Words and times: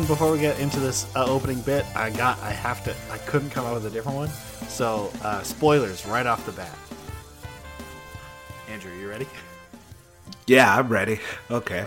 Everyone! 0.00 0.16
Before 0.16 0.32
we 0.32 0.40
get 0.40 0.58
into 0.60 0.80
this 0.80 1.14
uh, 1.14 1.26
opening 1.26 1.60
bit, 1.60 1.84
I 1.94 2.08
got 2.08 2.38
I 2.40 2.52
have 2.52 2.82
to 2.84 2.94
I 3.10 3.18
couldn't 3.18 3.50
come 3.50 3.66
up 3.66 3.74
with 3.74 3.84
a 3.84 3.90
different 3.90 4.16
one. 4.16 4.28
So 4.68 5.12
uh, 5.22 5.42
spoilers 5.42 6.06
right 6.06 6.26
off 6.26 6.46
the 6.46 6.52
bat. 6.52 6.74
Andrew, 8.70 8.92
you 8.98 9.08
ready? 9.08 9.26
Yeah, 10.46 10.74
I'm 10.74 10.88
ready. 10.88 11.20
Okay. 11.50 11.86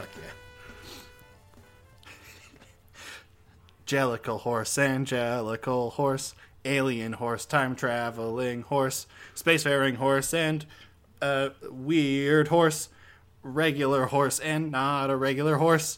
Jellicle 3.88 4.42
horse, 4.42 4.78
angelical 4.78 5.92
horse, 5.92 6.36
alien 6.66 7.14
horse, 7.14 7.46
time 7.46 7.76
traveling 7.76 8.62
horse, 8.62 9.08
spacefaring 9.36 9.96
horse, 9.96 10.34
and 10.36 10.66
uh, 11.22 11.50
weird 11.70 12.50
horse, 12.50 12.90
regular 13.42 14.06
horse, 14.06 14.40
and 14.40 14.72
not 14.72 15.10
a 15.10 15.16
regular 15.16 15.58
horse. 15.58 15.98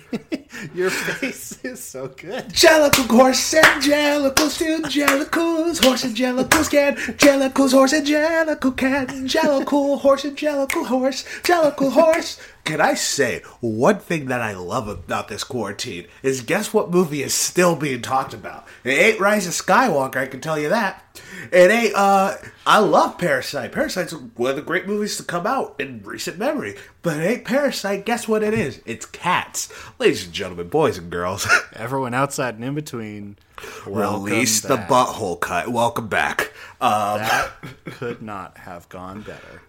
Your 0.75 0.89
face 0.89 1.63
is 1.63 1.83
so 1.83 2.07
good. 2.07 2.49
Jellicle 2.49 3.07
horse, 3.07 3.53
angelicals, 3.53 4.61
angelicals, 4.61 5.83
horse, 5.83 6.03
angelicals, 6.03 6.69
can, 6.69 6.95
jellicles, 6.95 7.71
horse, 7.71 7.93
angelical, 7.93 8.71
can, 8.71 9.07
jellicle, 9.27 9.99
horse, 9.99 10.25
angelical, 10.25 10.83
horse, 10.85 11.23
jellicle, 11.43 11.91
horse. 11.91 12.39
Can 12.63 12.79
I 12.79 12.93
say 12.93 13.41
one 13.59 13.97
thing 13.97 14.25
that 14.27 14.41
I 14.41 14.53
love 14.53 14.87
about 14.87 15.29
this 15.29 15.43
quarantine 15.43 16.05
is 16.21 16.41
guess 16.41 16.73
what 16.73 16.91
movie 16.91 17.23
is 17.23 17.33
still 17.33 17.75
being 17.75 18.01
talked 18.01 18.33
about? 18.33 18.67
It 18.83 18.91
ain't 18.91 19.19
Rise 19.19 19.47
of 19.47 19.53
Skywalker, 19.53 20.17
I 20.17 20.27
can 20.27 20.41
tell 20.41 20.59
you 20.59 20.69
that. 20.69 21.03
It 21.51 21.71
ain't, 21.71 21.95
uh, 21.95 22.35
I 22.65 22.79
love 22.79 23.17
Parasite. 23.17 23.71
Parasite's 23.71 24.13
one 24.13 24.51
of 24.51 24.55
the 24.55 24.61
great 24.61 24.87
movies 24.87 25.17
to 25.17 25.23
come 25.23 25.47
out 25.47 25.75
in 25.79 26.03
recent 26.03 26.37
memory. 26.37 26.75
But 27.01 27.17
it 27.17 27.23
ain't 27.23 27.45
Parasite, 27.45 28.05
guess 28.05 28.27
what 28.27 28.43
it 28.43 28.53
is? 28.53 28.79
It's 28.85 29.07
Cats. 29.07 29.73
Ladies 30.01 30.25
and 30.25 30.33
gentlemen, 30.33 30.67
boys 30.67 30.97
and 30.97 31.11
girls. 31.11 31.47
Everyone 31.75 32.15
outside 32.15 32.55
and 32.55 32.63
in 32.63 32.73
between. 32.73 33.37
Release 33.85 34.63
welcome 34.63 34.87
the 34.87 34.91
butthole 34.91 35.39
cut. 35.39 35.67
Welcome 35.71 36.07
back. 36.07 36.53
Um, 36.81 37.19
That 37.19 37.51
could 37.85 38.19
not 38.19 38.57
have 38.57 38.89
gone 38.89 39.21
better. 39.21 39.61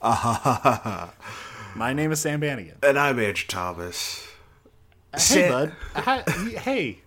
My 1.76 1.92
name 1.92 2.10
is 2.10 2.20
Sam 2.20 2.40
Bannigan. 2.40 2.76
and 2.82 2.98
I'm 2.98 3.18
Andrew 3.20 3.44
Thomas. 3.46 4.26
Hey, 5.12 5.18
Sam- 5.18 5.52
bud. 5.52 5.72
Hi- 5.94 6.22
Hey. 6.58 7.00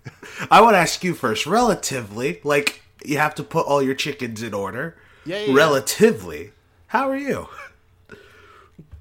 I 0.51 0.61
want 0.61 0.75
to 0.75 0.77
ask 0.77 1.03
you 1.03 1.15
first, 1.15 1.47
relatively, 1.47 2.39
like 2.43 2.83
you 3.03 3.17
have 3.17 3.33
to 3.33 3.43
put 3.43 3.65
all 3.65 3.81
your 3.81 3.95
chickens 3.95 4.43
in 4.43 4.53
order. 4.53 4.95
Yeah, 5.25 5.39
yeah, 5.39 5.45
yeah. 5.47 5.55
Relatively, 5.55 6.51
how 6.85 7.09
are 7.09 7.17
you? 7.17 7.47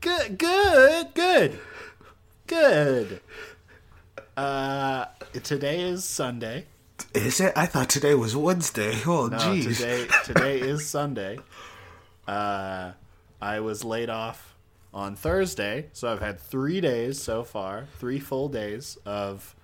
Good, 0.00 0.38
good, 0.38 1.12
good, 1.12 1.58
good. 2.46 3.20
Uh, 4.38 5.04
today 5.42 5.80
is 5.80 6.04
Sunday. 6.04 6.64
Is 7.12 7.40
it? 7.40 7.52
I 7.56 7.66
thought 7.66 7.90
today 7.90 8.14
was 8.14 8.36
Wednesday. 8.36 8.94
Oh, 9.04 9.26
No, 9.26 9.36
jeez. 9.36 9.76
today 9.78 10.06
today 10.24 10.60
is 10.60 10.88
Sunday. 10.88 11.40
Uh, 12.28 12.92
I 13.42 13.58
was 13.58 13.82
laid 13.82 14.08
off 14.10 14.54
on 14.94 15.16
Thursday, 15.16 15.86
so 15.92 16.12
I've 16.12 16.20
had 16.20 16.38
three 16.38 16.80
days 16.80 17.20
so 17.20 17.42
far, 17.42 17.86
three 17.98 18.20
full 18.20 18.48
days 18.48 18.96
of 19.04 19.56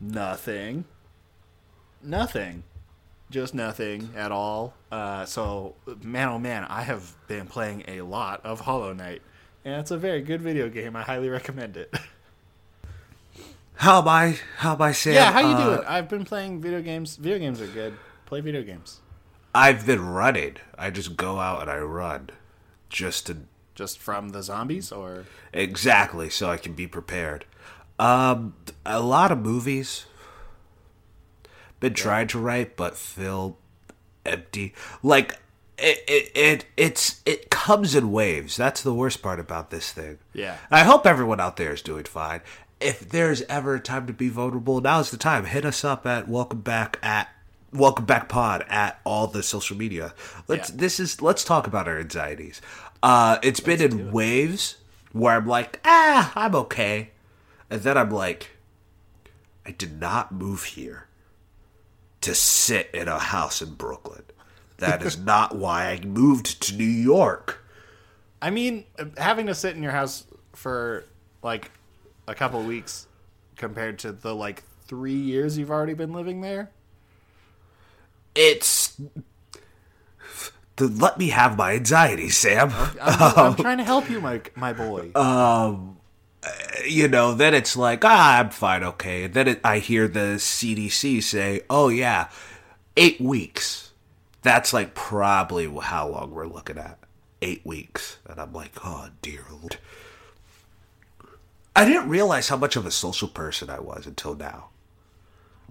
nothing, 0.00 0.84
nothing, 2.02 2.64
just 3.30 3.54
nothing 3.54 4.10
at 4.16 4.32
all. 4.32 4.74
Uh, 4.90 5.24
so 5.24 5.76
man, 6.02 6.28
oh 6.30 6.38
man, 6.40 6.64
I 6.68 6.82
have 6.82 7.14
been 7.28 7.46
playing 7.46 7.84
a 7.86 8.00
lot 8.00 8.44
of 8.44 8.58
Hollow 8.62 8.92
Knight, 8.92 9.22
and 9.64 9.74
it's 9.80 9.92
a 9.92 9.98
very 9.98 10.20
good 10.20 10.42
video 10.42 10.68
game. 10.68 10.96
I 10.96 11.02
highly 11.02 11.28
recommend 11.28 11.76
it. 11.76 11.94
How 13.82 13.98
am 14.00 14.06
I? 14.06 14.38
How 14.58 14.74
am 14.74 14.82
I, 14.82 14.92
Sam? 14.92 15.14
yeah, 15.14 15.32
how 15.32 15.40
you 15.40 15.56
Uh, 15.56 15.64
doing? 15.74 15.88
I've 15.88 16.08
been 16.08 16.24
playing 16.24 16.60
video 16.60 16.80
games. 16.80 17.16
Video 17.16 17.36
games 17.40 17.60
are 17.60 17.66
good. 17.66 17.98
Play 18.26 18.40
video 18.40 18.62
games. 18.62 19.00
I've 19.52 19.84
been 19.84 20.06
running. 20.06 20.58
I 20.78 20.90
just 20.90 21.16
go 21.16 21.40
out 21.40 21.62
and 21.62 21.68
I 21.68 21.78
run, 21.78 22.30
just 22.88 23.26
to 23.26 23.38
Just 23.74 23.98
from 23.98 24.28
the 24.28 24.42
zombies, 24.44 24.92
or 24.92 25.24
Exactly, 25.52 26.30
so 26.30 26.48
I 26.48 26.58
can 26.58 26.74
be 26.74 26.86
prepared. 26.86 27.44
Um, 27.98 28.54
a 28.86 29.00
lot 29.00 29.32
of 29.32 29.38
movies 29.38 30.06
been 31.80 31.94
trying 31.94 32.28
to 32.28 32.38
write, 32.38 32.76
but 32.76 32.96
feel 32.96 33.56
empty. 34.24 34.74
Like 35.02 35.40
it, 35.78 36.04
it, 36.06 36.30
it, 36.36 36.66
it's 36.76 37.20
it 37.26 37.50
comes 37.50 37.94
in 37.96 38.12
waves. 38.12 38.56
That's 38.56 38.82
the 38.82 38.94
worst 38.94 39.22
part 39.22 39.40
about 39.40 39.70
this 39.70 39.90
thing. 39.90 40.18
Yeah. 40.34 40.58
I 40.70 40.84
hope 40.84 41.06
everyone 41.06 41.40
out 41.40 41.56
there 41.56 41.72
is 41.72 41.82
doing 41.82 42.04
fine. 42.04 42.42
If 42.82 43.08
there's 43.08 43.42
ever 43.42 43.76
a 43.76 43.80
time 43.80 44.06
to 44.06 44.12
be 44.12 44.28
vulnerable, 44.28 44.80
now's 44.80 45.10
the 45.10 45.16
time. 45.16 45.44
Hit 45.44 45.64
us 45.64 45.84
up 45.84 46.06
at 46.06 46.28
welcome 46.28 46.60
back 46.60 46.98
at 47.02 47.28
welcome 47.72 48.04
back 48.04 48.28
pod 48.28 48.64
at 48.68 49.00
all 49.04 49.26
the 49.26 49.42
social 49.42 49.76
media. 49.76 50.14
Let's 50.48 50.70
Yeah. 50.70 50.76
this 50.78 51.00
is 51.00 51.22
let's 51.22 51.44
talk 51.44 51.66
about 51.66 51.88
our 51.88 51.98
anxieties. 51.98 52.60
Uh 53.02 53.38
it's 53.42 53.60
been 53.60 53.80
in 53.80 54.12
waves 54.12 54.76
where 55.12 55.36
I'm 55.36 55.46
like, 55.46 55.80
ah, 55.84 56.32
I'm 56.34 56.54
okay. 56.54 57.10
And 57.70 57.82
then 57.82 57.96
I'm 57.96 58.10
like, 58.10 58.50
I 59.66 59.70
did 59.70 60.00
not 60.00 60.32
move 60.32 60.64
here 60.64 61.06
to 62.22 62.34
sit 62.34 62.90
in 62.92 63.08
a 63.08 63.18
house 63.18 63.62
in 63.62 63.74
Brooklyn. 63.74 64.22
That 64.78 65.02
is 65.02 65.16
not 65.32 65.56
why 65.56 65.88
I 65.90 66.00
moved 66.04 66.62
to 66.64 66.76
New 66.76 66.84
York. 66.84 67.64
I 68.40 68.50
mean, 68.50 68.84
having 69.16 69.46
to 69.46 69.54
sit 69.54 69.76
in 69.76 69.82
your 69.82 69.92
house 69.92 70.24
for 70.52 71.04
like 71.42 71.70
a 72.26 72.34
couple 72.34 72.62
weeks 72.62 73.06
compared 73.56 73.98
to 74.00 74.12
the 74.12 74.34
like 74.34 74.62
three 74.86 75.14
years 75.14 75.56
you've 75.58 75.70
already 75.70 75.94
been 75.94 76.12
living 76.12 76.40
there. 76.40 76.70
It's 78.34 78.98
the, 80.76 80.88
let 80.88 81.18
me 81.18 81.28
have 81.28 81.56
my 81.56 81.74
anxiety, 81.74 82.30
Sam. 82.30 82.72
I'm, 82.72 82.98
I'm 83.00 83.38
um, 83.38 83.56
trying 83.56 83.78
to 83.78 83.84
help 83.84 84.08
you, 84.10 84.20
my 84.20 84.40
my 84.54 84.72
boy. 84.72 85.10
Um, 85.14 85.98
eh, 86.42 86.84
you 86.86 87.08
know, 87.08 87.34
then 87.34 87.54
it's 87.54 87.76
like, 87.76 88.04
ah, 88.04 88.40
I'm 88.40 88.50
fine, 88.50 88.82
okay. 88.82 89.24
And 89.24 89.34
then 89.34 89.48
it, 89.48 89.60
I 89.64 89.78
hear 89.78 90.08
the 90.08 90.36
CDC 90.36 91.22
say, 91.22 91.62
oh, 91.68 91.88
yeah, 91.88 92.28
eight 92.96 93.20
weeks. 93.20 93.92
That's 94.42 94.72
like 94.72 94.94
probably 94.94 95.72
how 95.82 96.08
long 96.08 96.32
we're 96.32 96.46
looking 96.46 96.78
at. 96.78 96.98
Eight 97.42 97.64
weeks. 97.64 98.18
And 98.26 98.40
I'm 98.40 98.52
like, 98.52 98.72
oh, 98.84 99.08
dear 99.20 99.44
Lord. 99.50 99.76
I 101.74 101.84
didn't 101.84 102.08
realize 102.08 102.48
how 102.48 102.56
much 102.56 102.76
of 102.76 102.84
a 102.86 102.90
social 102.90 103.28
person 103.28 103.70
I 103.70 103.80
was 103.80 104.06
until 104.06 104.34
now. 104.34 104.68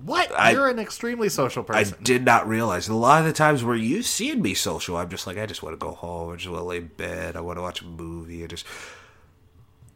what? 0.04 0.32
I- 0.38 0.52
You're 0.52 0.68
an 0.70 0.80
extremely 0.80 1.30
social 1.30 1.64
person. 1.64 1.96
I 2.00 2.04
did 2.04 2.26
not 2.26 2.48
realize. 2.48 2.88
A 2.88 2.94
lot 2.96 3.20
of 3.22 3.26
the 3.28 3.34
times 3.34 3.64
where 3.64 3.76
you 3.76 4.02
seeing 4.02 4.42
me 4.42 4.54
social, 4.56 4.98
I'm 4.98 5.10
just 5.10 5.28
like, 5.28 5.38
I 5.38 5.46
just 5.46 5.62
want 5.62 5.74
to 5.80 5.86
go 5.86 5.92
home. 5.94 6.34
I 6.34 6.36
just 6.38 6.50
want 6.50 6.62
to 6.62 6.66
lay 6.66 6.78
in 6.78 6.88
bed. 6.98 7.36
I 7.36 7.42
want 7.42 7.58
to 7.58 7.62
watch 7.62 7.82
a 7.82 7.86
movie. 7.86 8.44
I 8.44 8.48
just. 8.48 8.66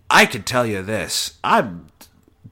I 0.09 0.25
can 0.27 0.43
tell 0.43 0.65
you 0.67 0.83
this: 0.83 1.39
I'm 1.43 1.87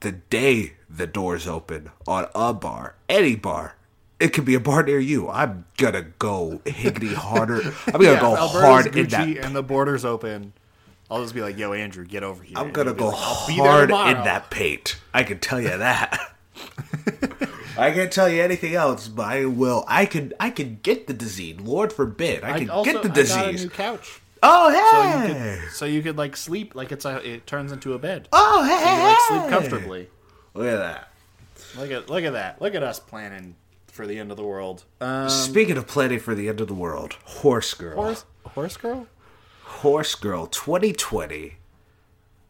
the 0.00 0.10
day 0.12 0.72
the 0.90 1.06
doors 1.06 1.46
open 1.46 1.90
on 2.08 2.26
a 2.34 2.52
bar, 2.52 2.96
any 3.08 3.36
bar. 3.36 3.76
It 4.20 4.28
could 4.32 4.44
be 4.44 4.54
a 4.54 4.60
bar 4.60 4.82
near 4.82 4.98
you. 4.98 5.28
I'm 5.28 5.64
gonna 5.76 6.02
go 6.18 6.60
higgity 6.64 7.14
harder. 7.14 7.60
I'm 7.86 7.92
gonna 7.92 8.04
yeah, 8.14 8.20
go 8.20 8.36
Alberta's 8.36 8.60
hard 8.60 8.86
in 8.88 9.06
Gucci 9.06 9.36
that. 9.36 9.44
and 9.44 9.54
the 9.54 9.62
borders 9.62 10.04
open. 10.04 10.52
I'll 11.10 11.22
just 11.22 11.34
be 11.34 11.42
like, 11.42 11.58
"Yo, 11.58 11.72
Andrew, 11.72 12.04
get 12.04 12.22
over 12.22 12.42
here." 12.42 12.56
I'm 12.58 12.72
gonna 12.72 12.94
go 12.94 13.08
like, 13.08 13.16
"I'll 13.18 13.46
be 13.46 13.56
there 13.56 13.86
hard 13.88 13.90
in 13.90 14.24
that 14.24 14.50
paint. 14.50 14.96
I 15.12 15.22
can 15.22 15.38
tell 15.38 15.60
you 15.60 15.68
that. 15.76 16.32
I 17.76 17.90
can't 17.90 18.12
tell 18.12 18.28
you 18.28 18.40
anything 18.42 18.74
else, 18.74 19.08
but 19.08 19.26
I 19.26 19.44
will. 19.46 19.84
I 19.88 20.06
can. 20.06 20.32
I 20.38 20.50
can 20.50 20.78
get 20.82 21.06
the 21.08 21.12
disease. 21.12 21.58
Lord 21.60 21.92
forbid, 21.92 22.44
I 22.44 22.52
I 22.54 22.58
could 22.60 22.70
also 22.70 22.92
get 22.92 23.02
the 23.02 23.08
I 23.08 23.12
got 23.12 23.18
a 23.18 23.52
disease. 23.52 23.64
new 23.64 23.70
couch, 23.70 24.20
Oh 24.42 24.70
so 24.70 25.02
hey! 25.02 25.54
you 25.54 25.58
could 25.60 25.72
so 25.72 25.84
you 25.86 26.02
could 26.02 26.16
like 26.16 26.36
sleep 26.36 26.74
like 26.74 26.92
it's 26.92 27.04
a 27.04 27.16
it 27.28 27.46
turns 27.46 27.72
into 27.72 27.94
a 27.94 27.98
bed. 27.98 28.28
oh 28.32 28.62
hey! 28.62 28.96
You 28.96 29.08
like 29.08 29.18
sleep 29.50 29.50
comfortably. 29.50 30.08
Look 30.54 30.66
at 30.66 30.76
that. 30.78 31.08
Look 31.76 31.90
at 31.90 32.08
look 32.08 32.24
at 32.24 32.32
that. 32.34 32.62
Look 32.62 32.74
at 32.74 32.82
us 32.82 33.00
planning 33.00 33.56
for 33.88 34.06
the 34.06 34.18
end 34.18 34.30
of 34.30 34.36
the 34.36 34.44
world. 34.44 34.84
Um, 35.00 35.28
Speaking 35.28 35.76
of 35.76 35.86
planning 35.86 36.20
for 36.20 36.34
the 36.34 36.48
end 36.48 36.60
of 36.60 36.68
the 36.68 36.74
world, 36.74 37.14
Horse 37.24 37.74
Girl, 37.74 37.96
horse 37.96 38.24
horse 38.46 38.76
girl. 38.76 39.06
Horse 39.82 40.14
Girl, 40.14 40.46
2020. 40.46 41.56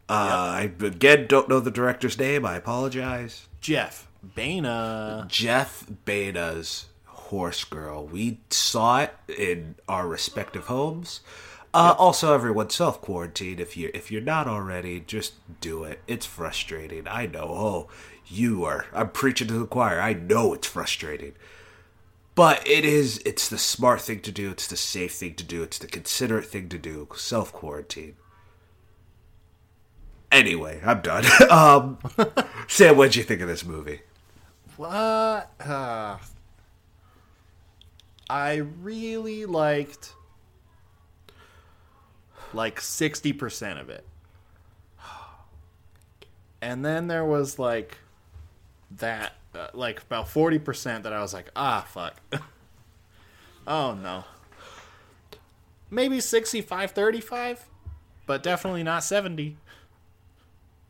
Uh, 0.07 0.13
I 0.13 0.71
again 0.81 1.25
don't 1.27 1.49
know 1.49 1.59
the 1.59 1.71
director's 1.71 2.17
name. 2.19 2.45
I 2.45 2.55
apologize. 2.55 3.47
Jeff 3.61 4.07
Baena. 4.23 5.25
Jeff 5.27 5.85
Baena's 6.05 6.85
Horse 7.05 7.63
Girl. 7.63 8.05
We 8.05 8.39
saw 8.51 9.01
it 9.01 9.13
in 9.27 9.75
our 9.89 10.07
respective 10.07 10.65
homes. 10.65 11.21
Uh, 11.73 11.95
Also, 11.97 12.33
everyone 12.33 12.69
self 12.69 13.01
quarantine. 13.01 13.59
If 13.59 13.75
you 13.75 13.89
if 13.93 14.11
you're 14.11 14.21
not 14.21 14.47
already, 14.47 14.99
just 15.01 15.33
do 15.59 15.83
it. 15.83 16.01
It's 16.07 16.25
frustrating. 16.25 17.07
I 17.07 17.25
know. 17.25 17.47
Oh, 17.49 17.87
you 18.27 18.63
are. 18.63 18.85
I'm 18.93 19.09
preaching 19.09 19.47
to 19.47 19.55
the 19.59 19.65
choir. 19.65 19.99
I 19.99 20.13
know 20.13 20.53
it's 20.53 20.67
frustrating, 20.67 21.33
but 22.35 22.67
it 22.67 22.85
is. 22.85 23.21
It's 23.25 23.47
the 23.47 23.57
smart 23.57 24.01
thing 24.01 24.19
to 24.21 24.31
do. 24.31 24.51
It's 24.51 24.67
the 24.67 24.77
safe 24.77 25.13
thing 25.13 25.33
to 25.35 25.43
do. 25.43 25.63
It's 25.63 25.79
the 25.79 25.87
considerate 25.87 26.45
thing 26.45 26.69
to 26.69 26.77
do. 26.77 27.07
Self 27.15 27.51
quarantine. 27.51 28.15
Anyway, 30.31 30.81
I'm 30.85 31.01
done. 31.01 31.23
um, 31.49 31.97
Sam, 32.67 32.97
what'd 32.97 33.15
you 33.15 33.23
think 33.23 33.41
of 33.41 33.47
this 33.47 33.65
movie? 33.65 34.01
What? 34.75 35.49
Uh, 35.65 36.17
I 38.29 38.55
really 38.55 39.45
liked 39.45 40.13
like 42.53 42.79
60% 42.79 43.79
of 43.79 43.89
it. 43.89 44.05
And 46.61 46.83
then 46.83 47.07
there 47.07 47.23
was 47.23 47.59
like 47.59 47.99
that, 48.97 49.33
uh, 49.55 49.69
like 49.73 50.01
about 50.01 50.27
40% 50.27 51.03
that 51.03 51.13
I 51.13 51.21
was 51.21 51.33
like, 51.33 51.49
ah, 51.55 51.85
fuck. 51.87 52.19
oh 53.67 53.93
no. 53.93 54.23
Maybe 55.89 56.19
65 56.19 56.91
35, 56.91 57.65
but 58.25 58.43
definitely 58.43 58.83
not 58.83 59.03
70. 59.03 59.57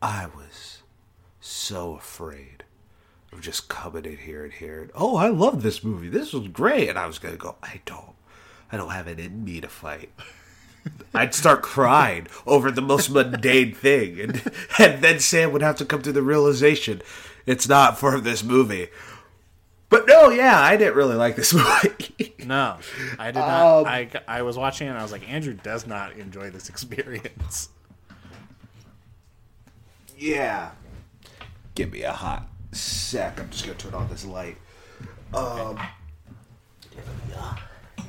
I 0.02 0.28
was 0.28 0.84
so 1.40 1.96
afraid 1.96 2.64
of 3.32 3.42
just 3.42 3.68
coming 3.70 4.06
in 4.06 4.18
here 4.18 4.44
and 4.44 4.54
hearing, 4.54 4.90
"Oh, 4.96 5.16
I 5.16 5.30
love 5.30 5.62
this 5.62 5.84
movie. 5.84 6.10
This 6.10 6.34
was 6.34 6.48
great," 6.48 6.90
and 6.90 6.98
I 6.98 7.06
was 7.06 7.20
gonna 7.20 7.38
go, 7.38 7.56
"I 7.62 7.82
don't, 7.86 8.16
I 8.72 8.78
don't 8.78 8.90
have 8.90 9.08
it 9.08 9.20
in 9.20 9.44
me 9.44 9.62
to 9.62 9.68
fight." 9.68 10.12
I'd 11.14 11.34
start 11.34 11.64
crying 11.64 12.28
over 12.46 12.72
the 12.72 12.82
most 12.82 13.10
mundane 13.10 13.74
thing, 13.74 14.20
and 14.20 14.52
and 14.80 15.04
then 15.04 15.20
Sam 15.20 15.52
would 15.52 15.62
have 15.62 15.78
to 15.78 15.86
come 15.86 16.02
to 16.02 16.12
the 16.12 16.22
realization 16.22 17.02
it's 17.46 17.68
not 17.68 17.98
for 18.00 18.20
this 18.20 18.44
movie. 18.44 18.90
But 19.90 20.08
no, 20.08 20.30
yeah, 20.30 20.60
I 20.60 20.78
didn't 20.78 20.96
really 20.96 21.16
like 21.16 21.36
this 21.36 21.54
movie. 21.54 22.34
No, 22.44 22.78
I 23.20 23.28
did 23.28 23.40
not. 23.40 23.86
I, 23.86 24.10
I 24.28 24.42
was 24.42 24.58
watching 24.58 24.88
it 24.88 24.90
and 24.92 25.00
I 25.00 25.04
was 25.04 25.12
like, 25.12 25.30
Andrew 25.30 25.54
does 25.54 25.86
not 25.88 26.14
enjoy 26.14 26.50
this 26.50 26.70
experience. 26.70 27.70
yeah. 30.18 30.72
Give 31.76 31.92
me 31.92 32.04
a 32.04 32.12
hot 32.14 32.48
sec. 32.72 33.40
I'm 33.40 33.50
just 33.50 33.66
gonna 33.66 33.78
turn 33.78 33.94
on 33.94 34.08
this 34.10 34.26
light. 34.26 34.58
Um. 35.34 35.78
There 36.94 37.04
we 37.28 37.34
go. 37.34 37.42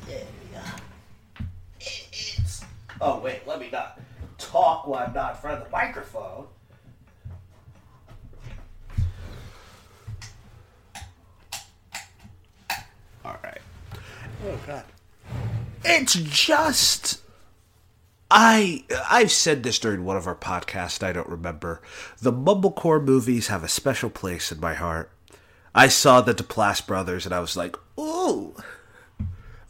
There 0.06 0.18
we 0.20 0.54
go. 0.56 1.46
It's. 1.80 2.64
Oh 3.00 3.18
wait, 3.20 3.46
let 3.46 3.58
me 3.60 3.68
not 3.72 4.00
talk 4.38 4.86
while 4.86 5.04
I'm 5.06 5.12
not 5.12 5.34
in 5.34 5.40
front 5.40 5.58
of 5.58 5.64
the 5.64 5.70
microphone. 5.70 6.46
All 13.26 13.36
right. 13.42 13.60
Oh, 14.46 14.58
God. 14.66 14.84
It's 15.84 16.14
just 16.14 17.20
I 18.30 18.84
I've 19.08 19.30
said 19.30 19.62
this 19.62 19.78
during 19.78 20.04
one 20.04 20.16
of 20.16 20.26
our 20.26 20.34
podcasts, 20.34 21.02
I 21.02 21.12
don't 21.12 21.28
remember. 21.28 21.80
The 22.20 22.32
Mumblecore 22.32 23.02
movies 23.02 23.48
have 23.48 23.62
a 23.62 23.68
special 23.68 24.10
place 24.10 24.50
in 24.50 24.60
my 24.60 24.74
heart. 24.74 25.10
I 25.74 25.88
saw 25.88 26.20
the 26.20 26.34
Duplass 26.34 26.86
brothers 26.86 27.26
and 27.26 27.34
I 27.34 27.40
was 27.40 27.56
like, 27.56 27.76
ooh. 27.98 28.56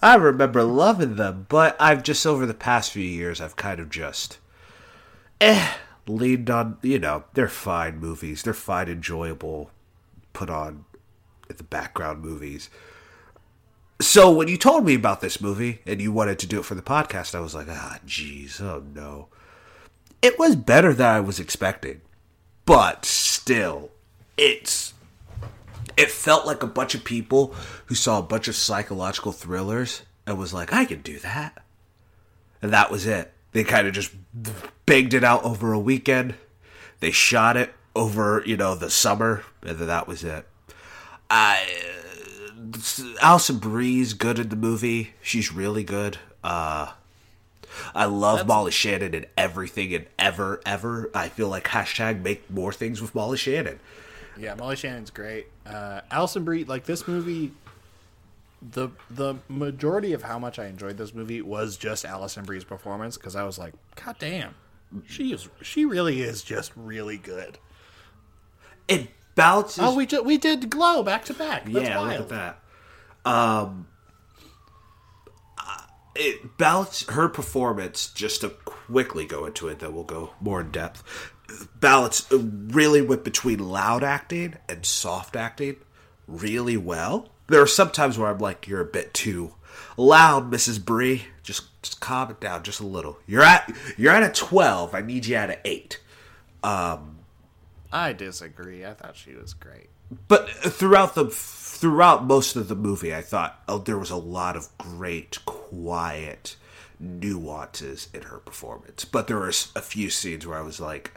I 0.02 0.14
remember 0.14 0.62
loving 0.62 1.16
them, 1.16 1.46
but 1.48 1.76
I've 1.80 2.02
just 2.02 2.26
over 2.26 2.46
the 2.46 2.54
past 2.54 2.92
few 2.92 3.02
years 3.02 3.40
I've 3.40 3.56
kind 3.56 3.80
of 3.80 3.90
just 3.90 4.38
eh 5.40 5.74
leaned 6.06 6.50
on 6.50 6.78
you 6.82 6.98
know, 6.98 7.24
they're 7.34 7.48
fine 7.48 7.98
movies. 7.98 8.42
They're 8.42 8.54
fine, 8.54 8.88
enjoyable, 8.88 9.70
put 10.32 10.50
on 10.50 10.84
in 11.48 11.56
the 11.56 11.64
background 11.64 12.22
movies. 12.22 12.70
So 14.00 14.30
when 14.30 14.48
you 14.48 14.58
told 14.58 14.84
me 14.84 14.94
about 14.94 15.20
this 15.20 15.40
movie 15.40 15.80
and 15.86 16.02
you 16.02 16.12
wanted 16.12 16.38
to 16.40 16.46
do 16.46 16.60
it 16.60 16.64
for 16.64 16.74
the 16.74 16.82
podcast, 16.82 17.34
I 17.34 17.40
was 17.40 17.54
like, 17.54 17.68
ah, 17.70 17.98
jeez, 18.06 18.60
oh 18.60 18.84
no. 18.94 19.28
It 20.20 20.38
was 20.38 20.56
better 20.56 20.92
than 20.92 21.06
I 21.06 21.20
was 21.20 21.40
expecting, 21.40 22.00
but 22.64 23.04
still, 23.04 23.90
it's. 24.36 24.92
It 25.96 26.10
felt 26.10 26.46
like 26.46 26.62
a 26.62 26.66
bunch 26.66 26.94
of 26.94 27.04
people 27.04 27.54
who 27.86 27.94
saw 27.94 28.18
a 28.18 28.22
bunch 28.22 28.48
of 28.48 28.56
psychological 28.56 29.32
thrillers 29.32 30.02
and 30.26 30.36
was 30.36 30.52
like, 30.52 30.72
I 30.72 30.84
can 30.84 31.00
do 31.00 31.18
that. 31.20 31.64
And 32.60 32.70
that 32.72 32.90
was 32.90 33.06
it. 33.06 33.32
They 33.52 33.64
kind 33.64 33.86
of 33.86 33.94
just 33.94 34.12
banged 34.84 35.14
it 35.14 35.24
out 35.24 35.42
over 35.44 35.72
a 35.72 35.78
weekend. 35.78 36.34
They 37.00 37.12
shot 37.12 37.56
it 37.56 37.72
over, 37.94 38.42
you 38.44 38.58
know, 38.58 38.74
the 38.74 38.90
summer, 38.90 39.42
and 39.62 39.78
then 39.78 39.86
that 39.86 40.06
was 40.06 40.22
it. 40.22 40.46
I 41.30 41.66
Alison 43.20 43.58
Brie's 43.58 44.14
good 44.14 44.38
in 44.38 44.48
the 44.48 44.56
movie. 44.56 45.14
She's 45.22 45.52
really 45.52 45.84
good. 45.84 46.18
Uh, 46.42 46.92
I 47.94 48.06
love 48.06 48.46
Molly 48.46 48.70
Shannon 48.70 49.14
in 49.14 49.26
everything 49.36 49.94
and 49.94 50.06
ever, 50.18 50.60
ever. 50.64 51.10
I 51.14 51.28
feel 51.28 51.48
like 51.48 51.64
hashtag 51.64 52.22
make 52.22 52.50
more 52.50 52.72
things 52.72 53.02
with 53.02 53.14
Molly 53.14 53.36
Shannon. 53.36 53.80
Yeah, 54.38 54.54
Molly 54.54 54.76
Shannon's 54.76 55.10
great. 55.10 55.46
Uh, 55.66 56.02
Alison 56.10 56.44
Brie, 56.44 56.64
like 56.64 56.84
this 56.84 57.08
movie, 57.08 57.52
the 58.62 58.88
the 59.10 59.36
majority 59.48 60.12
of 60.12 60.22
how 60.22 60.38
much 60.38 60.58
I 60.58 60.66
enjoyed 60.66 60.96
this 60.96 61.14
movie 61.14 61.42
was 61.42 61.76
just 61.76 62.04
Alison 62.04 62.44
Brie's 62.44 62.64
performance 62.64 63.16
because 63.16 63.36
I 63.36 63.44
was 63.44 63.58
like, 63.58 63.74
God 64.02 64.16
damn, 64.18 64.54
she 65.06 65.32
is 65.32 65.48
she 65.62 65.84
really 65.84 66.20
is 66.22 66.42
just 66.42 66.72
really 66.76 67.16
good. 67.16 67.58
It 68.88 69.08
bounces. 69.36 69.78
Oh, 69.80 69.94
we 69.94 70.06
ju- 70.06 70.22
we 70.24 70.36
did 70.38 70.68
Glow 70.68 71.02
back 71.04 71.24
to 71.26 71.34
back. 71.34 71.64
That's 71.66 71.88
yeah, 71.88 71.98
wild. 71.98 72.10
look 72.10 72.20
at 72.20 72.28
that. 73.24 73.30
Um, 73.30 73.86
uh, 75.58 75.82
it 76.16 76.58
balance 76.58 77.04
her 77.10 77.28
performance. 77.28 78.08
Just 78.12 78.40
to 78.40 78.48
quickly 78.50 79.24
go 79.26 79.46
into 79.46 79.68
it, 79.68 79.78
then 79.78 79.94
we'll 79.94 80.04
go 80.04 80.30
more 80.40 80.60
in 80.60 80.70
depth. 80.70 81.04
Balance 81.78 82.26
really 82.32 83.00
went 83.02 83.22
between 83.22 83.60
loud 83.60 84.02
acting 84.02 84.54
and 84.68 84.84
soft 84.84 85.36
acting 85.36 85.76
really 86.26 86.76
well. 86.76 87.28
There 87.46 87.62
are 87.62 87.66
some 87.68 87.90
times 87.90 88.18
where 88.18 88.28
I'm 88.28 88.38
like, 88.38 88.66
"You're 88.66 88.80
a 88.80 88.84
bit 88.84 89.14
too 89.14 89.54
loud, 89.96 90.50
Mrs. 90.50 90.84
Brie. 90.84 91.26
Just 91.44 91.64
just 91.82 92.00
calm 92.00 92.30
it 92.32 92.40
down 92.40 92.64
just 92.64 92.80
a 92.80 92.86
little. 92.86 93.18
You're 93.26 93.42
at 93.42 93.72
you're 93.96 94.12
at 94.12 94.24
a 94.24 94.32
twelve. 94.32 94.94
I 94.94 95.02
need 95.02 95.26
you 95.26 95.36
at 95.36 95.50
an 95.50 95.58
eight. 95.64 96.00
I 97.96 98.12
disagree. 98.12 98.84
I 98.84 98.92
thought 98.94 99.16
she 99.16 99.34
was 99.34 99.54
great. 99.54 99.88
but 100.28 100.48
throughout 100.50 101.14
the 101.14 101.26
throughout 101.30 102.24
most 102.24 102.54
of 102.56 102.68
the 102.68 102.76
movie 102.76 103.12
i 103.14 103.20
thought 103.20 103.60
oh, 103.68 103.78
there 103.78 103.98
was 103.98 104.10
a 104.10 104.16
lot 104.16 104.54
of 104.56 104.68
great 104.78 105.44
quiet 105.44 106.54
nuances 107.00 108.08
in 108.14 108.22
her 108.22 108.38
performance 108.38 109.04
but 109.04 109.26
there 109.26 109.36
were 109.36 109.48
a 109.48 109.82
few 109.82 110.08
scenes 110.08 110.46
where 110.46 110.56
i 110.58 110.62
was 110.62 110.78
like 110.80 111.12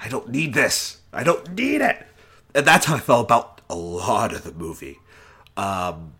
i 0.00 0.08
don't 0.08 0.28
need 0.30 0.54
this 0.54 1.00
i 1.12 1.22
don't 1.22 1.52
need 1.52 1.80
it 1.82 2.06
and 2.54 2.66
that's 2.66 2.86
how 2.86 2.96
i 2.96 2.98
felt 2.98 3.26
about 3.26 3.60
a 3.68 3.74
lot 3.76 4.32
of 4.32 4.42
the 4.42 4.52
movie 4.52 4.98
um 5.56 6.12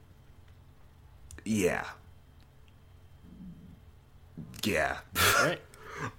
yeah 1.45 1.87
yeah 4.62 4.99
Right. 5.43 5.61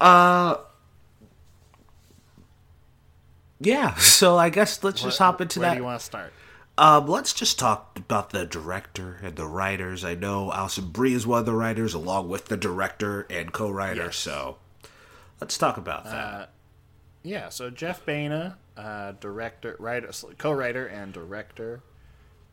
yeah 3.60 3.94
so 3.96 4.36
i 4.36 4.50
guess 4.50 4.82
let's 4.84 5.02
just 5.02 5.18
hop 5.18 5.40
into 5.40 5.60
Where 5.60 5.70
that 5.70 5.74
do 5.74 5.80
you 5.80 5.84
want 5.84 6.00
to 6.00 6.04
start? 6.06 6.32
Um, 6.78 7.08
let's 7.08 7.32
just 7.32 7.58
talk 7.58 7.98
about 7.98 8.30
the 8.30 8.46
director 8.46 9.18
and 9.20 9.34
the 9.34 9.46
writers. 9.46 10.04
I 10.04 10.14
know 10.14 10.52
Alison 10.52 10.90
Brie 10.90 11.12
is 11.12 11.26
one 11.26 11.40
of 11.40 11.46
the 11.46 11.52
writers, 11.52 11.92
along 11.92 12.28
with 12.28 12.44
the 12.44 12.56
director 12.56 13.26
and 13.28 13.52
co-writer. 13.52 14.04
Yes. 14.04 14.16
So, 14.16 14.58
let's 15.40 15.58
talk 15.58 15.76
about 15.76 16.04
that. 16.04 16.50
Yeah, 17.24 17.48
so 17.48 17.68
Jeff 17.68 18.06
Baena, 18.06 18.58
uh, 18.76 19.14
director, 19.18 19.74
writer, 19.80 20.12
co-writer, 20.38 20.86
and 20.86 21.12
director 21.12 21.82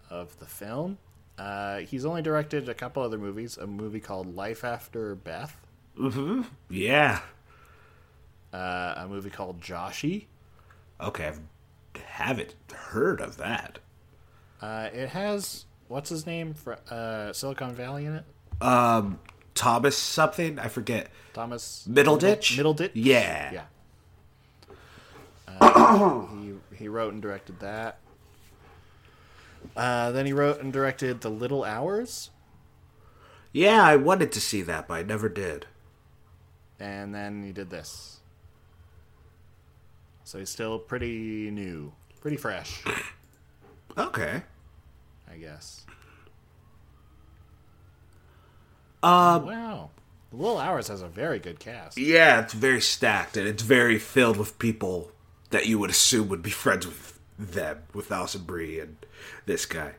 of 0.10 0.40
the 0.40 0.48
film. 0.48 0.98
Uh, 1.38 1.82
he's 1.82 2.04
only 2.04 2.24
directed 2.24 2.68
a 2.68 2.74
couple 2.74 3.04
other 3.04 3.20
movies. 3.20 3.58
A 3.58 3.68
movie 3.68 4.00
called 4.00 4.36
Life 4.36 4.64
After 4.64 5.14
Beth. 5.14 5.56
yeah. 6.68 7.20
Uh, 8.52 8.94
a 8.98 9.08
movie 9.08 9.30
called 9.30 9.62
Joshy. 9.62 10.26
Okay, 11.02 11.28
I've 11.28 11.40
haven't 12.06 12.56
heard 12.74 13.20
of 13.22 13.38
that. 13.38 13.80
Uh, 14.62 14.90
it 14.94 15.10
has 15.10 15.66
what's 15.88 16.10
his 16.10 16.26
name 16.26 16.54
for 16.54 16.78
uh, 16.90 17.32
Silicon 17.34 17.74
Valley 17.76 18.06
in 18.06 18.16
it. 18.16 18.24
Um, 18.62 19.20
Thomas 19.54 19.98
something 19.98 20.58
I 20.60 20.68
forget. 20.70 21.10
Thomas 21.34 21.86
Middleditch? 21.90 22.58
Middleditch. 22.58 22.92
Yeah. 22.94 23.52
Yeah. 23.54 23.64
Uh, 25.62 26.26
he 26.42 26.54
he 26.76 26.88
wrote 26.88 27.14
and 27.14 27.22
directed 27.22 27.60
that. 27.60 28.00
Uh, 29.76 30.12
then 30.12 30.26
he 30.26 30.34
wrote 30.34 30.60
and 30.60 30.72
directed 30.74 31.22
The 31.22 31.30
Little 31.30 31.64
Hours, 31.64 32.30
Yeah, 33.54 33.84
I 33.84 33.96
wanted 33.96 34.32
to 34.34 34.42
see 34.42 34.62
that, 34.64 34.88
but 34.88 34.94
I 34.96 35.04
never 35.04 35.28
did. 35.30 35.66
and 36.80 37.16
then 37.16 37.44
he 37.44 37.52
did 37.52 37.70
this. 37.70 38.15
So 40.26 40.40
he's 40.40 40.50
still 40.50 40.78
pretty 40.80 41.50
new, 41.52 41.94
pretty 42.20 42.36
fresh, 42.38 42.84
Okay. 43.98 44.42
I 45.32 45.38
guess. 45.38 45.86
Um, 49.04 49.46
Wow. 49.46 49.90
Little 50.32 50.58
Hours 50.58 50.88
has 50.90 51.02
a 51.02 51.08
very 51.08 51.40
good 51.40 51.60
cast. 51.60 51.98
Yeah, 51.98 52.42
it's 52.42 52.54
very 52.54 52.82
stacked 52.82 53.38
and 53.38 53.48
it's 53.48 53.64
very 53.64 53.98
filled 53.98 54.36
with 54.38 54.60
people 54.60 55.12
that 55.52 55.68
you 55.68 55.80
would 55.80 55.90
assume 55.92 56.28
would 56.30 56.42
be 56.42 56.50
friends 56.52 56.86
with 56.86 57.20
them, 57.40 57.84
with 57.94 58.12
Alison 58.12 58.42
Brie 58.44 58.80
and 58.80 58.98
this 59.46 59.66
guy. 59.66 59.94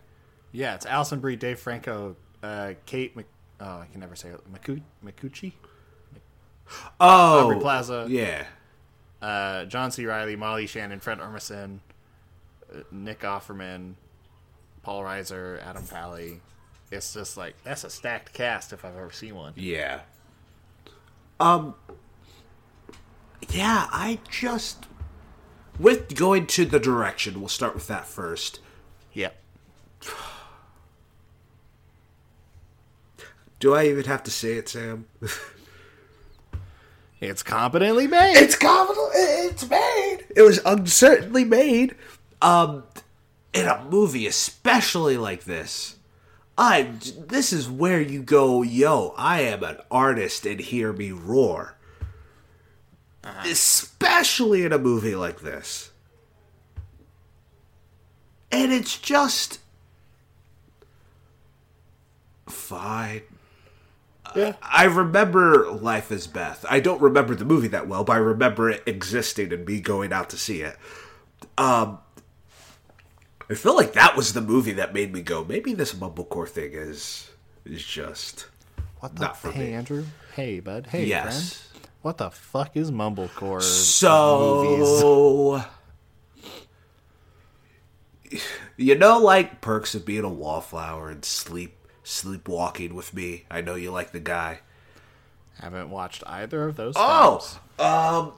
Yeah, 0.53 0.75
it's 0.75 0.85
Alison 0.87 1.21
Brie, 1.21 1.37
Dave 1.37 1.59
Franco, 1.59 2.17
uh, 2.43 2.75
Kate. 2.85 3.15
Mc, 3.17 3.27
oh, 3.61 3.65
I 3.81 3.87
can 3.91 4.01
never 4.01 4.17
say 4.17 4.31
it. 4.31 4.41
Micucci, 5.05 5.53
Oh, 7.01 7.45
Aubrey 7.47 7.61
Plaza. 7.61 8.07
Yeah, 8.09 8.45
uh, 9.27 9.65
John 9.65 9.91
C. 9.91 10.07
Reilly, 10.07 10.37
Molly 10.37 10.69
Shannon, 10.69 11.01
Fred 11.01 11.19
Armisen, 11.19 11.81
uh, 12.73 12.83
Nick 12.93 13.23
Offerman, 13.23 13.95
Paul 14.83 15.03
Reiser, 15.03 15.61
Adam 15.67 15.85
Pally. 15.85 16.41
It's 16.93 17.13
just 17.13 17.37
like 17.37 17.57
that's 17.65 17.83
a 17.83 17.91
stacked 17.91 18.33
cast 18.33 18.73
if 18.73 18.85
I've 18.85 18.97
ever 18.97 19.11
seen 19.11 19.35
one. 19.35 19.53
yeah. 19.57 20.03
Um, 21.41 21.75
yeah, 23.51 23.89
I 23.91 24.21
just 24.31 24.87
with 25.79 26.15
going 26.15 26.47
to 26.47 26.65
the 26.65 26.79
direction. 26.79 27.41
We'll 27.41 27.49
start 27.49 27.75
with 27.75 27.89
that 27.89 28.07
first. 28.07 28.61
Yep. 29.13 29.37
Do 33.59 33.75
I 33.75 33.87
even 33.87 34.05
have 34.05 34.23
to 34.23 34.31
say 34.31 34.53
it, 34.53 34.69
Sam? 34.69 35.07
It's 37.27 37.43
competently 37.43 38.07
made. 38.07 38.37
It's 38.37 38.57
capital. 38.57 39.11
It's 39.15 39.69
made. 39.69 40.19
It 40.35 40.43
was 40.43 40.61
uncertainly 40.65 41.45
made. 41.45 41.95
Um, 42.41 42.85
in 43.53 43.67
a 43.67 43.85
movie, 43.91 44.27
especially 44.27 45.17
like 45.17 45.45
this, 45.45 45.97
I. 46.57 46.93
This 47.29 47.53
is 47.53 47.69
where 47.69 48.01
you 48.01 48.23
go. 48.23 48.63
Yo, 48.63 49.15
I 49.17 49.41
am 49.41 49.65
an 49.65 49.79
artist, 49.91 50.47
and 50.47 50.61
hear 50.61 50.93
me 50.93 51.13
roar. 51.13 51.77
Especially 53.45 54.65
in 54.65 54.73
a 54.73 54.79
movie 54.79 55.17
like 55.17 55.41
this, 55.41 55.91
and 58.53 58.73
it's 58.73 58.97
just 58.97 59.59
fine. 62.49 63.23
Yeah. 64.37 64.53
I 64.63 64.85
remember 64.85 65.71
Life 65.71 66.13
is 66.13 66.27
Beth. 66.27 66.65
I 66.69 66.81
don't 66.81 67.01
remember 67.01 67.35
the 67.35 67.45
movie 67.45 67.69
that 67.69 67.89
well, 67.89 68.05
but 68.05 68.13
I 68.13 68.19
remember 68.19 68.71
it 68.71 68.83
existing 68.87 69.53
and 69.53 69.67
me 69.67 69.81
going 69.81 70.13
out 70.13 70.31
to 70.31 70.37
see 70.37 70.63
it. 70.63 70.77
Um, 71.59 71.99
I 73.51 73.55
feel 73.55 73.75
like 73.77 73.93
that 73.95 74.17
was 74.17 74.33
the 74.33 74.41
movie 74.41 74.73
that 74.73 74.93
made 74.95 75.13
me 75.13 75.23
go, 75.23 75.45
maybe 75.45 75.73
this 75.75 75.95
mumblecore 75.95 76.49
thing 76.49 76.73
is 76.73 77.31
is 77.65 77.85
just 77.85 78.47
What 79.01 79.17
the 79.17 79.23
not 79.23 79.37
for 79.37 79.51
hey 79.53 79.69
me. 79.69 79.75
Andrew? 79.75 80.05
Hey 80.35 80.61
bud. 80.61 80.89
Hey 80.89 81.07
Yes. 81.07 81.23
friend. 81.73 81.83
What 82.03 82.19
the 82.19 82.31
fuck 82.31 82.77
is 82.77 82.91
mumblecore 82.91 83.61
movies? 83.63 85.05
so. 85.05 85.65
You 88.77 88.95
know, 88.95 89.19
like 89.19 89.61
perks 89.63 89.95
of 89.95 90.05
being 90.05 90.25
a 90.25 90.29
wallflower 90.29 91.09
and 91.09 91.25
sleep 91.25 91.76
sleepwalking 92.07 92.95
with 92.95 93.13
me. 93.13 93.45
I 93.51 93.61
know 93.61 93.75
you 93.75 93.91
like 93.91 94.13
the 94.13 94.21
guy. 94.21 94.61
Haven't 95.61 95.91
watched 95.91 96.23
either 96.27 96.69
of 96.69 96.77
those. 96.77 96.95
Oh, 96.97 97.59
um, 97.79 98.33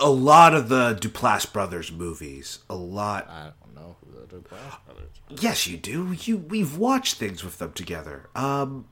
a 0.00 0.08
lot 0.08 0.54
of 0.54 0.68
the 0.68 0.94
Duplass 0.94 1.52
brothers 1.52 1.92
movies. 1.92 2.60
A 2.70 2.74
lot. 2.74 3.28
I 3.28 3.50
don't 3.60 3.74
know 3.74 3.96
who 4.00 4.12
the 4.12 4.36
Duplass 4.36 4.84
brothers. 4.86 5.10
are. 5.30 5.36
Yes, 5.40 5.66
you 5.66 5.76
do. 5.76 6.12
You 6.12 6.38
we've 6.38 6.78
watched 6.78 7.16
things 7.16 7.44
with 7.44 7.58
them 7.58 7.72
together. 7.72 8.28
Um, 8.34 8.86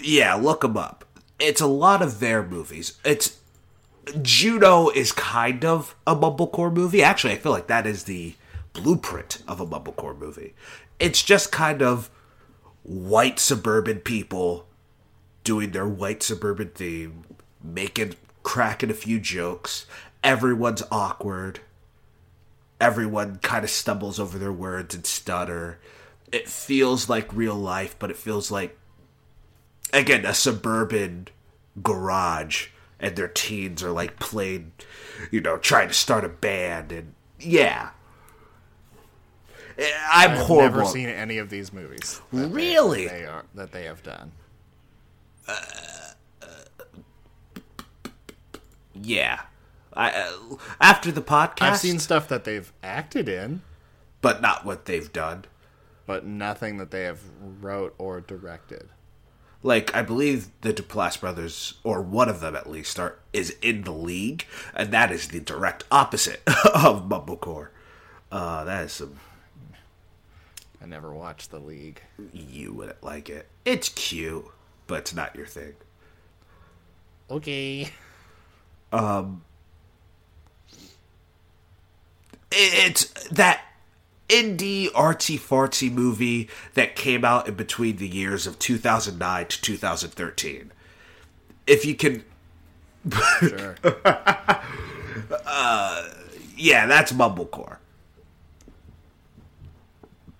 yeah, 0.00 0.34
look 0.34 0.62
them 0.62 0.76
up. 0.76 1.04
It's 1.38 1.60
a 1.60 1.66
lot 1.66 2.02
of 2.02 2.20
their 2.20 2.42
movies. 2.42 2.98
It's 3.04 3.38
Juno 4.22 4.88
is 4.90 5.12
kind 5.12 5.64
of 5.64 5.94
a 6.06 6.14
mumblecore 6.16 6.72
movie. 6.72 7.02
Actually, 7.02 7.34
I 7.34 7.36
feel 7.36 7.52
like 7.52 7.66
that 7.66 7.86
is 7.86 8.04
the 8.04 8.34
blueprint 8.80 9.42
of 9.46 9.60
a 9.60 9.66
mumblecore 9.66 10.18
movie. 10.18 10.54
It's 10.98 11.22
just 11.22 11.52
kind 11.52 11.82
of 11.82 12.10
white 12.82 13.38
suburban 13.38 13.98
people 13.98 14.66
doing 15.44 15.70
their 15.70 15.88
white 15.88 16.22
suburban 16.22 16.70
theme, 16.70 17.24
making 17.62 18.14
cracking 18.42 18.90
a 18.90 18.94
few 18.94 19.20
jokes. 19.20 19.86
Everyone's 20.22 20.82
awkward. 20.90 21.60
Everyone 22.80 23.36
kind 23.38 23.64
of 23.64 23.70
stumbles 23.70 24.20
over 24.20 24.38
their 24.38 24.52
words 24.52 24.94
and 24.94 25.06
stutter. 25.06 25.78
It 26.30 26.48
feels 26.48 27.08
like 27.08 27.34
real 27.34 27.54
life, 27.54 27.96
but 27.98 28.10
it 28.10 28.16
feels 28.16 28.50
like 28.50 28.78
again 29.92 30.24
a 30.24 30.34
suburban 30.34 31.28
garage 31.82 32.68
and 33.00 33.16
their 33.16 33.28
teens 33.28 33.82
are 33.82 33.90
like 33.90 34.18
playing 34.18 34.72
you 35.30 35.40
know 35.40 35.56
trying 35.56 35.88
to 35.88 35.94
start 35.94 36.24
a 36.24 36.28
band 36.28 36.92
and 36.92 37.14
yeah 37.40 37.90
i'm 39.78 40.32
I've 40.32 40.38
horrible 40.38 40.78
never 40.78 40.90
seen 40.90 41.08
any 41.08 41.38
of 41.38 41.50
these 41.50 41.72
movies. 41.72 42.20
that 42.32 42.38
they- 42.48 42.54
Really? 42.54 43.06
they 43.08 43.24
are 43.24 43.44
that 43.54 43.72
they 43.72 43.84
have 43.84 44.02
done. 44.02 44.32
yeah 48.94 49.40
I, 49.94 50.10
uh, 50.10 50.56
after 50.80 51.10
the 51.10 51.22
podcast 51.22 51.62
I've 51.62 51.76
seen 51.78 51.98
stuff 51.98 52.28
that 52.28 52.44
they've 52.44 52.72
acted 52.84 53.28
in, 53.28 53.62
but 54.20 54.40
not 54.40 54.64
what 54.64 54.84
they've 54.84 55.12
done 55.12 55.44
but 56.06 56.24
nothing 56.24 56.78
that 56.78 56.90
they 56.90 57.02
have 57.02 57.20
wrote 57.60 57.94
or 57.98 58.18
directed. 58.22 58.88
like 59.62 59.94
I 59.94 60.00
believe 60.02 60.48
the 60.62 60.72
Duplass 60.72 61.20
brothers, 61.20 61.74
or 61.84 62.00
one 62.00 62.30
of 62.30 62.40
them 62.40 62.56
at 62.56 62.70
least, 62.70 62.98
are 62.98 63.16
is 63.34 63.54
in 63.60 63.82
the 63.82 63.90
league, 63.92 64.46
and 64.74 64.90
that 64.92 65.12
is 65.12 65.28
the 65.28 65.40
direct 65.40 65.84
opposite 65.90 66.40
of 66.74 67.08
Mumblecore. 67.10 67.68
Uh, 68.32 68.64
that 68.64 68.84
is 68.86 68.92
some 68.92 69.16
I 70.80 70.86
never 70.86 71.12
watched 71.12 71.50
The 71.50 71.58
League. 71.58 72.00
you 72.32 72.72
wouldn't 72.72 73.02
like 73.02 73.28
it. 73.28 73.48
It's 73.64 73.88
cute, 73.90 74.44
but 74.86 75.00
it's 75.00 75.14
not 75.14 75.34
your 75.34 75.46
thing. 75.46 75.74
Okay. 77.30 77.90
Um 78.92 79.42
It's 82.50 83.04
that 83.30 83.62
indie 84.28 84.90
artsy 84.92 85.38
fartsy 85.38 85.90
movie 85.90 86.48
that 86.74 86.94
came 86.96 87.24
out 87.24 87.48
in 87.48 87.54
between 87.54 87.96
the 87.96 88.08
years 88.08 88.46
of 88.46 88.58
2009 88.58 89.46
to 89.46 89.62
2013. 89.62 90.72
If 91.66 91.84
you 91.84 91.94
can 91.94 92.24
Sure. 93.40 93.76
yeah, 96.56 96.86
that's 96.86 97.12
mumblecore. 97.12 97.78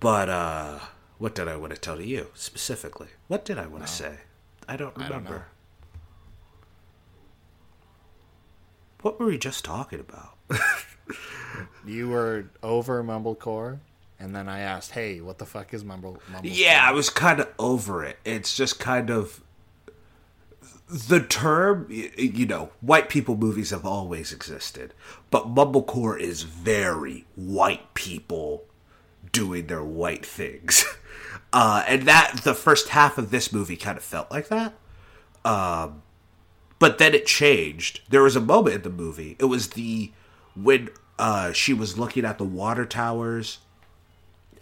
But 0.01 0.29
uh 0.29 0.79
what 1.19 1.35
did 1.35 1.49
I 1.49 1.57
want 1.57 1.75
to 1.75 1.81
tell 1.81 1.97
to 1.97 2.07
you 2.07 2.29
specifically? 2.35 3.09
What 3.27 3.45
did 3.45 3.59
I 3.59 3.67
want 3.67 3.87
to 3.87 3.93
say? 3.93 4.19
I 4.69 4.77
don't 4.77 4.95
don't 4.95 5.05
remember. 5.05 5.47
What 9.03 9.19
were 9.19 9.27
we 9.27 9.39
just 9.39 9.65
talking 9.65 10.01
about? 10.01 10.37
you 11.87 12.09
were 12.09 12.47
over 12.63 13.03
Mumblecore, 13.03 13.79
and 14.19 14.35
then 14.35 14.49
I 14.49 14.61
asked, 14.61 14.93
"Hey, 14.93 15.21
what 15.21 15.39
the 15.39 15.47
fuck 15.47 15.73
is 15.73 15.85
Mumble?" 15.85 16.21
Mumblecore? 16.33 16.51
Yeah, 16.57 16.85
I 16.85 16.93
was 16.93 17.11
kind 17.11 17.41
of 17.41 17.49
over 17.59 18.05
it. 18.05 18.19
It's 18.25 18.57
just 18.57 18.81
kind 18.81 19.11
of 19.11 19.41
the 20.89 21.21
term, 21.21 21.87
you 21.91 22.47
know, 22.47 22.71
white 22.81 23.09
people 23.09 23.37
movies 23.37 23.71
have 23.71 23.85
always 23.85 24.33
existed, 24.33 24.95
but 25.31 25.55
mumblecore 25.55 26.19
is 26.19 26.45
very 26.45 27.27
white 27.37 27.93
people 27.95 28.65
doing 29.33 29.67
their 29.67 29.85
white 29.85 30.27
things. 30.27 30.85
Uh, 31.51 31.83
and 31.89 32.03
that 32.03 32.43
the 32.45 32.55
first 32.55 32.91
half 32.91 33.17
of 33.17 33.31
this 33.31 33.55
movie 33.55 33.77
kind 33.77 33.97
of 33.97 34.05
felt 34.05 34.31
like 34.31 34.49
that. 34.49 34.75
Um, 35.47 36.03
but 36.79 36.99
then 36.99 37.15
it 37.15 37.25
changed. 37.25 38.03
There 38.11 38.23
was 38.23 38.37
a 38.37 38.41
moment 38.41 38.77
in 38.77 38.83
the 38.83 38.91
movie. 38.91 39.35
It 39.39 39.47
was 39.47 39.71
the 39.71 40.13
when 40.55 40.91
uh, 41.19 41.53
she 41.53 41.73
was 41.73 41.97
looking 41.99 42.27
at 42.27 42.37
the 42.37 42.45
water 42.45 42.85
towers 42.85 43.61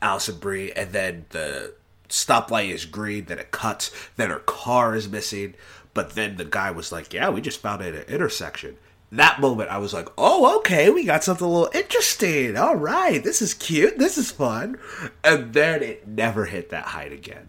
Alison 0.01 0.39
Brie, 0.39 0.73
and 0.73 0.93
then 0.93 1.27
the 1.31 1.75
stoplight 2.09 2.71
is 2.71 2.85
green, 2.85 3.25
then 3.25 3.39
it 3.39 3.51
cuts, 3.51 3.91
then 4.17 4.31
her 4.31 4.39
car 4.41 4.95
is 4.95 5.09
missing. 5.09 5.55
But 5.95 6.11
then 6.11 6.37
the 6.37 6.45
guy 6.45 6.71
was 6.71 6.93
like, 6.93 7.13
Yeah, 7.13 7.31
we 7.31 7.41
just 7.41 7.61
found 7.61 7.83
it 7.83 7.95
at 7.95 8.09
an 8.09 8.15
intersection. 8.15 8.77
That 9.13 9.41
moment, 9.41 9.71
I 9.71 9.79
was 9.79 9.93
like, 9.95 10.09
Oh, 10.19 10.59
okay, 10.59 10.91
we 10.91 11.05
got 11.05 11.25
something 11.25 11.47
a 11.47 11.51
little 11.51 11.71
interesting. 11.73 12.57
All 12.57 12.77
right, 12.77 13.23
this 13.23 13.41
is 13.41 13.55
cute. 13.55 13.99
This 13.99 14.19
is 14.19 14.31
fun. 14.31 14.79
And 15.23 15.53
then 15.53 15.83
it 15.83 16.07
never 16.09 16.47
hit 16.47 16.71
that 16.71 16.87
height 16.87 17.13
again. 17.13 17.49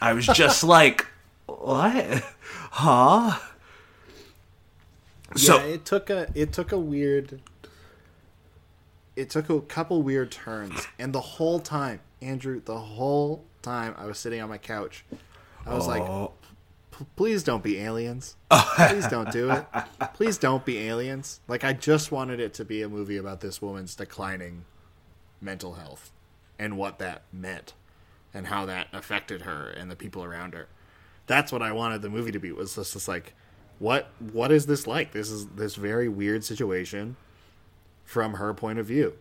I 0.00 0.12
was 0.14 0.26
just 0.26 0.64
like, 0.64 1.06
What? 1.46 2.24
Huh? 2.70 3.38
So, 5.36 5.56
yeah, 5.56 5.62
it 5.64 5.84
took 5.84 6.10
a 6.10 6.28
it 6.34 6.52
took 6.52 6.72
a 6.72 6.78
weird 6.78 7.40
it 9.16 9.30
took 9.30 9.50
a 9.50 9.60
couple 9.60 10.02
weird 10.02 10.30
turns 10.30 10.86
and 10.98 11.12
the 11.12 11.20
whole 11.20 11.60
time 11.60 12.00
andrew 12.20 12.60
the 12.64 12.78
whole 12.78 13.44
time 13.62 13.94
i 13.98 14.06
was 14.06 14.18
sitting 14.18 14.40
on 14.40 14.48
my 14.48 14.58
couch 14.58 15.04
i 15.66 15.74
was 15.74 15.86
like 15.86 16.02
oh, 16.02 16.32
P- 16.96 17.06
please 17.16 17.42
don't 17.42 17.62
be 17.62 17.78
aliens. 17.78 18.36
Please 18.50 19.06
don't 19.06 19.30
do 19.32 19.50
it. 19.50 19.66
Please 20.14 20.38
don't 20.38 20.64
be 20.64 20.78
aliens. 20.88 21.40
Like 21.48 21.64
I 21.64 21.72
just 21.72 22.12
wanted 22.12 22.38
it 22.40 22.54
to 22.54 22.64
be 22.64 22.82
a 22.82 22.88
movie 22.88 23.16
about 23.16 23.40
this 23.40 23.60
woman's 23.62 23.94
declining 23.94 24.64
mental 25.40 25.74
health 25.74 26.10
and 26.58 26.76
what 26.76 26.98
that 26.98 27.22
meant 27.32 27.74
and 28.34 28.46
how 28.46 28.66
that 28.66 28.88
affected 28.92 29.42
her 29.42 29.68
and 29.68 29.90
the 29.90 29.96
people 29.96 30.22
around 30.22 30.54
her. 30.54 30.68
That's 31.26 31.50
what 31.50 31.62
I 31.62 31.72
wanted 31.72 32.02
the 32.02 32.10
movie 32.10 32.32
to 32.32 32.38
be. 32.38 32.52
Was 32.52 32.74
just, 32.74 32.92
just 32.92 33.08
like, 33.08 33.34
what 33.78 34.10
what 34.18 34.52
is 34.52 34.66
this 34.66 34.86
like? 34.86 35.12
This 35.12 35.30
is 35.30 35.46
this 35.48 35.74
very 35.76 36.08
weird 36.08 36.44
situation 36.44 37.16
from 38.04 38.34
her 38.34 38.52
point 38.54 38.78
of 38.78 38.86
view. 38.86 39.14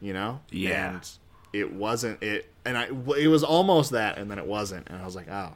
You 0.00 0.12
know? 0.12 0.40
Yeah. 0.50 0.90
And 0.90 1.10
it 1.52 1.72
wasn't 1.72 2.22
it 2.22 2.50
and 2.64 2.76
I 2.76 2.88
it 3.16 3.28
was 3.28 3.42
almost 3.42 3.92
that 3.92 4.18
and 4.18 4.30
then 4.30 4.38
it 4.38 4.46
wasn't 4.46 4.88
and 4.88 5.00
I 5.00 5.04
was 5.04 5.16
like, 5.16 5.28
"Oh. 5.28 5.52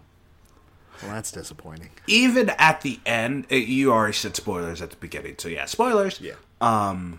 Well, 1.03 1.13
that's 1.13 1.31
disappointing." 1.33 1.91
Even 2.07 2.51
at 2.51 2.81
the 2.83 3.01
end, 3.07 3.47
eh, 3.51 3.57
you 3.57 3.93
already 3.93 4.13
said 4.15 4.37
spoilers 4.37 4.81
at 4.83 4.91
the 4.91 4.97
beginning, 4.97 5.37
so 5.39 5.49
yeah, 5.49 5.65
spoilers. 5.67 6.21
Yeah. 6.21 6.35
Um. 6.61 7.19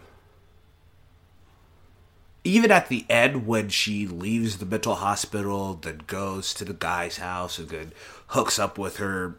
Even 2.43 2.71
at 2.71 2.87
the 2.87 3.05
end 3.09 3.45
when 3.45 3.67
she 3.67 4.07
leaves 4.07 4.57
the 4.59 4.65
mental 4.65 4.95
hospital 4.95 5.73
then 5.73 6.01
goes 6.07 6.53
to 6.53 6.63
the 6.63 6.73
guy's 6.73 7.17
house 7.17 7.59
and 7.59 7.67
then 7.69 7.91
hooks 8.27 8.57
up 8.57 8.77
with 8.77 8.97
her 8.97 9.35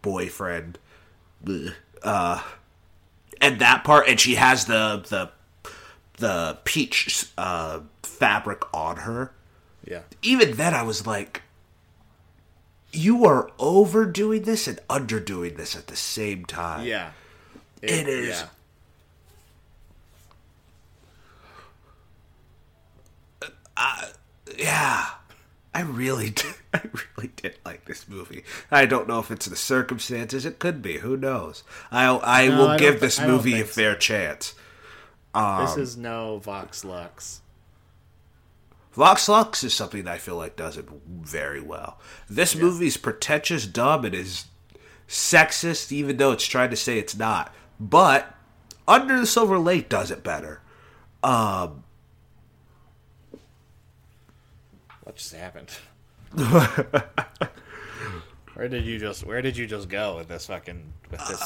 boyfriend 0.00 0.78
uh 2.02 2.42
and 3.42 3.58
that 3.60 3.84
part 3.84 4.08
and 4.08 4.18
she 4.18 4.36
has 4.36 4.64
the 4.64 5.04
the 5.10 5.30
the 6.16 6.56
peach 6.64 7.26
uh 7.36 7.80
fabric 8.02 8.62
on 8.72 8.96
her 8.98 9.32
Yeah. 9.84 10.00
even 10.22 10.52
then 10.56 10.72
i 10.72 10.82
was 10.82 11.06
like 11.06 11.42
you 12.92 13.24
are 13.26 13.50
overdoing 13.58 14.42
this 14.42 14.66
and 14.66 14.78
underdoing 14.88 15.56
this 15.56 15.76
at 15.76 15.86
the 15.88 15.96
same 15.96 16.44
time 16.44 16.86
Yeah. 16.86 17.10
It 17.82 18.08
is- 18.08 18.28
Yeah. 18.28 18.46
Uh, 23.76 24.06
yeah. 24.56 25.06
I 25.74 25.82
really 25.82 26.30
did. 26.30 26.54
I 26.74 26.82
really 27.16 27.30
did 27.36 27.56
like 27.64 27.84
this 27.84 28.08
movie. 28.08 28.42
I 28.70 28.86
don't 28.86 29.06
know 29.08 29.20
if 29.20 29.30
it's 29.30 29.46
the 29.46 29.56
circumstances. 29.56 30.44
It 30.44 30.58
could 30.58 30.82
be. 30.82 30.98
Who 30.98 31.16
knows? 31.16 31.62
I 31.92 32.06
I 32.22 32.48
No, 32.48 32.56
will 32.58 32.68
I 32.68 32.78
give 32.78 32.94
thi- 32.94 33.00
this 33.00 33.20
movie 33.20 33.52
a 33.54 33.56
think 33.58 33.68
so. 33.68 33.72
fair 33.74 33.94
chance. 33.94 34.52
this 34.52 34.56
um, 35.34 35.80
is 35.80 35.96
no 35.96 36.38
Vox 36.38 36.84
Lux. 36.84 37.40
Vox 38.98 39.28
Lux 39.28 39.62
is 39.62 39.72
something 39.72 40.02
that 40.02 40.14
I 40.14 40.18
feel 40.18 40.34
like 40.34 40.56
does 40.56 40.76
it 40.76 40.88
very 41.08 41.60
well. 41.60 42.00
This 42.28 42.56
movie's 42.56 42.96
pretentious, 42.96 43.64
dumb, 43.64 44.04
and 44.04 44.12
is 44.12 44.46
sexist, 45.06 45.92
even 45.92 46.16
though 46.16 46.32
it's 46.32 46.44
trying 46.44 46.70
to 46.70 46.76
say 46.76 46.98
it's 46.98 47.16
not. 47.16 47.54
But 47.78 48.34
Under 48.88 49.20
the 49.20 49.26
Silver 49.26 49.56
Lake 49.56 49.88
does 49.88 50.10
it 50.10 50.24
better. 50.24 50.62
Um, 51.22 51.84
what 55.04 55.14
just 55.14 55.32
happened? 55.32 55.70
where 58.54 58.68
did 58.68 58.84
you 58.84 58.98
just 58.98 59.24
Where 59.24 59.40
did 59.42 59.56
you 59.56 59.68
just 59.68 59.88
go 59.88 60.16
with 60.16 60.26
this 60.26 60.48
fucking 60.48 60.92
with 61.08 61.24
this 61.28 61.40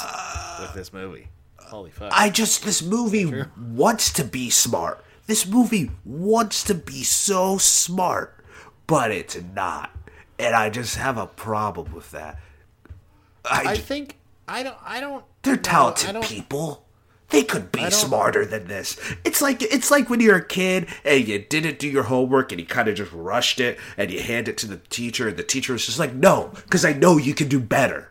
with 0.59 0.73
this 0.73 0.91
movie? 0.91 1.29
Holy 1.59 1.91
fuck! 1.91 2.13
I 2.15 2.31
just 2.31 2.65
this 2.65 2.81
movie 2.81 3.45
wants 3.59 4.11
to 4.15 4.25
be 4.25 4.49
smart. 4.49 5.05
This 5.33 5.47
movie 5.47 5.91
wants 6.05 6.63
to 6.65 6.75
be 6.75 7.03
so 7.03 7.57
smart, 7.57 8.45
but 8.87 9.11
it's 9.11 9.41
not. 9.55 9.91
And 10.39 10.55
I 10.55 10.69
just 10.69 10.97
have 10.97 11.17
a 11.17 11.27
problem 11.27 11.95
with 11.95 12.11
that. 12.11 12.39
I, 13.43 13.63
I 13.69 13.77
think 13.79 14.19
I 14.47 14.63
don't. 14.63 14.77
I 14.85 15.01
don't. 15.01 15.25
they're 15.43 15.57
talented 15.57 16.13
don't- 16.13 16.23
people. 16.23 16.85
They 17.31 17.45
could 17.45 17.73
be 17.73 17.91
smarter 17.91 18.45
than 18.45 18.69
this. 18.69 19.01
It's 19.25 19.41
like 19.41 19.63
it's 19.63 19.91
like 19.91 20.11
when 20.11 20.21
you're 20.21 20.37
a 20.37 20.45
kid 20.45 20.89
and 21.03 21.27
you 21.27 21.39
didn't 21.39 21.79
do 21.79 21.89
your 21.89 22.03
homework 22.03 22.53
and 22.53 22.61
you 22.61 22.67
kind 22.67 22.89
of 22.89 22.95
just 22.95 23.13
rushed 23.13 23.59
it 23.59 23.79
and 23.97 24.11
you 24.11 24.21
hand 24.21 24.49
it 24.49 24.59
to 24.59 24.67
the 24.67 24.83
teacher 24.91 25.29
and 25.29 25.39
the 25.39 25.43
teacher 25.43 25.73
was 25.73 25.87
just 25.87 25.99
like, 25.99 26.13
"No, 26.13 26.51
because 26.57 26.85
I 26.85 26.93
know 26.93 27.17
you 27.17 27.33
can 27.33 27.49
do 27.49 27.59
better." 27.59 28.11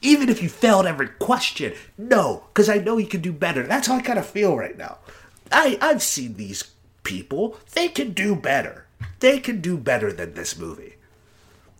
Even 0.00 0.28
if 0.28 0.40
you 0.40 0.48
failed 0.48 0.86
every 0.86 1.08
question, 1.08 1.72
no, 1.98 2.44
because 2.54 2.68
I 2.68 2.78
know 2.78 2.98
you 2.98 3.08
can 3.08 3.20
do 3.20 3.32
better. 3.32 3.64
That's 3.64 3.88
how 3.88 3.96
I 3.96 4.00
kind 4.00 4.20
of 4.20 4.26
feel 4.26 4.56
right 4.56 4.78
now. 4.78 4.98
I 5.52 5.78
I've 5.80 6.02
seen 6.02 6.34
these 6.34 6.64
people; 7.02 7.58
they 7.74 7.88
can 7.88 8.12
do 8.12 8.34
better. 8.34 8.86
They 9.20 9.38
can 9.38 9.60
do 9.60 9.76
better 9.76 10.12
than 10.12 10.34
this 10.34 10.58
movie. 10.58 10.96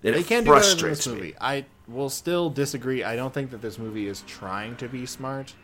And 0.04 0.14
They 0.14 0.20
it 0.20 0.26
can't 0.26 0.46
do 0.46 0.54
better 0.54 0.74
than 0.74 0.88
this 0.90 1.06
me. 1.06 1.34
I 1.40 1.64
will 1.88 2.10
still 2.10 2.50
disagree. 2.50 3.04
I 3.04 3.16
don't 3.16 3.32
think 3.32 3.50
that 3.50 3.62
this 3.62 3.78
movie 3.78 4.06
is 4.06 4.22
trying 4.22 4.76
to 4.76 4.88
be 4.88 5.06
smart. 5.06 5.54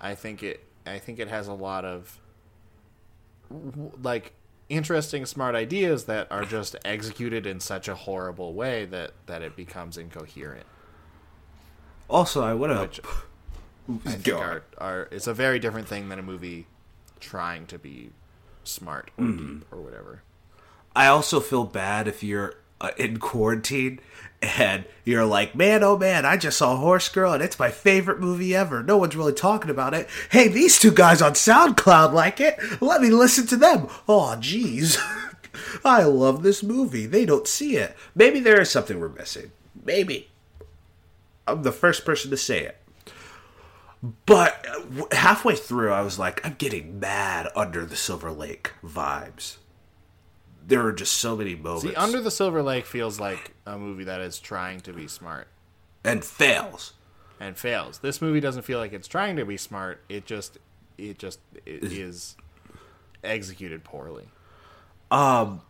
I 0.00 0.14
think 0.14 0.42
it. 0.42 0.64
I 0.86 0.98
think 0.98 1.18
it 1.18 1.28
has 1.28 1.48
a 1.48 1.54
lot 1.54 1.84
of 1.84 2.18
like 4.02 4.32
interesting, 4.68 5.26
smart 5.26 5.54
ideas 5.54 6.04
that 6.04 6.30
are 6.30 6.44
just 6.44 6.76
executed 6.84 7.46
in 7.46 7.60
such 7.60 7.88
a 7.88 7.94
horrible 7.94 8.54
way 8.54 8.84
that 8.86 9.12
that 9.26 9.42
it 9.42 9.56
becomes 9.56 9.96
incoherent. 9.96 10.66
Also, 12.08 12.42
I 12.42 12.54
want 12.54 12.78
Which 12.78 12.96
to 12.96 13.08
I 14.06 14.12
think 14.12 14.36
are, 14.36 14.62
are 14.78 15.08
it's 15.10 15.26
a 15.26 15.34
very 15.34 15.58
different 15.58 15.88
thing 15.88 16.08
than 16.08 16.18
a 16.18 16.22
movie 16.22 16.66
trying 17.24 17.66
to 17.66 17.78
be 17.78 18.10
smart 18.62 19.10
or 19.18 19.24
Mm-hmm. 19.24 19.58
deep 19.58 19.66
or 19.72 19.78
whatever. 19.80 20.22
I 20.94 21.06
also 21.08 21.40
feel 21.40 21.64
bad 21.64 22.06
if 22.06 22.22
you're 22.22 22.54
uh, 22.80 22.90
in 22.96 23.18
quarantine 23.18 23.98
and 24.40 24.84
you're 25.04 25.24
like, 25.24 25.54
man, 25.56 25.82
oh 25.82 25.96
man, 25.98 26.24
I 26.24 26.36
just 26.36 26.58
saw 26.58 26.76
Horse 26.76 27.08
Girl 27.08 27.32
and 27.32 27.42
it's 27.42 27.58
my 27.58 27.70
favorite 27.70 28.20
movie 28.20 28.54
ever. 28.54 28.82
No 28.82 28.96
one's 28.96 29.16
really 29.16 29.32
talking 29.32 29.70
about 29.70 29.94
it. 29.94 30.08
Hey, 30.30 30.48
these 30.48 30.78
two 30.78 30.92
guys 30.92 31.20
on 31.22 31.32
SoundCloud 31.32 32.12
like 32.12 32.40
it. 32.40 32.58
Let 32.80 33.00
me 33.00 33.10
listen 33.10 33.46
to 33.48 33.56
them. 33.56 33.88
Oh, 34.08 34.36
jeez. 34.38 34.98
I 35.84 36.02
love 36.04 36.42
this 36.42 36.62
movie. 36.62 37.06
They 37.06 37.24
don't 37.24 37.48
see 37.48 37.76
it. 37.76 37.96
Maybe 38.14 38.38
there 38.40 38.60
is 38.60 38.70
something 38.70 39.00
we're 39.00 39.08
missing. 39.08 39.50
Maybe. 39.84 40.28
I'm 41.46 41.62
the 41.62 41.72
first 41.72 42.04
person 42.04 42.30
to 42.30 42.36
say 42.36 42.60
it. 42.60 42.76
But 44.26 44.66
uh, 44.68 45.04
halfway 45.16 45.56
through, 45.56 45.92
I 45.92 46.02
was 46.02 46.18
like, 46.18 46.44
I'm 46.44 46.54
getting 46.58 47.00
mad 47.00 47.48
under 47.56 47.86
the 47.86 47.96
Silver 47.96 48.30
Lake 48.30 48.72
vibes. 48.84 49.56
There 50.66 50.84
are 50.86 50.92
just 50.92 51.14
so 51.14 51.36
many 51.36 51.54
moments. 51.54 51.84
See, 51.84 51.94
Under 51.94 52.20
the 52.20 52.30
Silver 52.30 52.62
Lake 52.62 52.86
feels 52.86 53.18
like 53.20 53.52
a 53.66 53.78
movie 53.78 54.04
that 54.04 54.20
is 54.20 54.38
trying 54.38 54.80
to 54.80 54.92
be 54.92 55.08
smart. 55.08 55.48
and 56.02 56.24
fails. 56.24 56.92
and 57.40 57.56
fails. 57.56 57.98
This 57.98 58.20
movie 58.20 58.40
doesn't 58.40 58.62
feel 58.62 58.78
like 58.78 58.92
it's 58.92 59.08
trying 59.08 59.36
to 59.36 59.44
be 59.44 59.56
smart. 59.56 60.02
It 60.08 60.24
just 60.26 60.58
it 60.98 61.18
just 61.18 61.38
it 61.66 61.84
is 61.84 62.36
executed 63.22 63.84
poorly. 63.84 64.28
Um, 65.10 65.60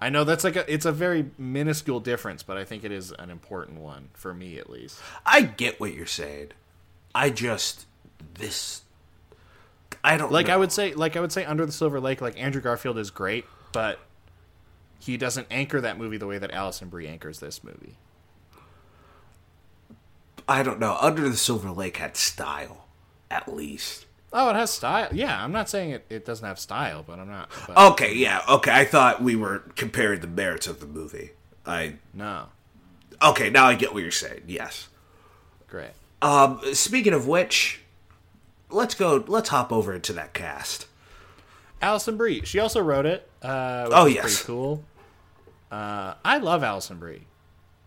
I 0.00 0.08
know 0.10 0.24
that's 0.24 0.44
like 0.44 0.56
a 0.56 0.70
it's 0.72 0.84
a 0.86 0.92
very 0.92 1.30
minuscule 1.38 2.00
difference, 2.00 2.42
but 2.42 2.56
I 2.56 2.64
think 2.64 2.82
it 2.84 2.92
is 2.92 3.12
an 3.12 3.30
important 3.30 3.78
one 3.80 4.08
for 4.14 4.34
me 4.34 4.58
at 4.58 4.68
least. 4.68 4.98
I 5.24 5.42
get 5.42 5.78
what 5.80 5.94
you're 5.94 6.06
saying. 6.06 6.48
I 7.14 7.30
just 7.30 7.86
this. 8.34 8.82
I 10.04 10.16
don't 10.16 10.32
Like 10.32 10.46
know. 10.48 10.54
I 10.54 10.56
would 10.56 10.72
say 10.72 10.94
like 10.94 11.16
I 11.16 11.20
would 11.20 11.32
say 11.32 11.44
Under 11.44 11.64
the 11.66 11.72
Silver 11.72 12.00
Lake 12.00 12.20
like 12.20 12.40
Andrew 12.40 12.60
Garfield 12.60 12.98
is 12.98 13.10
great, 13.10 13.44
but 13.72 14.00
he 14.98 15.16
doesn't 15.16 15.46
anchor 15.50 15.80
that 15.80 15.98
movie 15.98 16.16
the 16.16 16.26
way 16.26 16.38
that 16.38 16.50
Alison 16.50 16.88
Brie 16.88 17.06
anchors 17.06 17.38
this 17.40 17.62
movie. 17.62 17.96
I 20.48 20.62
don't 20.62 20.80
know. 20.80 20.96
Under 21.00 21.28
the 21.28 21.36
Silver 21.36 21.70
Lake 21.70 21.98
had 21.98 22.16
style, 22.16 22.86
at 23.30 23.54
least. 23.54 24.06
Oh, 24.32 24.50
it 24.50 24.56
has 24.56 24.70
style. 24.70 25.08
Yeah, 25.12 25.42
I'm 25.42 25.52
not 25.52 25.68
saying 25.68 25.90
it, 25.90 26.06
it 26.08 26.24
doesn't 26.24 26.46
have 26.46 26.58
style, 26.58 27.04
but 27.06 27.18
I'm 27.18 27.28
not. 27.28 27.50
But 27.66 27.76
Okay, 27.92 28.14
yeah, 28.14 28.40
okay. 28.48 28.72
I 28.72 28.84
thought 28.84 29.22
we 29.22 29.36
were 29.36 29.60
comparing 29.76 30.20
the 30.20 30.26
merits 30.26 30.66
of 30.66 30.80
the 30.80 30.86
movie. 30.86 31.32
I 31.66 31.96
No, 32.14 32.46
okay. 33.22 33.50
Now 33.50 33.66
I 33.66 33.74
get 33.74 33.92
what 33.92 34.02
you're 34.02 34.10
saying. 34.10 34.42
Yes. 34.46 34.88
great. 35.68 35.90
Um, 36.22 36.60
speaking 36.72 37.12
of 37.12 37.26
which, 37.28 37.80
let's 38.70 38.94
go. 38.94 39.24
Let's 39.26 39.48
hop 39.50 39.72
over 39.72 39.98
to 39.98 40.12
that 40.14 40.32
cast. 40.34 40.86
Alison 41.82 42.16
Brie. 42.16 42.42
She 42.44 42.58
also 42.60 42.80
wrote 42.80 43.06
it. 43.06 43.28
Uh, 43.42 43.88
Oh, 43.90 44.06
yes. 44.06 44.22
pretty 44.22 44.46
cool. 44.46 44.84
Uh, 45.70 46.14
I 46.24 46.38
love 46.38 46.62
Alison 46.62 46.98
Brie. 46.98 47.26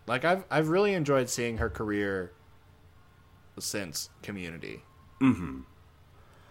Like 0.06 0.24
I've 0.24 0.44
I've 0.50 0.68
really 0.68 0.92
enjoyed 0.94 1.28
seeing 1.28 1.58
her 1.58 1.68
career 1.70 2.32
since 3.58 4.10
Community. 4.22 4.82
Mm-hmm. 5.20 5.60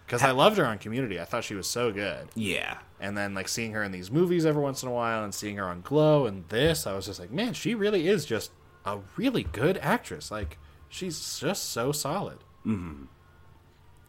Because 0.04 0.22
I 0.22 0.30
loved 0.32 0.58
her 0.58 0.66
on 0.66 0.78
Community. 0.78 1.20
I 1.20 1.24
thought 1.24 1.44
she 1.44 1.54
was 1.54 1.66
so 1.68 1.92
good. 1.92 2.28
Yeah. 2.34 2.78
And 3.00 3.16
then 3.16 3.34
like 3.34 3.48
seeing 3.48 3.72
her 3.72 3.82
in 3.82 3.92
these 3.92 4.10
movies 4.10 4.44
every 4.46 4.62
once 4.62 4.82
in 4.82 4.88
a 4.88 4.92
while, 4.92 5.22
and 5.24 5.34
seeing 5.34 5.56
her 5.56 5.64
on 5.64 5.80
Glow 5.82 6.26
and 6.26 6.48
this, 6.48 6.86
I 6.86 6.94
was 6.94 7.06
just 7.06 7.20
like, 7.20 7.30
man, 7.30 7.52
she 7.54 7.74
really 7.74 8.08
is 8.08 8.24
just 8.24 8.50
a 8.84 8.98
really 9.16 9.44
good 9.44 9.78
actress. 9.78 10.30
Like 10.30 10.58
she's 10.96 11.38
just 11.38 11.70
so 11.70 11.92
solid. 11.92 12.38
Mm-hmm. 12.64 13.04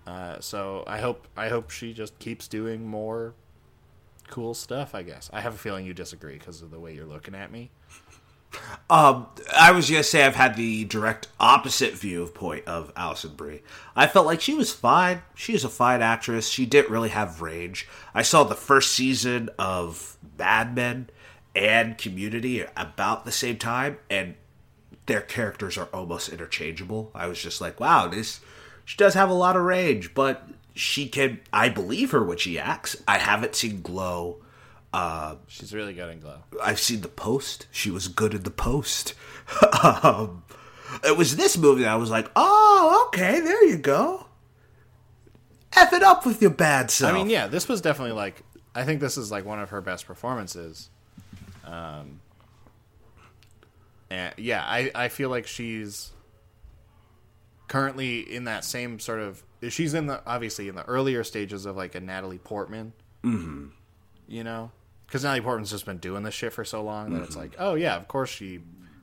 Uh, 0.08 0.40
so 0.40 0.84
I 0.88 1.00
hope 1.00 1.28
I 1.36 1.50
hope 1.50 1.70
she 1.70 1.94
just 1.94 2.18
keeps 2.18 2.48
doing 2.48 2.88
more 2.88 3.34
cool 4.30 4.54
stuff. 4.54 4.96
I 4.96 5.04
guess 5.04 5.30
I 5.34 5.42
have 5.42 5.56
a 5.56 5.58
feeling 5.58 5.86
you 5.86 5.94
disagree 5.94 6.38
because 6.38 6.62
of 6.62 6.72
the 6.72 6.80
way 6.80 6.96
you're 6.96 7.06
looking 7.06 7.36
at 7.36 7.52
me. 7.52 7.72
Um, 8.90 9.28
I 9.54 9.74
was 9.74 9.90
gonna 9.90 10.04
say 10.04 10.24
I've 10.24 10.38
had 10.38 10.56
the 10.56 10.86
direct 10.86 11.28
opposite 11.38 11.96
view 11.96 12.24
of 12.24 12.34
point 12.34 12.66
of 12.66 12.94
Alison 12.96 13.36
Brie. 13.36 13.62
I 13.94 14.08
felt 14.08 14.26
like 14.26 14.40
she 14.40 14.54
was 14.54 14.72
fine. 14.72 15.22
She 15.36 15.52
was 15.52 15.66
a 15.66 15.70
fine 15.70 16.02
actress. 16.02 16.48
She 16.48 16.66
didn't 16.66 16.90
really 16.90 17.10
have 17.10 17.42
range. 17.42 17.90
I 18.16 18.22
saw 18.22 18.46
the 18.46 18.56
first 18.56 18.94
season 18.94 19.50
of 19.60 20.18
Mad 20.40 20.74
Men 20.74 21.10
and 21.54 21.98
Community 21.98 22.64
about 22.78 23.26
the 23.26 23.34
same 23.34 23.58
time, 23.58 23.98
and 24.10 24.36
their 25.08 25.22
characters 25.22 25.78
are 25.78 25.90
almost 25.94 26.30
interchangeable. 26.30 27.12
I 27.16 27.28
was 27.28 27.42
just 27.42 27.60
like, 27.60 27.80
wow, 27.80 28.08
this 28.08 28.40
she 28.86 28.96
does 28.96 29.16
have 29.16 29.30
a 29.30 29.34
lot 29.34 29.56
of 29.58 29.64
range, 29.64 30.14
but 30.14 30.48
she 30.74 31.10
can. 31.10 31.42
I 31.52 31.70
believe 31.70 32.12
her 32.12 32.24
when 32.24 32.38
she 32.38 32.58
acts. 32.60 32.96
I 33.08 33.18
haven't 33.18 33.56
seen 33.56 33.82
Glow. 33.82 34.38
She's 35.48 35.74
really 35.74 35.94
good 35.94 36.10
in 36.10 36.20
Glow. 36.20 36.40
I've 36.64 36.80
seen 36.80 37.02
the 37.02 37.08
post. 37.08 37.68
She 37.72 37.92
was 37.92 38.08
good 38.08 38.34
in 38.34 38.44
the 38.44 38.52
post. 38.52 39.14
um, 39.84 40.44
it 41.04 41.18
was 41.18 41.36
this 41.36 41.58
movie 41.58 41.84
that 41.84 41.92
I 41.92 41.96
was 41.98 42.10
like, 42.10 42.32
oh, 42.36 43.08
okay, 43.08 43.40
there 43.42 43.66
you 43.66 43.78
go. 43.78 44.26
F 45.76 45.94
it 45.94 46.02
up 46.02 46.26
with 46.26 46.42
your 46.42 46.52
bad 46.52 46.90
self. 46.90 47.14
I 47.14 47.18
mean, 47.18 47.30
yeah, 47.30 47.48
this 47.48 47.68
was 47.68 47.82
definitely 47.82 48.16
like 48.16 48.42
I 48.74 48.84
think 48.84 49.02
this 49.02 49.18
is 49.18 49.32
like 49.32 49.44
one 49.44 49.60
of 49.60 49.72
her 49.72 49.82
best 49.82 50.06
performances. 50.06 50.90
Um, 51.66 52.22
and 54.10 54.34
yeah, 54.38 54.64
I 54.66 54.92
I 54.96 55.08
feel 55.10 55.30
like 55.30 55.48
she's 55.48 56.12
currently 57.68 58.20
in 58.20 58.46
that 58.46 58.64
same 58.64 59.00
sort 59.00 59.20
of 59.20 59.44
she's 59.70 59.94
in 59.94 60.08
the 60.08 60.22
obviously 60.26 60.68
in 60.68 60.76
the 60.76 60.86
earlier 60.86 61.24
stages 61.24 61.66
of 61.66 61.76
like 61.76 61.96
a 61.96 62.00
Natalie 62.00 62.38
Portman. 62.38 62.94
Mm-hmm. 63.24 63.68
You 64.28 64.44
know, 64.44 64.72
because 65.06 65.24
Natalie 65.24 65.42
Portman's 65.42 65.72
just 65.72 65.86
been 65.86 65.98
doing 65.98 66.24
this 66.24 66.34
shit 66.34 66.54
for 66.54 66.66
so 66.66 66.84
long 66.84 67.14
that 67.14 67.24
it's 67.24 67.38
like, 67.38 67.56
oh 67.60 67.76
yeah, 67.76 67.96
of 67.96 68.08
course 68.08 68.30
she 68.30 68.60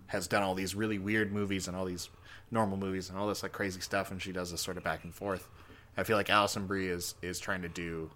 has 0.06 0.26
done 0.26 0.42
all 0.42 0.54
these 0.54 0.74
really 0.74 0.98
weird 0.98 1.32
movies 1.32 1.66
and 1.66 1.76
all 1.76 1.84
these 1.84 2.10
normal 2.50 2.76
movies 2.76 3.08
and 3.08 3.18
all 3.18 3.26
this 3.26 3.42
like 3.42 3.52
crazy 3.52 3.80
stuff, 3.80 4.10
and 4.10 4.20
she 4.20 4.32
does 4.32 4.50
this 4.50 4.60
sort 4.60 4.76
of 4.76 4.84
back 4.84 5.04
and 5.04 5.14
forth. 5.14 5.48
I 5.96 6.02
feel 6.02 6.16
like 6.16 6.30
Alison 6.30 6.66
Brie 6.66 6.88
is 6.88 7.14
is 7.22 7.38
trying 7.38 7.62
to 7.62 7.68
do 7.68 8.10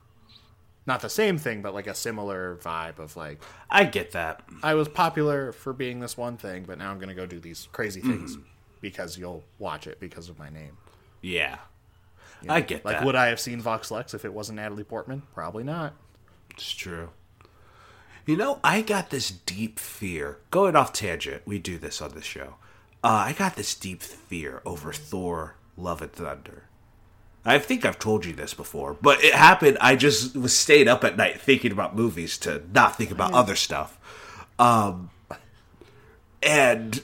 not 0.88 1.00
the 1.02 1.08
same 1.08 1.38
thing, 1.38 1.62
but 1.62 1.72
like 1.74 1.86
a 1.86 1.94
similar 1.94 2.56
vibe 2.56 2.98
of 2.98 3.16
like 3.16 3.40
I 3.70 3.84
get 3.84 4.10
that. 4.12 4.42
I 4.62 4.74
was 4.74 4.88
popular 4.88 5.52
for 5.52 5.72
being 5.72 6.00
this 6.00 6.16
one 6.16 6.36
thing, 6.36 6.64
but 6.64 6.78
now 6.78 6.90
I'm 6.90 6.98
gonna 6.98 7.14
go 7.14 7.26
do 7.26 7.38
these 7.38 7.68
crazy 7.70 8.00
things 8.00 8.36
because 8.80 9.16
you'll 9.16 9.44
watch 9.60 9.86
it 9.86 10.00
because 10.00 10.28
of 10.28 10.38
my 10.38 10.48
name. 10.50 10.76
Yeah. 11.22 11.58
I 12.48 12.60
get 12.60 12.84
Like, 12.84 12.98
that. 12.98 13.04
would 13.06 13.16
I 13.16 13.26
have 13.26 13.40
seen 13.40 13.60
Vox 13.60 13.90
Lux 13.90 14.14
if 14.14 14.24
it 14.24 14.32
wasn't 14.32 14.56
Natalie 14.56 14.84
Portman? 14.84 15.22
Probably 15.34 15.64
not. 15.64 15.94
It's 16.50 16.70
true. 16.70 17.10
You 18.26 18.36
know, 18.36 18.60
I 18.62 18.82
got 18.82 19.10
this 19.10 19.30
deep 19.30 19.78
fear. 19.80 20.38
Going 20.50 20.76
off 20.76 20.92
tangent, 20.92 21.42
we 21.46 21.58
do 21.58 21.78
this 21.78 22.00
on 22.02 22.10
the 22.12 22.22
show. 22.22 22.54
Uh, 23.02 23.08
I 23.26 23.32
got 23.32 23.56
this 23.56 23.74
deep 23.74 24.02
fear 24.02 24.60
over 24.64 24.92
Thor: 24.92 25.56
Love 25.76 26.02
and 26.02 26.12
Thunder. 26.12 26.64
I 27.48 27.58
think 27.58 27.84
I've 27.84 27.98
told 27.98 28.24
you 28.24 28.32
this 28.32 28.54
before, 28.54 28.96
but 29.00 29.22
it 29.24 29.34
happened. 29.34 29.78
I 29.80 29.96
just 29.96 30.36
was 30.36 30.56
staying 30.56 30.88
up 30.88 31.04
at 31.04 31.16
night 31.16 31.40
thinking 31.40 31.72
about 31.72 31.96
movies 31.96 32.38
to 32.38 32.62
not 32.74 32.96
think 32.96 33.10
about 33.10 33.32
other 33.32 33.56
stuff. 33.56 33.98
Um, 34.58 35.10
and 36.42 37.02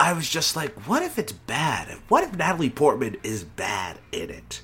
I 0.00 0.12
was 0.12 0.28
just 0.28 0.56
like, 0.56 0.72
what 0.88 1.02
if 1.02 1.18
it's 1.18 1.32
bad? 1.32 1.98
What 2.08 2.24
if 2.24 2.36
Natalie 2.36 2.70
Portman 2.70 3.16
is 3.22 3.44
bad 3.44 3.98
in 4.12 4.30
it? 4.30 4.60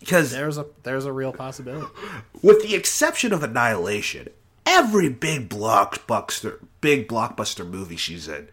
Because 0.00 0.32
There's 0.32 0.58
a 0.58 0.66
there's 0.82 1.04
a 1.04 1.12
real 1.12 1.32
possibility. 1.32 1.86
with 2.42 2.62
the 2.62 2.74
exception 2.74 3.32
of 3.32 3.42
Annihilation, 3.44 4.28
every 4.66 5.08
big 5.08 5.48
blockbuster, 5.48 6.58
big 6.80 7.06
blockbuster 7.06 7.68
movie 7.68 7.96
she's 7.96 8.26
in, 8.26 8.48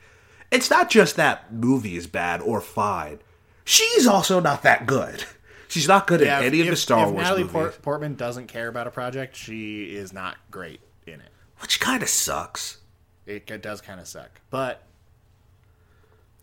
it's 0.51 0.69
not 0.69 0.89
just 0.91 1.15
that 1.15 1.51
movie 1.51 1.95
is 1.97 2.05
bad 2.05 2.41
or 2.41 2.61
fine. 2.61 3.19
She's 3.65 4.07
also 4.07 4.39
not 4.39 4.63
that 4.63 4.85
good. 4.85 5.23
She's 5.67 5.87
not 5.87 6.07
good 6.07 6.21
Yeah, 6.21 6.39
in 6.39 6.45
any 6.45 6.61
of 6.61 6.67
the 6.67 6.75
Star 6.75 7.05
if 7.07 7.13
Wars 7.13 7.23
Natalie 7.23 7.41
movies, 7.43 7.53
Port- 7.53 7.81
Portman 7.83 8.15
doesn't 8.15 8.47
care 8.47 8.67
about 8.67 8.87
a 8.87 8.91
project, 8.91 9.35
she 9.35 9.83
is 9.95 10.11
not 10.11 10.37
great 10.49 10.81
in 11.05 11.15
it. 11.21 11.29
which 11.61 11.79
kind 11.79 12.01
of 12.01 12.09
sucks. 12.09 12.79
It, 13.27 13.49
it 13.51 13.61
does 13.61 13.79
kind 13.79 13.99
of 13.99 14.07
suck, 14.07 14.41
but 14.49 14.81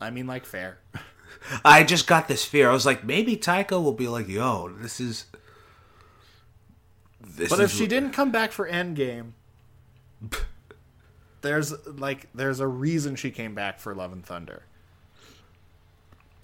I 0.01 0.11
mean, 0.11 0.27
like 0.29 0.45
fair. 0.47 0.79
I 1.65 1.83
just 1.83 2.07
got 2.07 2.29
this 2.29 2.45
fear. 2.45 2.71
I 2.71 2.73
was 2.73 2.87
like, 2.87 3.03
maybe 3.03 3.37
Taika 3.37 3.83
will 3.83 3.93
be 3.93 4.07
like, 4.07 4.29
"Yo, 4.29 4.69
this 4.81 5.01
is." 5.01 5.25
This 7.21 7.49
But 7.51 7.59
if 7.61 7.73
is- 7.73 7.77
she 7.77 7.87
didn't 7.89 8.13
come 8.13 8.31
back 8.31 8.53
for 8.53 8.69
Endgame, 8.69 9.33
there's 11.41 11.75
like 11.87 12.29
there's 12.35 12.61
a 12.61 12.67
reason 12.69 13.17
she 13.17 13.31
came 13.31 13.55
back 13.55 13.81
for 13.81 13.95
Love 13.95 14.13
and 14.13 14.25
Thunder. 14.25 14.63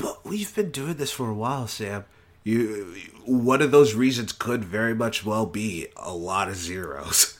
But 0.02 0.24
we've 0.24 0.54
been 0.54 0.70
doing 0.70 0.94
this 0.96 1.12
for 1.12 1.30
a 1.30 1.34
while, 1.34 1.66
Sam. 1.68 2.04
You, 2.44 2.96
one 3.24 3.62
of 3.62 3.70
those 3.70 3.94
reasons 3.94 4.32
could 4.32 4.64
very 4.64 4.94
much 4.94 5.24
well 5.24 5.46
be 5.46 5.86
a 5.96 6.12
lot 6.12 6.48
of 6.48 6.56
zeros. 6.56 7.38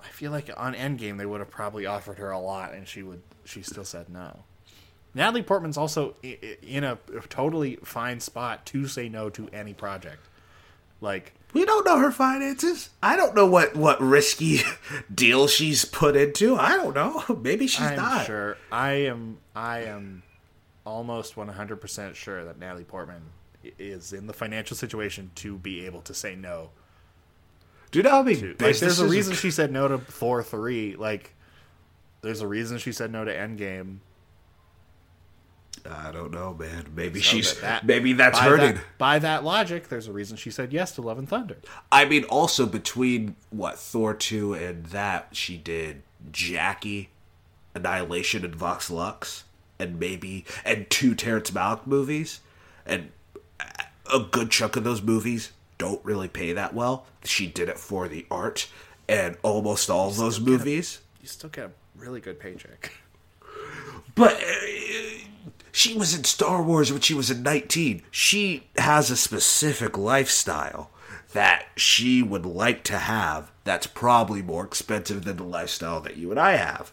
I 0.00 0.06
feel 0.08 0.30
like 0.30 0.48
on 0.56 0.74
Endgame 0.74 1.18
they 1.18 1.26
would 1.26 1.40
have 1.40 1.50
probably 1.50 1.86
offered 1.86 2.18
her 2.18 2.30
a 2.30 2.38
lot, 2.38 2.72
and 2.72 2.86
she 2.86 3.02
would 3.02 3.22
she 3.44 3.62
still 3.62 3.84
said 3.84 4.08
no. 4.08 4.44
Natalie 5.12 5.42
Portman's 5.42 5.76
also 5.76 6.14
in 6.22 6.84
a 6.84 6.98
totally 7.28 7.76
fine 7.82 8.20
spot 8.20 8.64
to 8.66 8.86
say 8.86 9.08
no 9.08 9.28
to 9.30 9.48
any 9.52 9.74
project. 9.74 10.24
Like 11.00 11.32
We 11.52 11.64
don't 11.64 11.84
know 11.84 11.98
her 11.98 12.12
finances. 12.12 12.90
I 13.02 13.16
don't 13.16 13.34
know 13.34 13.46
what 13.46 13.74
what 13.74 14.00
risky 14.00 14.60
deal 15.14 15.48
she's 15.48 15.84
put 15.84 16.14
into. 16.14 16.54
I 16.54 16.76
don't 16.76 16.94
know. 16.94 17.24
Maybe 17.42 17.66
she's 17.66 17.86
I'm 17.86 17.96
not. 17.96 18.26
sure 18.26 18.56
I 18.70 18.92
am 19.06 19.38
I 19.56 19.80
am 19.84 20.22
almost 20.84 21.34
100% 21.36 22.14
sure 22.14 22.44
that 22.44 22.58
Natalie 22.58 22.84
Portman 22.84 23.22
is 23.78 24.12
in 24.12 24.26
the 24.26 24.32
financial 24.32 24.76
situation 24.76 25.30
to 25.36 25.56
be 25.58 25.84
able 25.86 26.00
to 26.02 26.14
say 26.14 26.34
no 26.34 26.70
Do 27.90 27.98
you 27.98 28.02
know 28.02 28.10
how 28.10 28.22
many 28.22 28.36
to. 28.36 28.56
Like, 28.58 28.78
there's 28.78 29.00
a 29.00 29.06
reason 29.06 29.34
she 29.34 29.50
said 29.50 29.70
no 29.72 29.88
to 29.88 29.98
Thor 29.98 30.42
three. 30.42 30.96
Like, 30.96 31.34
there's 32.22 32.40
a 32.40 32.46
reason 32.46 32.78
she 32.78 32.92
said 32.92 33.10
no 33.12 33.24
to 33.24 33.34
Endgame. 33.34 33.98
I 35.90 36.12
don't 36.12 36.30
know, 36.32 36.54
man. 36.54 36.86
Maybe 36.94 37.20
So 37.20 37.30
she's 37.30 37.54
that- 37.54 37.60
that- 37.62 37.86
maybe 37.86 38.12
that's 38.12 38.38
by 38.38 38.44
hurting. 38.44 38.74
That, 38.74 38.84
by 38.98 39.18
that 39.18 39.44
logic, 39.44 39.88
there's 39.88 40.08
a 40.08 40.12
reason 40.12 40.36
she 40.36 40.50
said 40.50 40.72
yes 40.72 40.92
to 40.96 41.02
Love 41.02 41.18
and 41.18 41.28
Thunder. 41.28 41.56
I 41.90 42.04
mean, 42.04 42.24
also 42.24 42.66
between 42.66 43.36
what 43.50 43.78
Thor 43.78 44.12
two 44.14 44.52
and 44.54 44.86
that, 44.86 45.28
she 45.32 45.56
did 45.56 46.02
Jackie, 46.30 47.10
Annihilation, 47.74 48.44
and 48.44 48.54
Vox 48.54 48.90
Lux, 48.90 49.44
and 49.80 49.98
maybe 49.98 50.44
and 50.64 50.88
two 50.90 51.14
Terrence 51.14 51.50
Malick 51.50 51.86
movies, 51.86 52.40
and 52.86 53.10
a 54.12 54.20
good 54.20 54.50
chunk 54.50 54.76
of 54.76 54.84
those 54.84 55.02
movies 55.02 55.52
don't 55.78 56.04
really 56.04 56.28
pay 56.28 56.52
that 56.52 56.74
well. 56.74 57.06
She 57.24 57.46
did 57.46 57.68
it 57.68 57.78
for 57.78 58.06
the 58.08 58.26
art, 58.30 58.68
and 59.08 59.36
almost 59.42 59.88
all 59.90 60.08
of 60.08 60.16
those 60.16 60.38
get 60.38 60.46
a- 60.46 60.50
movies. 60.50 61.00
You 61.20 61.28
still 61.28 61.50
get 61.50 61.64
a 61.66 61.70
really 61.96 62.20
good 62.20 62.38
paycheck. 62.38 62.92
But 64.16 64.34
uh, 64.42 65.24
she 65.72 65.96
was 65.96 66.14
in 66.14 66.24
Star 66.24 66.62
Wars 66.62 66.92
when 66.92 67.00
she 67.00 67.14
was 67.14 67.30
in 67.30 67.42
19. 67.44 68.02
She 68.10 68.64
has 68.76 69.08
a 69.10 69.16
specific 69.16 69.96
lifestyle 69.96 70.90
that 71.32 71.66
she 71.76 72.22
would 72.22 72.44
like 72.44 72.82
to 72.84 72.98
have 72.98 73.52
that's 73.64 73.86
probably 73.86 74.42
more 74.42 74.64
expensive 74.64 75.24
than 75.24 75.36
the 75.36 75.44
lifestyle 75.44 76.00
that 76.00 76.16
you 76.16 76.30
and 76.32 76.40
I 76.40 76.56
have. 76.56 76.92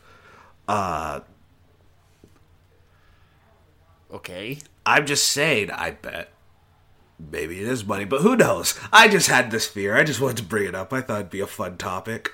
Okay. 4.12 4.60
I'm 4.86 5.06
just 5.06 5.28
saying, 5.30 5.72
I 5.72 5.92
bet. 5.92 6.30
Maybe 7.20 7.60
it 7.60 7.68
is 7.68 7.84
money, 7.86 8.06
but 8.06 8.22
who 8.22 8.36
knows? 8.36 8.80
I 8.94 9.08
just 9.08 9.28
had 9.28 9.50
this 9.52 9.68
fear. 9.68 9.96
I 9.98 10.04
just 10.04 10.22
wanted 10.22 10.38
to 10.38 10.44
bring 10.44 10.68
it 10.68 10.76
up. 10.76 10.94
I 10.94 11.02
thought 11.02 11.20
it'd 11.22 11.30
be 11.32 11.40
a 11.40 11.48
fun 11.48 11.78
topic. 11.78 12.32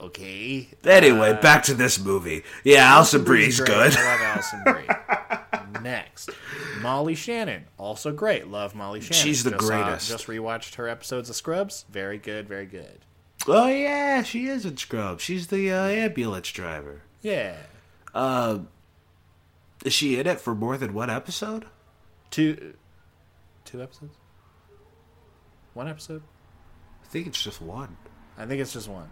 Okay. 0.00 0.68
Anyway, 0.84 1.30
uh, 1.30 1.40
back 1.40 1.62
to 1.64 1.74
this 1.74 1.98
movie. 1.98 2.42
Yeah, 2.64 2.84
Alison 2.94 3.24
Brie's 3.24 3.60
good. 3.60 3.94
I 3.96 4.12
love 4.12 4.20
Alison 4.22 4.62
Brie. 4.64 5.80
Next, 5.82 6.30
Molly 6.82 7.14
Shannon, 7.14 7.64
also 7.78 8.12
great. 8.12 8.48
Love 8.48 8.74
Molly 8.74 9.00
Shannon. 9.00 9.22
She's 9.22 9.44
the 9.44 9.50
Just 9.52 9.66
saw- 9.66 9.82
greatest. 9.84 10.08
just 10.08 10.26
rewatched 10.26 10.74
her 10.76 10.88
episodes 10.88 11.30
of 11.30 11.36
Scrubs. 11.36 11.84
Very 11.90 12.18
good. 12.18 12.48
Very 12.48 12.66
good. 12.66 13.00
Oh 13.46 13.68
yeah, 13.68 14.22
she 14.22 14.46
is 14.46 14.66
in 14.66 14.76
Scrubs. 14.76 15.22
She's 15.22 15.46
the 15.46 15.70
uh, 15.70 15.84
ambulance 15.86 16.50
driver. 16.50 17.02
Yeah. 17.22 17.56
Uh, 18.14 18.60
Is 19.84 19.92
she 19.92 20.18
in 20.18 20.26
it 20.26 20.40
for 20.40 20.54
more 20.54 20.76
than 20.76 20.92
one 20.92 21.10
episode? 21.10 21.66
Two. 22.30 22.74
Two 23.64 23.82
episodes. 23.82 24.16
One 25.74 25.88
episode. 25.88 26.22
I 27.02 27.06
think 27.08 27.26
it's 27.26 27.42
just 27.42 27.62
one. 27.62 27.96
I 28.36 28.46
think 28.46 28.60
it's 28.60 28.72
just 28.72 28.88
one. 28.88 29.08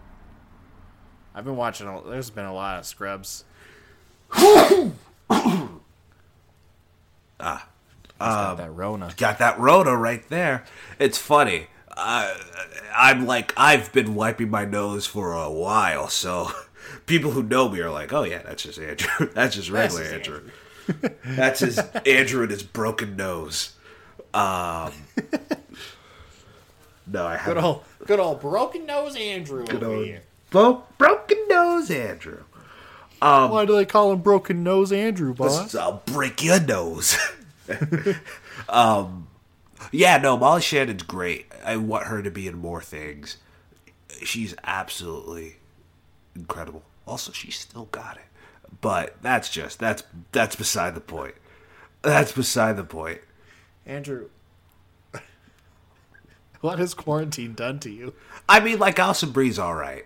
I've 1.35 1.45
been 1.45 1.57
watching. 1.57 1.87
A, 1.87 2.03
there's 2.09 2.31
been 2.31 2.45
a 2.45 2.55
lot 2.55 2.79
of 2.79 2.87
Scrubs. 2.87 3.45
ah, 4.33 4.93
um, 8.21 8.57
that 8.57 8.75
Rona. 8.75 9.13
Got 9.17 9.39
that 9.39 9.59
Rona 9.59 9.97
right 9.97 10.29
there. 10.29 10.65
It's 10.99 11.19
funny. 11.19 11.69
Uh, 11.97 12.35
I'm 12.95 13.27
like 13.27 13.53
I've 13.57 13.93
been 13.93 14.15
wiping 14.15 14.51
my 14.51 14.65
nose 14.65 15.07
for 15.07 15.33
a 15.33 15.51
while, 15.51 16.09
so 16.09 16.51
People 17.07 17.31
who 17.33 17.43
know 17.43 17.69
me 17.69 17.81
are 17.81 17.91
like, 17.91 18.13
"Oh 18.13 18.23
yeah, 18.25 18.43
that's 18.43 18.63
just 18.63 18.79
Andrew. 18.79 19.29
That's 19.35 19.55
just 19.57 19.71
regular 19.71 20.03
just 20.03 20.15
Andrew. 20.15 20.43
that's 21.25 21.61
his 21.61 21.79
Andrew 21.79 22.43
and 22.43 22.51
his 22.51 22.63
broken 22.63 23.17
nose." 23.17 23.73
Um, 24.35 24.93
no, 27.07 27.27
I 27.27 27.37
haven't. 27.37 27.65
old, 27.65 27.85
good 28.07 28.21
old 28.21 28.41
broken 28.41 28.87
nose 28.87 29.17
Andrew 29.17 29.65
over 29.71 29.87
old- 29.87 30.07
here. 30.07 30.23
Bo- 30.51 30.85
broken 30.97 31.39
nose 31.49 31.91
Andrew. 31.91 32.43
Why 33.21 33.65
do 33.67 33.75
they 33.75 33.85
call 33.85 34.13
him 34.13 34.21
broken 34.21 34.63
nose 34.63 34.93
Andrew, 34.93 35.35
boss? 35.35 35.75
I'll 35.75 36.03
break 36.07 36.43
your 36.43 36.61
nose. 36.61 37.19
um, 38.69 39.27
yeah, 39.93 40.17
no, 40.19 40.37
Molly 40.39 40.63
Shannon's 40.63 41.03
great. 41.03 41.47
I 41.65 41.77
want 41.77 42.07
her 42.07 42.23
to 42.23 42.31
be 42.31 42.47
in 42.47 42.57
more 42.59 42.81
things. 42.81 43.37
She's 44.25 44.55
absolutely 44.65 45.57
incredible. 46.39 46.83
Also, 47.07 47.33
she 47.33 47.51
still 47.51 47.87
got 47.87 48.17
it. 48.17 48.23
But 48.81 49.17
that's 49.23 49.49
just 49.49 49.79
that's 49.79 50.03
that's 50.33 50.57
beside 50.57 50.95
the 50.95 51.01
point. 51.01 51.35
That's 52.03 52.33
beside 52.33 52.77
the 52.77 52.85
point. 52.85 53.21
Andrew, 53.87 54.29
what 56.61 56.79
has 56.79 56.95
quarantine 56.95 57.55
done 57.55 57.79
to 57.81 57.91
you? 57.91 58.15
I 58.49 58.61
mean, 58.61 58.79
like 58.79 58.99
Alison 58.99 59.31
Brie's 59.31 59.59
all 59.59 59.75
right. 59.75 60.05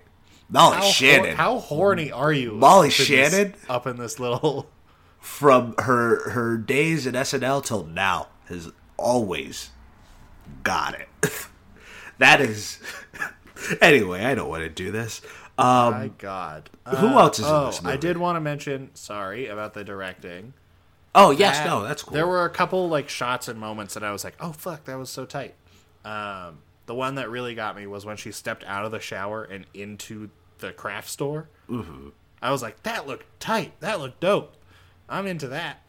Molly 0.49 0.77
How, 0.77 0.83
hor- 0.83 0.93
Shannon 0.93 1.37
how 1.37 1.59
horny 1.59 2.13
are 2.13 2.33
you? 2.33 2.53
Molly 2.53 2.89
up 2.89 2.95
in 3.01 3.07
this- 3.07 3.33
Shannon? 3.33 3.55
up 3.69 3.87
in 3.87 3.97
this 3.97 4.21
little. 4.21 4.71
from 5.21 5.75
her 5.79 6.31
her 6.31 6.57
days 6.57 7.07
in 7.07 7.15
SNL 7.15 7.65
till 7.65 7.85
now 7.85 8.27
has 8.47 8.71
always 8.97 9.71
got 10.63 10.95
it. 10.95 11.09
that 12.19 12.41
is 12.41 12.79
anyway. 13.81 14.25
I 14.25 14.35
don't 14.35 14.49
want 14.49 14.63
to 14.65 14.69
do 14.69 14.91
this. 14.91 15.21
Um, 15.59 15.93
My 15.93 16.09
God, 16.19 16.71
who 16.89 17.09
Uh, 17.09 17.19
else 17.21 17.39
is 17.39 17.45
in 17.47 17.51
oh, 17.53 17.67
this 17.67 17.85
I 17.85 17.97
did 17.97 18.17
want 18.17 18.37
to 18.37 18.41
mention. 18.41 18.91
Sorry 18.95 19.47
about 19.49 19.75
the 19.75 19.85
directing. 19.85 20.55
oh 21.15 21.31
yes, 21.31 21.59
That- 21.59 21.67
no, 21.67 21.83
that's 21.83 22.03
cool. 22.03 22.15
There 22.15 22.27
were 22.27 22.45
a 22.45 22.51
couple 22.51 22.89
like 22.89 23.09
shots 23.09 23.49
and 23.49 23.61
moments 23.61 23.95
that 23.95 24.03
I 24.03 24.13
was 24.13 24.25
like, 24.25 24.35
"Oh 24.41 24.53
fuck, 24.53 24.85
that 24.85 24.99
was 24.99 25.11
so 25.11 25.25
tight." 25.27 25.55
Um, 26.05 26.59
the 26.87 26.95
one 26.95 27.15
that 27.17 27.31
really 27.31 27.55
got 27.55 27.77
me 27.77 27.87
was 27.87 28.05
when 28.07 28.17
she 28.17 28.33
stepped 28.33 28.65
out 28.65 28.85
of 28.85 28.91
the 28.93 28.99
shower 29.01 29.45
and 29.45 29.67
into 29.75 30.31
the 30.59 30.73
craft 30.73 31.09
store. 31.11 31.49
Mm-hmm. 31.69 32.09
I 32.41 32.51
was 32.51 32.63
like, 32.63 32.83
"That 32.85 33.07
looked 33.07 33.27
tight. 33.39 33.79
That 33.81 34.01
looked 34.01 34.21
dope. 34.21 34.57
I'm 35.09 35.27
into 35.27 35.49
that." 35.49 35.83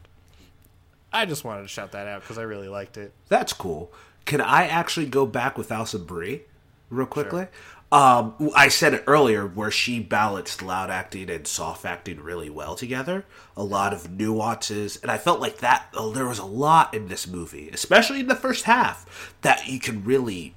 I 1.11 1.25
just 1.25 1.43
wanted 1.43 1.61
to 1.61 1.67
shout 1.67 1.91
that 1.93 2.07
out 2.07 2.21
because 2.21 2.37
I 2.37 2.41
really 2.41 2.67
liked 2.67 2.97
it. 2.97 3.13
That's 3.29 3.53
cool. 3.53 3.93
Can 4.25 4.41
I 4.41 4.67
actually 4.67 5.05
go 5.05 5.25
back 5.25 5.57
with 5.57 5.71
Alison 5.71 6.05
Brie 6.05 6.41
real 6.89 7.05
quickly? 7.05 7.47
Um, 7.93 8.33
I 8.55 8.69
said 8.69 8.95
it 8.95 9.03
earlier 9.05 9.45
where 9.45 9.69
she 9.69 9.99
balanced 9.99 10.63
loud 10.63 10.89
acting 10.89 11.29
and 11.29 11.45
soft 11.47 11.85
acting 11.85 12.19
really 12.21 12.49
well 12.49 12.75
together. 12.75 13.23
A 13.55 13.63
lot 13.63 13.93
of 13.93 14.09
nuances, 14.09 14.97
and 15.03 15.11
I 15.11 15.19
felt 15.19 15.39
like 15.39 15.59
that. 15.59 15.89
Oh, 15.93 16.11
there 16.11 16.25
was 16.27 16.39
a 16.39 16.45
lot 16.45 16.95
in 16.95 17.07
this 17.07 17.27
movie, 17.27 17.69
especially 17.71 18.21
in 18.21 18.27
the 18.27 18.35
first 18.35 18.63
half, 18.65 19.35
that 19.43 19.67
you 19.67 19.79
can 19.79 20.03
really. 20.03 20.55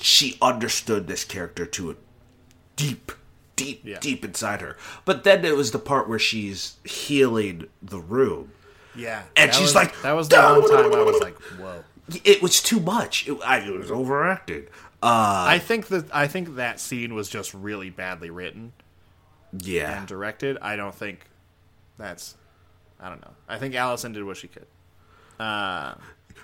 She 0.00 0.38
understood 0.40 1.06
this 1.06 1.22
character 1.24 1.66
to 1.66 1.90
a 1.90 1.94
deep, 2.76 3.12
deep, 3.56 3.82
Yeah. 3.84 3.98
deep 3.98 4.24
inside 4.24 4.60
her. 4.62 4.76
But 5.04 5.24
then 5.24 5.44
it 5.44 5.54
was 5.56 5.72
the 5.72 5.78
part 5.78 6.08
where 6.08 6.18
she's 6.20 6.76
healing 6.84 7.66
the 7.82 7.98
room. 7.98 8.52
Yeah, 8.94 9.24
And 9.36 9.52
she's 9.52 9.62
was- 9.64 9.74
like, 9.74 10.00
"That 10.02 10.12
was 10.12 10.28
the 10.28 10.36
one 10.36 10.70
time 10.70 10.94
I 10.94 11.02
was 11.02 11.20
like, 11.20 11.36
whoa." 11.58 11.84
It 12.24 12.40
was 12.40 12.62
too 12.62 12.80
much. 12.80 13.28
It, 13.28 13.36
I, 13.44 13.58
it 13.58 13.70
was 13.78 13.90
overacted. 13.90 14.70
Uh, 15.02 15.44
I 15.48 15.58
think 15.58 15.88
that 15.88 16.06
I 16.12 16.26
think 16.26 16.56
that 16.56 16.80
scene 16.80 17.14
was 17.14 17.28
just 17.28 17.54
really 17.54 17.90
badly 17.90 18.30
written 18.30 18.72
yeah. 19.52 19.98
and 19.98 20.08
directed. 20.08 20.58
I 20.60 20.76
don't 20.76 20.94
think 20.94 21.26
that's. 21.98 22.36
I 23.00 23.08
don't 23.08 23.20
know. 23.20 23.34
I 23.48 23.58
think 23.58 23.74
Alison 23.76 24.12
did 24.12 24.24
what 24.24 24.36
she 24.36 24.48
could. 24.48 24.66
Uh, 25.38 25.94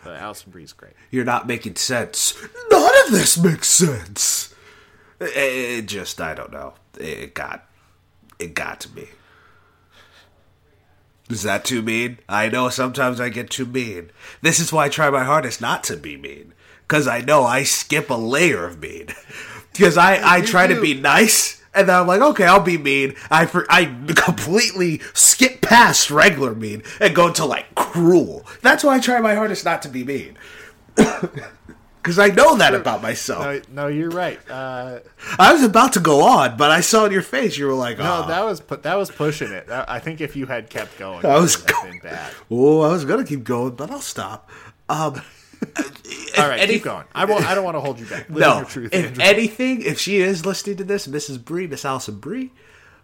but 0.05 0.17
Alison 0.17 0.53
Brie's 0.53 0.73
great. 0.73 0.93
You're 1.11 1.25
not 1.25 1.49
making 1.49 1.77
sense. 1.77 2.41
None 2.71 3.07
of 3.07 3.11
this 3.11 3.37
makes 3.37 3.69
sense. 3.69 4.55
It, 5.21 5.37
it 5.37 5.87
just, 5.87 6.21
I 6.21 6.35
don't 6.35 6.53
know. 6.53 6.75
It 6.99 7.35
got, 7.35 7.67
it 8.39 8.55
got 8.55 8.81
to 8.81 8.95
me. 8.95 9.09
Is 11.29 11.43
that 11.43 11.65
too 11.65 11.83
mean? 11.83 12.19
I 12.29 12.49
know 12.49 12.69
sometimes 12.69 13.21
I 13.21 13.31
get 13.31 13.51
too 13.51 13.67
mean. 13.67 14.11
This 14.43 14.61
is 14.61 14.73
why 14.73 14.85
I 14.85 14.89
try 14.91 15.11
my 15.11 15.25
hardest 15.25 15.61
not 15.61 15.83
to 15.85 15.97
be 15.97 16.17
mean. 16.17 16.54
Because 16.95 17.09
I 17.09 17.23
know 17.23 17.43
I 17.43 17.65
skip 17.65 18.09
a 18.09 18.15
layer 18.15 18.65
of 18.65 18.81
mean. 18.81 19.09
Because 19.73 19.97
I, 19.97 20.37
I 20.37 20.41
try 20.41 20.69
to 20.69 20.81
be 20.81 20.95
nice, 20.95 21.61
and 21.75 21.89
then 21.89 21.97
I'm 21.97 22.07
like, 22.07 22.21
okay, 22.21 22.45
I'll 22.45 22.61
be 22.61 22.79
mean. 22.79 23.17
I, 23.29 23.45
for, 23.47 23.67
I 23.69 23.87
completely 24.15 25.01
skip 25.15 25.63
past 25.63 26.13
regular 26.13 26.55
mean 26.55 26.85
and 27.01 27.13
go 27.13 27.33
to 27.33 27.45
like 27.45 27.75
cruel. 27.75 28.47
That's 28.63 28.85
why 28.85 28.95
I 28.95 29.01
try 29.01 29.19
my 29.19 29.35
hardest 29.35 29.65
not 29.65 29.83
to 29.83 29.89
be 29.89 30.05
mean. 30.05 30.39
Because 32.01 32.19
I 32.19 32.29
know 32.29 32.55
that 32.57 32.75
about 32.75 33.01
myself. 33.01 33.45
No, 33.45 33.63
no, 33.71 33.87
you're 33.89 34.11
right. 34.11 34.39
Uh, 34.49 34.99
I 35.39 35.55
was 35.55 35.63
about 35.63 35.95
to 35.95 36.01
go 36.01 36.21
on, 36.23 36.59
but 36.59 36.71
I 36.71 36.83
saw 36.83 37.07
in 37.07 37.13
your 37.13 37.23
face 37.23 37.57
you 37.57 37.67
were 37.67 37.73
like, 37.73 37.97
no, 37.97 38.25
oh, 38.25 38.29
that 38.29 38.45
was 38.45 38.61
pu- 38.61 38.77
that 38.77 38.95
was 38.97 39.11
pushing 39.11 39.51
it. 39.51 39.71
I 39.71 40.01
think 40.01 40.21
if 40.21 40.37
you 40.37 40.45
had 40.45 40.69
kept 40.69 40.99
going, 40.99 41.25
I 41.25 41.39
was 41.39 41.57
going 41.57 41.95
have 41.95 42.03
bad. 42.03 42.33
oh, 42.51 42.83
I 42.83 42.89
was 42.89 43.07
gonna 43.07 43.25
keep 43.25 43.43
going, 43.43 43.75
but 43.75 43.91
I'll 43.91 44.03
stop. 44.03 44.51
Um, 44.91 45.23
All 46.39 46.49
right, 46.49 46.61
any- 46.61 46.75
keep 46.75 46.85
going. 46.85 47.05
I 47.15 47.25
won't. 47.25 47.45
I 47.47 47.55
don't 47.55 47.65
want 47.65 47.77
to 47.77 47.81
hold 47.81 47.99
you 48.01 48.07
back. 48.07 48.29
Live 48.29 48.39
no, 48.39 48.57
your 48.59 48.65
truth, 48.65 48.93
if 48.93 49.05
Andrew. 49.07 49.23
anything, 49.25 49.83
if 49.83 49.99
she 50.01 50.19
is 50.19 50.45
listening 50.45 50.77
to 50.79 50.85
this, 50.85 51.07
Mrs. 51.07 51.43
Brie, 51.45 51.67
Miss 51.67 51.85
Alison 51.85 52.19
Brie, 52.19 52.51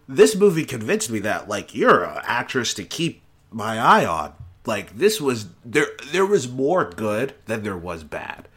this 0.09 0.35
movie 0.37 0.64
convinced 0.64 1.11
me 1.11 1.18
that 1.20 1.49
like 1.49 1.75
you're 1.75 2.05
an 2.05 2.20
actress 2.25 2.75
to 2.75 2.85
keep 2.85 3.23
my 3.51 3.79
eye 3.79 4.05
on. 4.05 4.33
Like 4.66 4.96
this 4.96 5.20
was 5.20 5.46
there. 5.64 5.87
There 6.12 6.27
was 6.27 6.49
more 6.51 6.85
good 6.90 7.35
than 7.46 7.62
there 7.62 7.77
was 7.77 8.05
bad. 8.05 8.49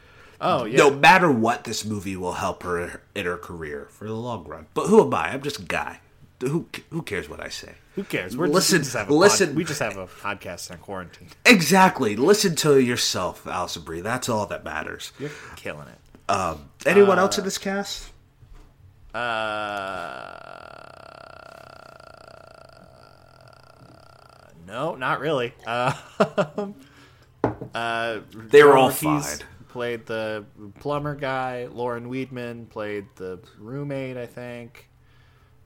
oh 0.42 0.66
yeah, 0.66 0.78
No 0.78 0.90
matter 0.92 1.32
what, 1.32 1.64
this 1.64 1.86
movie 1.86 2.16
will 2.18 2.34
help 2.34 2.64
her 2.64 3.02
in 3.16 3.26
her 3.26 3.38
career 3.38 3.88
for 3.90 4.06
the 4.06 4.14
long 4.14 4.44
run. 4.46 4.66
But 4.74 4.88
who 4.88 5.02
am 5.06 5.14
I? 5.14 5.30
I'm 5.34 5.42
just 5.42 5.60
a 5.60 5.64
guy. 5.64 6.00
Who 6.42 6.68
who 6.90 7.02
cares 7.04 7.30
what 7.30 7.40
I 7.40 7.48
say? 7.50 7.76
Who 7.96 8.04
cares? 8.04 8.36
We're 8.36 8.48
listen- 8.48 8.80
just, 8.84 8.94
we 8.96 9.00
just 9.00 9.10
listen- 9.12 9.48
Pod, 9.50 9.56
we 9.56 9.64
just 9.64 9.80
have 9.80 9.98
a 9.98 10.08
podcast 10.08 10.72
in 10.72 10.78
quarantine. 10.80 11.28
Exactly. 11.46 12.16
Listen 12.16 12.56
to 12.58 12.80
yourself, 12.80 13.46
Alison 13.48 13.84
Brie. 13.84 14.02
That's 14.02 14.30
all 14.30 14.46
that 14.48 14.64
matters. 14.64 15.12
You're 15.20 15.30
killing 15.56 15.88
it. 15.88 16.32
Um, 16.32 16.70
anyone 16.86 17.20
else 17.20 17.38
in 17.38 17.44
this 17.44 17.58
cast? 17.58 18.10
Uh, 19.14 20.40
no, 24.68 24.96
not 24.96 25.20
really. 25.20 25.54
Uh, 25.66 25.94
uh, 27.76 28.20
They 28.34 28.64
were 28.64 28.78
all 28.78 28.86
Ortiz 28.86 29.02
fine. 29.02 29.48
Played 29.70 30.06
the 30.06 30.46
plumber 30.80 31.16
guy. 31.16 31.68
Lauren 31.72 32.10
Weedman 32.10 32.70
played 32.70 33.06
the 33.16 33.40
roommate, 33.60 34.18
I 34.18 34.26
think. 34.28 34.88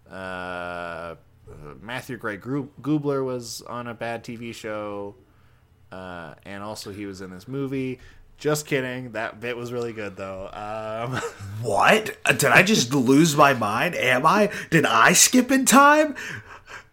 Uh, 0.10 1.16
Matthew 1.82 2.18
Gray 2.18 2.38
Gubler 2.38 3.24
was 3.24 3.62
on 3.64 3.88
a 3.88 3.94
bad 3.94 4.24
TV 4.24 4.54
show, 4.54 5.16
uh, 5.92 6.34
and 6.46 6.64
also 6.64 6.92
he 6.92 7.06
was 7.06 7.22
in 7.22 7.30
this 7.32 7.48
movie. 7.48 8.00
Just 8.38 8.68
kidding. 8.68 9.14
That 9.14 9.40
bit 9.40 9.58
was 9.58 9.74
really 9.74 9.94
good, 9.94 10.16
though. 10.16 10.50
Um, 10.54 11.16
What? 11.62 12.18
Did 12.38 12.46
I 12.46 12.62
just 12.62 12.94
lose 12.94 13.36
my 13.36 13.54
mind? 13.54 13.96
Am 13.96 14.26
I? 14.26 14.52
Did 14.70 14.86
I 14.86 15.14
skip 15.14 15.52
in 15.52 15.66
time? 15.66 16.16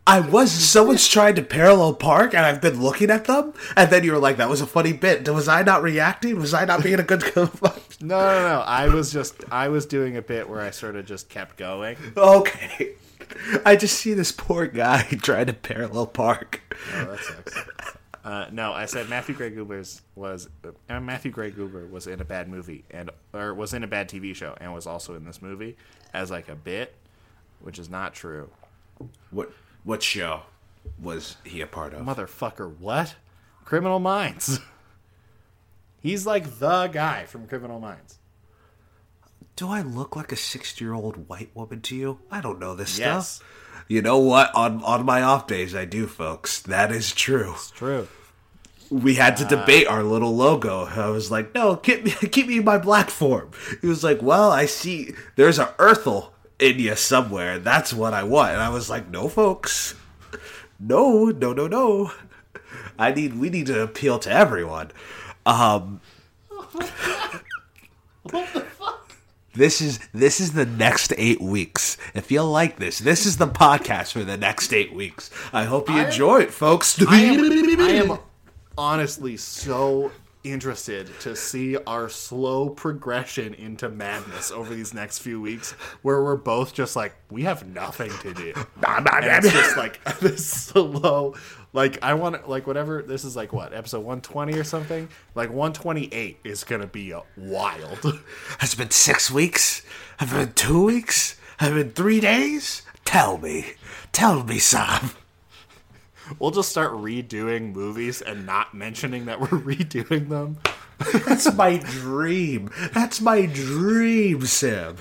I 0.06 0.20
was. 0.20 0.50
Someone's 0.50 1.06
trying 1.08 1.34
to 1.34 1.42
parallel 1.42 1.94
park, 1.94 2.34
and 2.34 2.44
I've 2.46 2.60
been 2.60 2.82
looking 2.82 3.10
at 3.10 3.24
them, 3.26 3.52
and 3.76 3.90
then 3.90 4.04
you 4.04 4.12
were 4.12 4.18
like, 4.18 4.36
"That 4.36 4.50
was 4.50 4.60
a 4.60 4.66
funny 4.66 4.92
bit." 4.92 5.26
Was 5.28 5.48
I 5.48 5.62
not 5.62 5.82
reacting? 5.82 6.38
Was 6.38 6.52
I 6.54 6.64
not 6.66 6.82
being 6.82 7.00
a 7.00 7.02
good? 7.02 7.22
no, 7.36 7.50
no, 8.00 8.18
no. 8.48 8.64
I 8.66 8.88
was 8.88 9.12
just 9.12 9.44
I 9.50 9.68
was 9.68 9.86
doing 9.86 10.16
a 10.16 10.22
bit 10.22 10.48
where 10.48 10.60
I 10.60 10.70
sort 10.70 10.96
of 10.96 11.06
just 11.06 11.28
kept 11.30 11.56
going. 11.56 11.96
okay. 12.16 12.92
I 13.64 13.76
just 13.76 13.98
see 13.98 14.14
this 14.14 14.32
poor 14.32 14.66
guy 14.66 15.02
trying 15.22 15.46
to 15.46 15.52
parallel 15.52 16.06
park. 16.06 16.62
Oh, 16.94 17.04
that 17.04 17.20
sucks. 17.20 17.58
Uh, 18.24 18.46
no, 18.50 18.72
I 18.72 18.86
said 18.86 19.10
Matthew 19.10 19.34
Gray 19.34 19.50
Goobers 19.50 20.00
was 20.14 20.48
uh, 20.88 21.00
Matthew 21.00 21.30
Gray 21.30 21.50
Goober 21.50 21.86
was 21.86 22.06
in 22.06 22.22
a 22.22 22.24
bad 22.24 22.48
movie 22.48 22.84
and 22.90 23.10
or 23.34 23.52
was 23.52 23.74
in 23.74 23.84
a 23.84 23.86
bad 23.86 24.08
TV 24.08 24.34
show 24.34 24.56
and 24.60 24.72
was 24.72 24.86
also 24.86 25.14
in 25.14 25.26
this 25.26 25.42
movie 25.42 25.76
as 26.14 26.30
like 26.30 26.48
a 26.48 26.54
bit, 26.54 26.94
which 27.60 27.78
is 27.78 27.90
not 27.90 28.14
true. 28.14 28.48
What? 29.30 29.52
What 29.84 30.02
show 30.02 30.42
was 30.98 31.36
he 31.44 31.60
a 31.60 31.66
part 31.66 31.92
of? 31.92 32.06
Motherfucker, 32.06 32.74
what? 32.78 33.14
Criminal 33.66 33.98
Minds. 33.98 34.60
He's 36.00 36.26
like 36.26 36.58
the 36.58 36.88
guy 36.88 37.24
from 37.26 37.46
Criminal 37.46 37.80
Minds. 37.80 38.18
Do 39.56 39.68
I 39.68 39.82
look 39.82 40.16
like 40.16 40.32
a 40.32 40.36
sixty-year-old 40.36 41.28
white 41.28 41.50
woman 41.54 41.80
to 41.82 41.94
you? 41.96 42.18
I 42.30 42.40
don't 42.40 42.58
know 42.58 42.74
this 42.74 42.98
Yes. 42.98 43.36
stuff. 43.36 43.48
You 43.88 44.02
know 44.02 44.18
what? 44.18 44.54
On 44.54 44.82
on 44.82 45.04
my 45.04 45.22
off 45.22 45.46
days, 45.46 45.74
I 45.74 45.84
do, 45.84 46.06
folks. 46.06 46.60
That 46.62 46.90
is 46.90 47.12
true. 47.12 47.52
It's 47.52 47.70
true. 47.70 48.08
We 48.90 49.14
had 49.14 49.36
to 49.38 49.44
debate 49.44 49.86
our 49.86 50.02
little 50.02 50.34
logo. 50.34 50.86
I 50.86 51.08
was 51.08 51.30
like, 51.30 51.54
"No, 51.54 51.76
keep 51.76 52.04
me, 52.04 52.10
keep 52.30 52.46
me 52.48 52.58
in 52.58 52.64
my 52.64 52.78
black 52.78 53.10
form." 53.10 53.50
He 53.80 53.86
was 53.86 54.02
like, 54.02 54.20
"Well, 54.22 54.50
I 54.50 54.66
see 54.66 55.14
there's 55.36 55.58
a 55.58 55.74
Earthel 55.78 56.32
in 56.58 56.78
you 56.78 56.94
somewhere. 56.96 57.58
That's 57.58 57.92
what 57.92 58.12
I 58.14 58.22
want. 58.22 58.52
And 58.52 58.60
I 58.62 58.68
was 58.70 58.88
like, 58.88 59.08
no, 59.10 59.28
folks, 59.28 59.94
no, 60.78 61.26
no, 61.26 61.52
no, 61.52 61.66
no. 61.66 62.12
I 62.98 63.12
need. 63.12 63.38
We 63.38 63.50
need 63.50 63.66
to 63.66 63.82
appeal 63.82 64.18
to 64.20 64.30
everyone. 64.30 64.90
Um, 65.46 66.00
This 69.54 69.80
is 69.80 70.00
this 70.12 70.40
is 70.40 70.52
the 70.52 70.66
next 70.66 71.12
eight 71.16 71.40
weeks. 71.40 71.96
If 72.14 72.30
you 72.30 72.42
like 72.42 72.78
this, 72.78 72.98
this 72.98 73.24
is 73.24 73.36
the 73.36 73.46
podcast 73.46 74.12
for 74.12 74.24
the 74.24 74.36
next 74.36 74.72
eight 74.72 74.92
weeks. 74.92 75.30
I 75.52 75.64
hope 75.64 75.88
you 75.88 75.96
enjoy 75.98 76.40
it, 76.42 76.50
folks. 76.52 77.00
I 77.06 77.20
am, 77.20 77.80
I 77.80 77.90
am 77.90 78.18
honestly 78.76 79.36
so 79.36 80.10
interested 80.42 81.08
to 81.20 81.34
see 81.34 81.76
our 81.86 82.08
slow 82.08 82.68
progression 82.68 83.54
into 83.54 83.88
madness 83.88 84.50
over 84.50 84.74
these 84.74 84.92
next 84.92 85.20
few 85.20 85.40
weeks, 85.40 85.72
where 86.02 86.22
we're 86.22 86.36
both 86.36 86.74
just 86.74 86.96
like 86.96 87.14
we 87.30 87.42
have 87.44 87.66
nothing 87.66 88.10
to 88.22 88.34
do. 88.34 88.52
And 89.24 89.44
it's 89.44 89.52
just 89.54 89.76
like 89.76 90.02
this 90.20 90.46
slow, 90.46 91.34
like 91.74 92.02
I 92.02 92.14
want 92.14 92.48
like 92.48 92.66
whatever. 92.66 93.02
This 93.02 93.24
is 93.24 93.36
like 93.36 93.52
what 93.52 93.74
episode 93.74 94.04
one 94.04 94.22
twenty 94.22 94.54
or 94.54 94.64
something. 94.64 95.08
Like 95.34 95.52
one 95.52 95.74
twenty 95.74 96.08
eight 96.14 96.38
is 96.44 96.64
gonna 96.64 96.86
be 96.86 97.12
uh, 97.12 97.20
wild. 97.36 97.98
Has 98.58 98.72
it 98.72 98.78
been 98.78 98.90
six 98.90 99.30
weeks? 99.30 99.82
Have 100.18 100.32
it 100.32 100.36
been 100.36 100.52
two 100.54 100.84
weeks? 100.84 101.38
Have 101.58 101.72
it 101.72 101.74
been 101.74 101.90
three 101.90 102.20
days? 102.20 102.82
Tell 103.04 103.36
me. 103.36 103.74
Tell 104.12 104.42
me, 104.42 104.58
Sam. 104.58 105.10
We'll 106.38 106.52
just 106.52 106.70
start 106.70 106.92
redoing 106.92 107.74
movies 107.74 108.22
and 108.22 108.46
not 108.46 108.72
mentioning 108.72 109.26
that 109.26 109.40
we're 109.40 109.46
redoing 109.48 110.30
them. 110.30 110.56
That's 111.26 111.52
my 111.52 111.76
dream. 111.76 112.70
That's 112.94 113.20
my 113.20 113.44
dream, 113.44 114.46
Sam. 114.46 114.96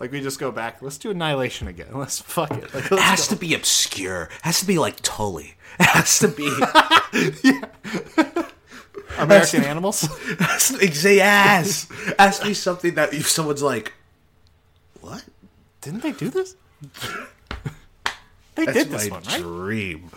Like 0.00 0.10
we 0.12 0.20
just 0.22 0.40
go 0.40 0.50
back. 0.50 0.80
Let's 0.82 0.98
do 0.98 1.10
Annihilation 1.10 1.68
again. 1.68 1.88
Let's 1.94 2.20
fuck 2.20 2.50
it. 2.52 2.74
Like, 2.74 2.86
It 2.86 2.90
let's 2.92 3.02
has 3.02 3.28
go. 3.28 3.34
to 3.34 3.40
be 3.40 3.54
obscure. 3.54 4.22
It 4.22 4.42
has 4.42 4.58
to 4.60 4.66
be 4.66 4.78
like 4.78 4.96
Tully. 5.02 5.54
It 5.78 5.86
has 5.86 6.18
to 6.18 6.28
be. 6.28 6.48
American 9.18 9.64
Animals. 9.64 10.00
to 10.68 10.78
be 10.78 10.86
yes. 11.16 11.86
It 12.08 12.18
has 12.20 12.38
to 12.40 12.46
be 12.46 12.54
something 12.54 12.94
that 12.94 13.12
if 13.14 13.28
someone's 13.28 13.62
like, 13.62 13.92
what? 15.00 15.24
Didn't 15.80 16.02
they 16.02 16.12
do 16.12 16.28
this? 16.30 16.56
they 18.54 18.64
That's 18.66 18.72
did 18.78 18.88
this 18.90 19.10
my 19.10 19.16
one, 19.16 19.22
right? 19.26 19.40
dream. 19.40 20.10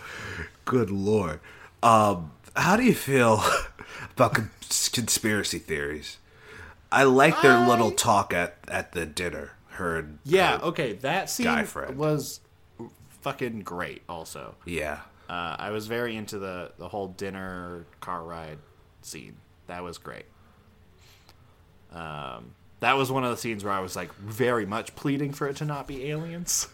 Good 0.64 0.90
lord. 0.90 1.40
Um, 1.82 2.32
how 2.56 2.76
do 2.76 2.82
you 2.82 2.94
feel 2.94 3.42
about 4.16 4.34
cons- 4.34 4.88
conspiracy 4.92 5.58
theories? 5.58 6.18
I 6.92 7.02
like 7.04 7.40
their 7.42 7.66
little 7.66 7.90
talk 7.90 8.32
at, 8.32 8.56
at 8.68 8.92
the 8.92 9.04
dinner. 9.06 9.52
Her 9.74 10.06
Yeah. 10.24 10.58
her- 10.58 10.64
Okay. 10.66 10.92
That 10.94 11.28
scene 11.30 11.44
Guy 11.46 11.64
friend. 11.64 11.96
was 11.98 12.40
fucking 13.22 13.60
great. 13.62 14.02
Also, 14.08 14.54
yeah. 14.64 15.00
uh, 15.28 15.56
I 15.58 15.70
was 15.70 15.86
very 15.86 16.16
into 16.16 16.38
the 16.38 16.72
the 16.78 16.88
whole 16.88 17.08
dinner 17.08 17.86
car 18.00 18.22
ride 18.22 18.58
scene. 19.02 19.36
That 19.66 19.82
was 19.82 19.98
great. 19.98 20.26
Um, 21.92 22.54
that 22.80 22.94
was 22.96 23.10
one 23.10 23.24
of 23.24 23.30
the 23.30 23.36
scenes 23.36 23.64
where 23.64 23.72
I 23.72 23.80
was 23.80 23.96
like 23.96 24.12
very 24.14 24.66
much 24.66 24.94
pleading 24.96 25.32
for 25.32 25.46
it 25.48 25.56
to 25.56 25.64
not 25.64 25.86
be 25.86 26.10
aliens. 26.10 26.68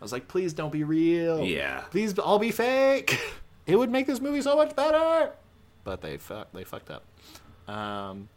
I 0.00 0.04
was 0.04 0.12
like, 0.12 0.28
please 0.28 0.52
don't 0.52 0.72
be 0.72 0.84
real. 0.84 1.42
Yeah. 1.44 1.80
Please 1.90 2.18
all 2.18 2.38
be 2.38 2.50
fake. 2.50 3.18
It 3.66 3.76
would 3.76 3.88
make 3.90 4.06
this 4.06 4.20
movie 4.20 4.42
so 4.42 4.56
much 4.56 4.76
better. 4.76 5.32
But 5.84 6.02
they 6.02 6.18
fu- 6.18 6.44
they 6.52 6.64
fucked 6.64 6.90
up. 6.90 7.02
Um, 7.66 8.28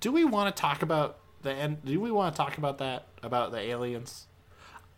do 0.00 0.10
we 0.10 0.24
want 0.24 0.52
to 0.56 0.60
talk 0.60 0.82
about 0.82 1.19
the 1.42 1.52
end? 1.52 1.84
Do 1.84 1.98
we 2.00 2.10
want 2.10 2.34
to 2.34 2.36
talk 2.36 2.58
about 2.58 2.78
that 2.78 3.06
about 3.22 3.52
the 3.52 3.58
aliens? 3.58 4.26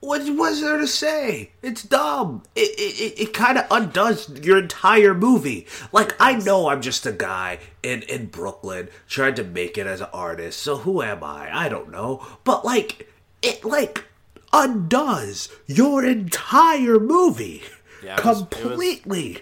What 0.01 0.23
was 0.37 0.61
there 0.61 0.79
to 0.79 0.89
say? 0.89 1.53
It's 1.63 1.85
dumb. 1.85 2.43
It 2.57 2.71
it, 2.79 3.01
it, 3.01 3.21
it 3.29 3.33
kind 3.33 3.57
of 3.57 3.67
undoes 3.71 4.29
your 4.45 4.59
entire 4.59 5.15
movie. 5.15 5.67
Like 5.93 6.15
I 6.21 6.33
know 6.35 6.69
I'm 6.69 6.83
just 6.83 7.07
a 7.07 7.13
guy 7.13 7.59
in 7.85 8.03
in 8.03 8.27
Brooklyn 8.27 8.89
trying 9.09 9.35
to 9.37 9.45
make 9.45 9.79
it 9.79 9.87
as 9.87 10.01
an 10.01 10.09
artist. 10.13 10.59
So 10.61 10.79
who 10.79 11.03
am 11.03 11.23
I? 11.23 11.49
I 11.57 11.69
don't 11.69 11.91
know. 11.93 12.27
But 12.43 12.65
like 12.65 13.09
it 13.43 13.65
like 13.65 14.07
undoes 14.53 15.49
your 15.67 16.05
entire 16.05 16.99
movie 16.99 17.63
Yeah, 18.03 18.17
was- 18.17 18.39
completely. 18.39 19.39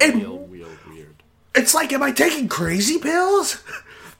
Real, 0.00 0.46
real 0.48 0.68
weird. 0.88 1.22
It's 1.54 1.74
like, 1.74 1.92
am 1.92 2.02
I 2.02 2.12
taking 2.12 2.48
crazy 2.48 2.98
pills? 2.98 3.62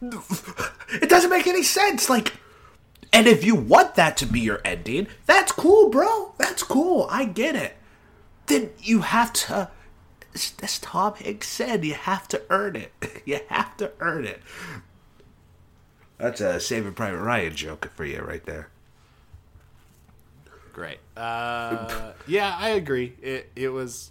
It 0.03 1.09
doesn't 1.09 1.31
make 1.31 1.47
any 1.47 1.63
sense. 1.63 2.09
Like, 2.09 2.35
and 3.13 3.27
if 3.27 3.45
you 3.45 3.55
want 3.55 3.95
that 3.97 4.17
to 4.19 4.27
be 4.27 4.41
your 4.41 4.61
ending, 4.65 5.09
that's 5.27 5.53
cool, 5.53 5.91
bro. 5.91 6.35
That's 6.39 6.63
cool. 6.63 7.07
I 7.11 7.25
get 7.25 7.55
it. 7.55 7.77
Then 8.47 8.71
you 8.79 9.03
have 9.03 9.33
to, 9.35 9.71
as 10.35 10.79
Tom 10.81 11.15
Hanks 11.15 11.49
said, 11.49 11.85
you 11.85 11.95
have 11.95 12.27
to 12.29 12.43
earn 12.51 12.77
it. 12.77 12.93
You 13.27 13.41
have 13.49 13.77
to 13.77 13.93
earn 14.01 14.25
it. 14.25 14.41
That's 16.19 16.41
a 16.41 16.59
Saving 16.59 16.95
Private 16.95 17.19
Ryan 17.21 17.55
joke 17.55 17.91
for 17.95 18.05
you 18.05 18.21
right 18.21 18.45
there. 18.45 18.71
Great. 20.73 20.99
Uh, 21.17 22.13
yeah, 22.27 22.57
I 22.59 22.71
agree. 22.71 23.15
It 23.23 23.51
it 23.55 23.69
was 23.69 24.11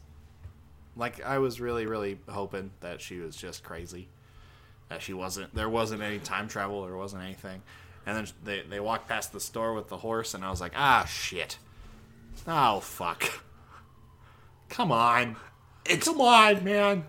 like 0.95 1.23
I 1.23 1.39
was 1.39 1.60
really 1.60 1.86
really 1.86 2.19
hoping 2.30 2.71
that 2.82 3.02
she 3.02 3.17
was 3.17 3.36
just 3.36 3.63
crazy. 3.63 4.08
That 4.89 5.02
she 5.02 5.13
wasn't. 5.13 5.54
There 5.54 5.69
wasn't 5.69 6.02
any 6.02 6.19
time 6.19 6.47
travel. 6.47 6.84
There 6.84 6.97
wasn't 6.97 7.23
anything. 7.23 7.62
And 8.06 8.17
then 8.17 8.28
they 8.43 8.63
they 8.67 8.80
walked 8.80 9.08
past 9.08 9.32
the 9.32 9.39
store 9.39 9.73
with 9.73 9.88
the 9.88 9.97
horse, 9.97 10.34
and 10.34 10.43
I 10.43 10.49
was 10.49 10.62
like, 10.62 10.73
ah 10.75 11.06
shit. 11.06 11.58
Oh 12.47 12.80
fuck. 12.80 13.43
Come 14.69 14.91
on. 14.91 15.36
It's 15.86 16.08
Come 16.08 16.21
on, 16.21 16.63
man. 16.63 17.06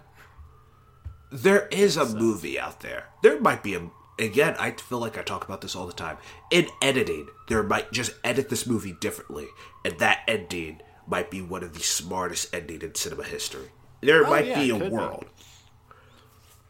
there 1.31 1.69
is 1.69 1.97
a 1.97 2.07
movie 2.07 2.59
out 2.59 2.81
there. 2.81 3.07
There 3.23 3.41
might 3.41 3.63
be 3.63 3.75
a 3.75 3.91
again, 4.19 4.55
I 4.59 4.73
feel 4.73 4.99
like 4.99 5.19
I 5.19 5.23
talk 5.23 5.45
about 5.45 5.61
this 5.61 5.75
all 5.75 5.87
the 5.87 5.93
time. 5.93 6.19
In 6.51 6.67
editing, 6.83 7.29
there 7.49 7.63
might 7.63 7.93
just 7.93 8.13
edit 8.23 8.49
this 8.49 8.67
movie 8.67 8.95
differently, 9.01 9.49
and 9.85 9.99
that 9.99 10.23
ending 10.29 10.81
might 11.07 11.31
be 11.31 11.43
one 11.43 11.63
of 11.63 11.75
the 11.75 11.81
smartest 11.81 12.55
ending 12.55 12.83
in 12.83 12.95
cinema 12.95 13.25
history. 13.25 13.69
There 14.01 14.25
might 14.25 14.47
yeah, 14.47 14.63
be 14.63 14.71
a 14.71 14.77
world 14.77 15.27
be. 15.37 15.40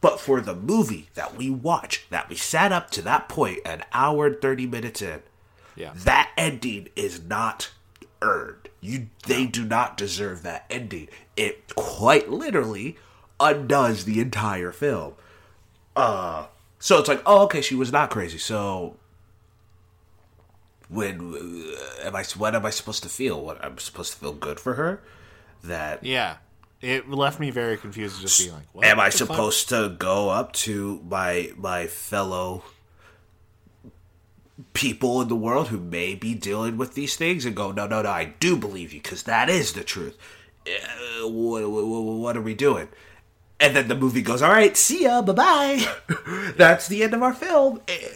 But 0.00 0.18
for 0.20 0.40
the 0.40 0.54
movie 0.54 1.08
that 1.14 1.36
we 1.36 1.50
watch, 1.50 2.06
that 2.10 2.28
we 2.30 2.36
sat 2.36 2.72
up 2.72 2.90
to 2.92 3.02
that 3.02 3.28
point 3.28 3.58
an 3.66 3.84
hour 3.92 4.26
and 4.28 4.40
30 4.40 4.66
minutes 4.66 5.02
in, 5.02 5.22
Yeah. 5.76 5.92
that 5.94 6.30
ending 6.38 6.88
is 6.96 7.22
not 7.22 7.70
earned. 8.22 8.68
You 8.80 9.08
they 9.26 9.44
do 9.46 9.64
not 9.64 9.96
deserve 9.98 10.42
that 10.42 10.64
ending. 10.70 11.08
It 11.36 11.74
quite 11.74 12.30
literally 12.30 12.96
undoes 13.38 14.04
the 14.04 14.20
entire 14.20 14.72
film. 14.72 15.14
Uh 15.96 16.46
so 16.78 16.98
it's 16.98 17.08
like, 17.08 17.22
oh 17.26 17.42
okay, 17.44 17.60
she 17.60 17.74
was 17.74 17.92
not 17.92 18.08
crazy. 18.10 18.38
So 18.38 18.96
when 20.88 21.34
uh, 21.34 22.06
am 22.06 22.16
I 22.16 22.24
what 22.36 22.54
am 22.54 22.64
I 22.66 22.70
supposed 22.70 23.02
to 23.02 23.08
feel? 23.08 23.40
What 23.44 23.62
I'm 23.64 23.78
supposed 23.78 24.12
to 24.12 24.18
feel 24.18 24.32
good 24.32 24.58
for 24.58 24.74
her? 24.74 25.02
That 25.62 26.02
Yeah. 26.04 26.36
It 26.80 27.10
left 27.10 27.38
me 27.38 27.50
very 27.50 27.76
confused, 27.76 28.20
just 28.20 28.38
being 28.40 28.52
like, 28.54 28.64
what 28.72 28.86
am 28.86 28.98
I 28.98 29.10
the 29.10 29.18
fuck? 29.18 29.28
supposed 29.28 29.68
to 29.68 29.96
go 29.98 30.30
up 30.30 30.52
to 30.54 31.02
my 31.08 31.52
my 31.56 31.86
fellow 31.86 32.62
people 34.72 35.20
in 35.20 35.28
the 35.28 35.36
world 35.36 35.68
who 35.68 35.78
may 35.78 36.14
be 36.14 36.34
dealing 36.34 36.76
with 36.76 36.94
these 36.94 37.16
things 37.16 37.44
and 37.44 37.56
go, 37.56 37.72
no, 37.72 37.86
no, 37.86 38.02
no, 38.02 38.10
I 38.10 38.34
do 38.40 38.56
believe 38.56 38.92
you 38.92 39.00
because 39.00 39.22
that 39.24 39.48
is 39.48 39.72
the 39.72 39.82
truth. 39.84 40.16
Uh, 40.66 41.28
what, 41.28 41.68
what, 41.70 41.84
what 41.86 42.36
are 42.36 42.42
we 42.42 42.54
doing? 42.54 42.88
And 43.58 43.74
then 43.74 43.88
the 43.88 43.94
movie 43.94 44.22
goes, 44.22 44.42
all 44.42 44.50
right, 44.50 44.76
see 44.76 45.04
ya, 45.04 45.22
bye 45.22 45.32
bye. 45.32 45.86
That's 46.56 46.88
the 46.88 47.02
end 47.02 47.14
of 47.14 47.22
our 47.22 47.32
film. 47.34 47.80
Eh, 47.88 48.08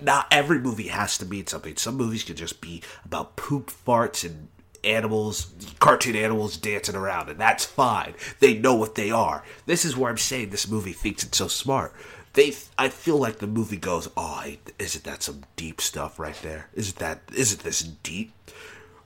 Not 0.00 0.26
every 0.30 0.58
movie 0.58 0.88
has 0.88 1.16
to 1.18 1.26
mean 1.26 1.46
something. 1.46 1.76
Some 1.76 1.96
movies 1.96 2.22
can 2.24 2.36
just 2.36 2.60
be 2.60 2.82
about 3.04 3.36
poop 3.36 3.70
farts 3.70 4.24
and 4.24 4.48
animals, 4.86 5.52
cartoon 5.80 6.16
animals 6.16 6.56
dancing 6.56 6.94
around, 6.94 7.28
and 7.28 7.38
that's 7.38 7.64
fine. 7.64 8.14
They 8.40 8.54
know 8.56 8.74
what 8.74 8.94
they 8.94 9.10
are. 9.10 9.44
This 9.66 9.84
is 9.84 9.96
where 9.96 10.10
I'm 10.10 10.16
saying 10.16 10.50
this 10.50 10.68
movie 10.70 10.92
thinks 10.92 11.24
it's 11.24 11.36
so 11.36 11.48
smart. 11.48 11.92
They, 12.32 12.54
I 12.78 12.88
feel 12.88 13.18
like 13.18 13.38
the 13.38 13.46
movie 13.46 13.78
goes, 13.78 14.08
oh, 14.16 14.44
isn't 14.78 15.04
that 15.04 15.22
some 15.22 15.42
deep 15.56 15.80
stuff 15.80 16.18
right 16.18 16.38
there? 16.42 16.68
Isn't 16.74 16.98
that, 16.98 17.22
isn't 17.34 17.62
this 17.62 17.80
deep? 17.82 18.32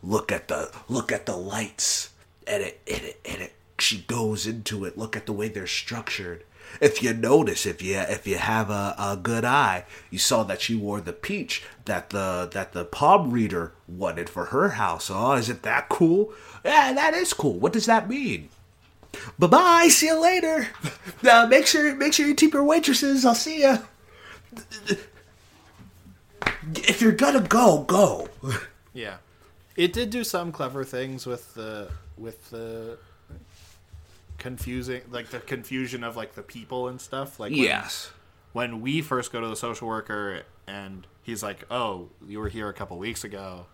Look 0.03 0.31
at 0.33 0.49
the, 0.49 0.73
look 0.89 1.13
at 1.13 1.27
the 1.27 1.37
lights, 1.37 2.11
and 2.47 2.63
it, 2.63 2.81
and 2.91 3.03
it, 3.03 3.21
and 3.25 3.43
it. 3.43 3.53
She 3.79 4.03
goes 4.03 4.47
into 4.47 4.85
it. 4.85 4.99
Look 4.99 5.17
at 5.17 5.27
the 5.27 5.33
way 5.33 5.49
they're 5.49 5.67
structured. 5.67 6.45
If 6.81 7.03
you 7.03 7.13
notice, 7.13 7.67
if 7.67 7.83
you 7.83 7.97
if 7.97 8.27
you 8.27 8.39
have 8.39 8.71
a, 8.71 8.95
a 8.99 9.19
good 9.21 9.45
eye, 9.45 9.85
you 10.11 10.19
saw 10.19 10.43
that 10.45 10.61
she 10.61 10.75
wore 10.75 11.01
the 11.01 11.13
peach 11.13 11.63
that 11.85 12.11
the 12.11 12.49
that 12.53 12.73
the 12.73 12.85
palm 12.85 13.31
reader 13.31 13.73
wanted 13.89 14.29
for 14.31 14.47
her 14.47 14.71
house. 14.71 15.11
Oh, 15.13 15.33
is 15.33 15.49
it 15.49 15.63
that 15.63 15.89
cool? 15.89 16.33
Yeah, 16.65 16.93
that 16.93 17.15
is 17.15 17.33
cool. 17.33 17.55
What 17.55 17.73
does 17.73 17.87
that 17.87 18.09
mean? 18.09 18.49
Bye 19.39 19.47
bye. 19.49 19.89
See 19.89 20.07
you 20.07 20.21
later. 20.21 20.69
Uh, 21.23 21.47
make 21.47 21.67
sure 21.67 21.95
make 21.97 22.15
sure 22.15 22.27
you 22.27 22.35
tip 22.35 22.55
your 22.55 22.65
waitresses. 22.65 23.27
I'll 23.27 23.35
see 23.35 23.61
ya. 23.61 23.77
if 26.77 27.03
you're 27.03 27.13
gonna 27.13 27.43
go, 27.43 27.83
go. 27.83 28.29
Yeah, 28.93 29.19
it 29.77 29.93
did 29.93 30.11
do 30.11 30.25
some 30.25 30.51
clever 30.51 30.83
things 30.83 31.27
with 31.27 31.55
the 31.55 31.91
with 32.17 32.51
the 32.51 32.99
confusing, 34.41 35.03
like 35.13 35.29
the 35.31 35.39
confusion 35.39 36.03
of 36.03 36.17
like 36.17 36.35
the 36.35 36.43
people 36.43 36.89
and 36.89 37.01
stuff. 37.01 37.39
Like 37.39 37.53
when, 37.53 37.61
Yes. 37.61 38.11
when 38.53 38.81
we 38.81 39.01
first 39.03 39.31
go 39.33 39.41
to 39.41 39.47
the 39.47 39.55
social 39.57 39.87
worker 39.87 40.43
and 40.67 41.07
he's 41.23 41.43
like, 41.45 41.65
"Oh, 41.71 42.09
you 42.27 42.41
were 42.41 42.49
here 42.49 42.69
a 42.69 42.73
couple 42.73 42.99
weeks 42.99 43.23
ago," 43.23 43.67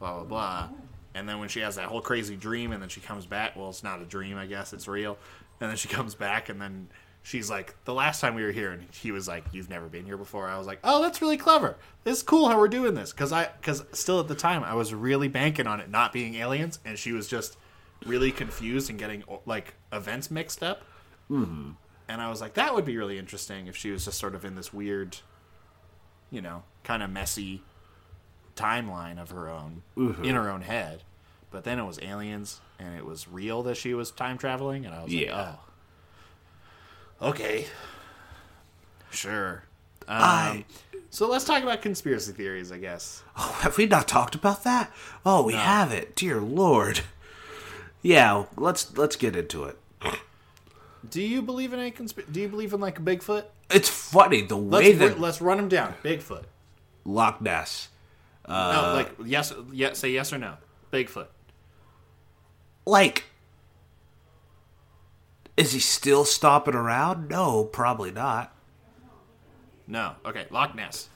blah 0.00 0.14
blah 0.14 0.24
blah, 0.24 0.68
and 1.14 1.28
then 1.28 1.38
when 1.38 1.48
she 1.48 1.60
has 1.60 1.76
that 1.76 1.86
whole 1.86 2.00
crazy 2.00 2.34
dream 2.34 2.72
and 2.72 2.82
then 2.82 2.88
she 2.88 3.00
comes 3.00 3.26
back, 3.26 3.54
well, 3.54 3.68
it's 3.68 3.84
not 3.84 4.02
a 4.02 4.04
dream, 4.04 4.36
I 4.36 4.46
guess 4.46 4.72
it's 4.72 4.88
real, 4.88 5.16
and 5.60 5.70
then 5.70 5.76
she 5.76 5.86
comes 5.98 6.16
back 6.16 6.48
and 6.48 6.60
then. 6.60 6.88
She's 7.24 7.50
like, 7.50 7.74
the 7.84 7.92
last 7.92 8.20
time 8.22 8.36
we 8.36 8.42
were 8.42 8.52
here, 8.52 8.70
and 8.70 8.86
he 8.90 9.10
was 9.12 9.28
like, 9.28 9.44
"You've 9.52 9.68
never 9.68 9.86
been 9.86 10.06
here 10.06 10.16
before." 10.16 10.48
I 10.48 10.56
was 10.56 10.66
like, 10.66 10.78
"Oh, 10.82 11.02
that's 11.02 11.20
really 11.20 11.36
clever. 11.36 11.76
It's 12.06 12.22
cool 12.22 12.48
how 12.48 12.56
we're 12.56 12.68
doing 12.68 12.94
this." 12.94 13.10
Because 13.12 13.32
I, 13.32 13.50
because 13.60 13.84
still 13.92 14.18
at 14.20 14.28
the 14.28 14.34
time, 14.34 14.64
I 14.64 14.72
was 14.72 14.94
really 14.94 15.28
banking 15.28 15.66
on 15.66 15.78
it 15.80 15.90
not 15.90 16.10
being 16.12 16.36
aliens, 16.36 16.78
and 16.86 16.98
she 16.98 17.12
was 17.12 17.28
just 17.28 17.58
really 18.06 18.30
confused 18.30 18.90
and 18.90 18.98
getting 18.98 19.24
like 19.46 19.74
events 19.92 20.30
mixed 20.30 20.62
up. 20.62 20.82
Mm-hmm. 21.30 21.70
And 22.08 22.20
I 22.22 22.30
was 22.30 22.40
like, 22.40 22.54
that 22.54 22.74
would 22.74 22.84
be 22.84 22.96
really 22.96 23.18
interesting 23.18 23.66
if 23.66 23.76
she 23.76 23.90
was 23.90 24.04
just 24.06 24.18
sort 24.18 24.34
of 24.34 24.44
in 24.44 24.54
this 24.54 24.72
weird, 24.72 25.18
you 26.30 26.40
know, 26.40 26.62
kind 26.84 27.02
of 27.02 27.10
messy 27.10 27.62
timeline 28.56 29.20
of 29.20 29.30
her 29.30 29.48
own 29.48 29.82
in 29.96 30.34
her 30.34 30.48
own 30.48 30.62
head. 30.62 31.02
But 31.50 31.64
then 31.64 31.78
it 31.78 31.84
was 31.84 31.98
aliens, 32.02 32.60
and 32.78 32.96
it 32.96 33.04
was 33.06 33.26
real 33.28 33.62
that 33.62 33.76
she 33.76 33.94
was 33.94 34.10
time 34.10 34.36
traveling, 34.38 34.84
and 34.84 34.94
I 34.94 35.02
was 35.04 35.12
Yeah. 35.14 35.36
like, 35.36 35.56
oh, 37.22 37.28
okay, 37.30 37.66
sure. 39.10 39.64
Um, 40.06 40.16
I- 40.22 40.64
so 41.10 41.26
let's 41.28 41.44
talk 41.44 41.62
about 41.62 41.80
conspiracy 41.82 42.32
theories, 42.32 42.70
I 42.72 42.78
guess. 42.78 43.22
Oh, 43.36 43.58
have 43.60 43.78
we 43.78 43.86
not 43.86 44.08
talked 44.08 44.34
about 44.34 44.64
that? 44.64 44.92
Oh, 45.24 45.42
we 45.42 45.54
haven't. 45.54 46.14
Dear 46.14 46.40
Lord. 46.40 47.00
Yeah, 48.02 48.44
let's 48.56 48.96
let's 48.96 49.16
get 49.16 49.36
into 49.36 49.64
it. 49.64 49.78
Do 51.08 51.22
you 51.22 51.42
believe 51.42 51.72
in 51.72 51.80
any 51.80 51.90
consp- 51.90 52.30
Do 52.32 52.40
you 52.40 52.48
believe 52.48 52.72
in 52.72 52.80
like 52.80 53.02
Bigfoot? 53.04 53.44
It's 53.70 53.88
funny 53.88 54.42
the 54.42 54.56
Let's 54.56 54.86
way 54.86 54.92
that 54.94 55.20
let's 55.20 55.40
run 55.40 55.58
him 55.58 55.68
down. 55.68 55.94
Bigfoot. 56.02 56.44
Loch 57.04 57.40
Ness, 57.40 57.88
no, 58.46 58.54
uh, 58.54 58.92
like 58.94 59.10
yes, 59.24 59.52
yes. 59.72 59.98
Say 59.98 60.10
yes 60.10 60.32
or 60.32 60.38
no. 60.38 60.54
Bigfoot. 60.92 61.26
like, 62.86 63.24
is 65.56 65.72
he 65.72 65.80
still 65.80 66.24
stopping 66.24 66.74
around? 66.74 67.28
No, 67.28 67.64
probably 67.64 68.10
not. 68.10 68.54
No. 69.86 70.12
Okay. 70.26 70.46
Loch 70.50 70.74
Ness. 70.74 71.08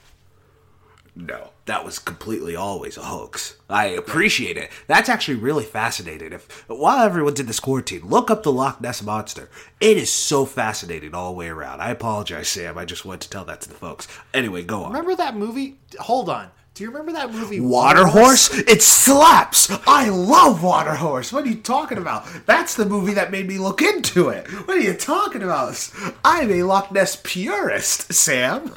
No, 1.15 1.51
that 1.65 1.85
was 1.85 1.99
completely 1.99 2.55
always 2.55 2.97
a 2.97 3.03
hoax. 3.03 3.57
I 3.69 3.85
appreciate 3.85 4.57
it. 4.57 4.71
That's 4.87 5.09
actually 5.09 5.35
really 5.35 5.63
fascinating. 5.63 6.33
If 6.33 6.67
while 6.67 7.05
everyone's 7.05 7.39
in 7.39 7.45
this 7.45 7.59
quarantine, 7.59 8.01
look 8.07 8.31
up 8.31 8.41
the 8.41 8.51
Loch 8.51 8.81
Ness 8.81 9.03
monster. 9.03 9.47
It 9.79 9.97
is 9.97 10.11
so 10.11 10.45
fascinating 10.45 11.13
all 11.13 11.31
the 11.31 11.37
way 11.37 11.49
around. 11.49 11.81
I 11.81 11.91
apologize, 11.91 12.47
Sam. 12.47 12.79
I 12.79 12.85
just 12.85 13.05
wanted 13.05 13.21
to 13.21 13.29
tell 13.29 13.45
that 13.45 13.61
to 13.61 13.69
the 13.69 13.75
folks. 13.75 14.07
Anyway, 14.33 14.63
go 14.63 14.83
on. 14.83 14.91
Remember 14.91 15.15
that 15.15 15.35
movie? 15.35 15.77
Hold 15.99 16.29
on. 16.29 16.49
Do 16.73 16.83
you 16.83 16.89
remember 16.89 17.11
that 17.11 17.31
movie? 17.31 17.59
Water 17.59 18.07
Horse? 18.07 18.51
It 18.51 18.81
slaps! 18.81 19.69
I 19.85 20.09
love 20.09 20.63
Water 20.63 20.95
Horse! 20.95 21.31
What 21.31 21.45
are 21.45 21.49
you 21.49 21.57
talking 21.57 21.99
about? 21.99 22.25
That's 22.47 22.73
the 22.73 22.85
movie 22.85 23.13
that 23.13 23.29
made 23.29 23.47
me 23.47 23.59
look 23.59 23.83
into 23.83 24.29
it. 24.29 24.47
What 24.47 24.77
are 24.77 24.81
you 24.81 24.95
talking 24.95 25.43
about? 25.43 25.91
I'm 26.25 26.49
a 26.49 26.63
Loch 26.63 26.91
Ness 26.91 27.15
purist, 27.21 28.11
Sam. 28.11 28.73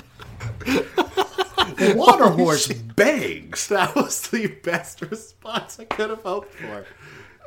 Water 1.95 2.29
Horse 2.31 2.69
bangs. 2.73 3.69
That 3.69 3.95
was 3.95 4.29
the 4.29 4.47
best 4.47 5.03
response 5.03 5.79
I 5.79 5.85
could 5.85 6.11
have 6.11 6.23
hoped 6.23 6.55
for. 6.55 6.87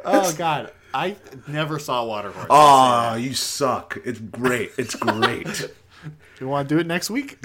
Oh 0.05 0.33
God, 0.37 0.71
I 0.93 1.15
never 1.47 1.79
saw 1.79 2.05
Water 2.05 2.31
Horse. 2.31 2.47
Oh, 2.49 3.15
you 3.15 3.33
suck. 3.33 3.97
It's 4.05 4.19
great. 4.19 4.71
It's 4.77 4.95
great. 4.95 5.45
Do 6.03 6.11
you 6.39 6.47
want 6.47 6.69
to 6.69 6.75
do 6.75 6.79
it 6.79 6.87
next 6.87 7.09
week? 7.09 7.37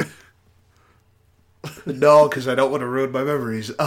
no, 1.87 2.29
because 2.29 2.47
I 2.47 2.55
don't 2.55 2.71
want 2.71 2.83
to 2.83 2.87
ruin 2.87 3.11
my 3.11 3.25
memories. 3.25 3.73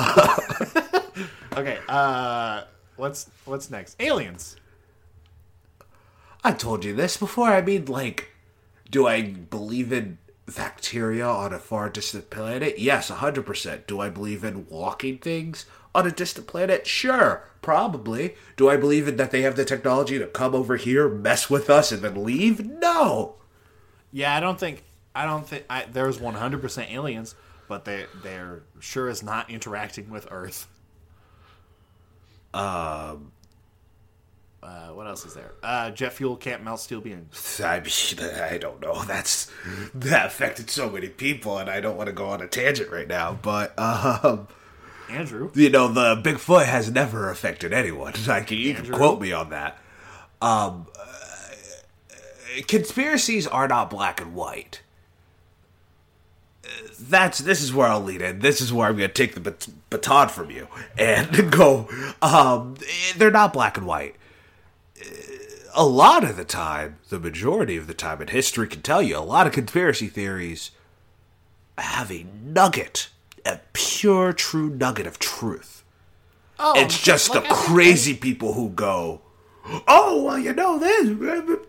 okay. 1.56 1.78
Uh, 1.88 2.64
what's 2.98 3.30
what's 3.46 3.70
next? 3.70 3.96
Aliens. 4.02 4.58
I 6.44 6.52
told 6.52 6.84
you 6.84 6.94
this 6.94 7.18
before. 7.18 7.50
I 7.50 7.62
mean, 7.62 7.86
like, 7.86 8.32
do 8.90 9.08
I 9.08 9.22
believe 9.22 9.94
in 9.94 10.18
bacteria 10.56 11.28
on 11.28 11.54
a 11.54 11.60
far 11.60 11.90
distant 11.90 12.30
planet? 12.30 12.80
Yes, 12.80 13.12
100%. 13.12 13.88
Do 13.88 14.00
I 14.00 14.10
believe 14.10 14.44
in 14.44 14.68
walking 14.68 15.18
things 15.18 15.66
on 15.94 16.08
a 16.08 16.12
distant 16.12 16.48
planet? 16.48 16.88
Sure, 16.88 17.44
probably. 17.62 18.36
Do 18.56 18.70
I 18.70 18.78
believe 18.78 19.08
in 19.08 19.18
that 19.18 19.32
they 19.32 19.42
have 19.42 19.56
the 19.56 19.66
technology 19.66 20.18
to 20.20 20.28
come 20.28 20.56
over 20.56 20.78
here, 20.78 21.10
mess 21.10 21.50
with 21.50 21.70
us, 21.70 21.92
and 21.92 22.02
then 22.02 22.24
leave? 22.24 22.66
No. 22.66 23.36
Yeah, 24.12 24.36
I 24.36 24.40
don't 24.40 24.60
think 24.60 24.84
I 25.14 25.26
don't 25.26 25.48
think 25.48 25.66
I, 25.70 25.86
there's 25.92 26.20
100% 26.20 26.92
aliens, 26.92 27.36
but 27.68 27.86
they 27.86 28.06
they're 28.24 28.62
sure 28.80 29.10
as 29.10 29.22
not 29.24 29.50
interacting 29.50 30.10
with 30.10 30.28
Earth. 30.32 30.68
Um. 32.54 33.32
Uh, 34.68 34.90
what 34.90 35.08
else 35.08 35.26
is 35.26 35.34
there? 35.34 35.54
Uh, 35.64 35.90
jet 35.92 36.12
fuel 36.12 36.36
can't 36.36 36.62
melt 36.62 36.82
steel 36.82 37.00
beams. 37.00 37.62
I 37.64 37.80
mean, 37.80 38.30
I 38.42 38.58
don't 38.58 38.82
know. 38.82 39.02
That's 39.06 39.50
that 39.94 40.26
affected 40.26 40.70
so 40.70 40.90
many 40.90 41.08
people, 41.08 41.58
and 41.58 41.70
I 41.70 41.80
don't 41.80 41.96
want 41.96 42.08
to 42.08 42.14
go 42.14 42.28
on 42.28 42.42
a 42.42 42.48
tangent 42.48 42.92
right 42.92 43.08
now. 43.08 43.40
But 43.42 43.78
um, 43.80 44.50
Andrew. 45.10 45.52
you 45.54 45.70
know, 45.70 45.88
the 45.88 46.18
Bigfoot 46.18 46.66
has 46.66 46.92
never 46.92 47.30
affected 47.30 47.72
anyone. 47.72 48.14
Like 48.28 48.52
you 48.52 48.74
can 48.74 48.92
quote 48.92 49.22
me 49.22 49.32
on 49.32 49.52
that. 49.52 49.78
Um, 50.42 50.88
uh, 51.00 52.62
conspiracies 52.68 53.48
are 53.48 53.70
not 53.70 53.90
black 53.90 54.20
and 54.20 54.36
white. 54.36 54.82
That's 57.00 57.40
this 57.40 57.62
is 57.62 57.74
where 57.74 57.88
I'll 57.88 58.04
lead 58.04 58.22
in. 58.22 58.40
This 58.40 58.60
is 58.60 58.74
where 58.74 58.90
I'm 58.90 58.98
going 58.98 59.08
to 59.08 59.14
take 59.14 59.34
the 59.34 59.40
bat- 59.40 59.70
baton 59.90 60.28
from 60.28 60.52
you 60.52 60.68
and 60.98 61.50
go. 61.54 61.88
Um, 62.22 62.76
they're 63.16 63.32
not 63.32 63.54
black 63.54 63.78
and 63.78 63.88
white. 63.88 64.16
A 65.78 65.86
lot 65.86 66.24
of 66.24 66.36
the 66.38 66.44
time, 66.44 66.98
the 67.10 67.20
majority 67.20 67.78
of 67.78 67.86
the 67.88 67.94
time, 67.94 68.20
and 68.20 68.30
history 68.32 68.68
can 68.68 68.82
tell 68.82 69.02
you, 69.02 69.16
a 69.16 69.20
lot 69.20 69.46
of 69.46 69.54
conspiracy 69.54 70.08
theories 70.08 70.72
have 71.78 72.12
a 72.12 72.26
nugget, 72.44 73.10
a 73.46 73.60
pure, 73.74 74.34
true 74.34 74.70
nugget 74.70 75.06
of 75.06 75.20
truth. 75.20 75.84
Oh, 76.60 76.74
It's 76.76 77.00
just 77.00 77.30
like 77.30 77.44
the 77.44 77.50
I 77.50 77.54
crazy 77.54 78.16
people 78.16 78.54
who 78.54 78.70
go, 78.70 79.22
oh, 79.88 80.24
well, 80.24 80.40
you 80.40 80.52
know 80.54 80.80
this. 80.80 81.60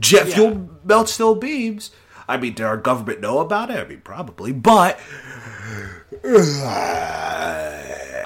Jet 0.00 0.26
Yeah. 0.28 0.34
fuel 0.34 0.70
melts 0.82 1.12
steel 1.12 1.34
beams. 1.34 1.90
I 2.26 2.38
mean, 2.38 2.54
did 2.54 2.64
our 2.64 2.78
government 2.78 3.20
know 3.20 3.40
about 3.40 3.70
it? 3.70 3.76
I 3.78 3.84
mean, 3.86 4.00
probably, 4.00 4.52
but 4.52 4.98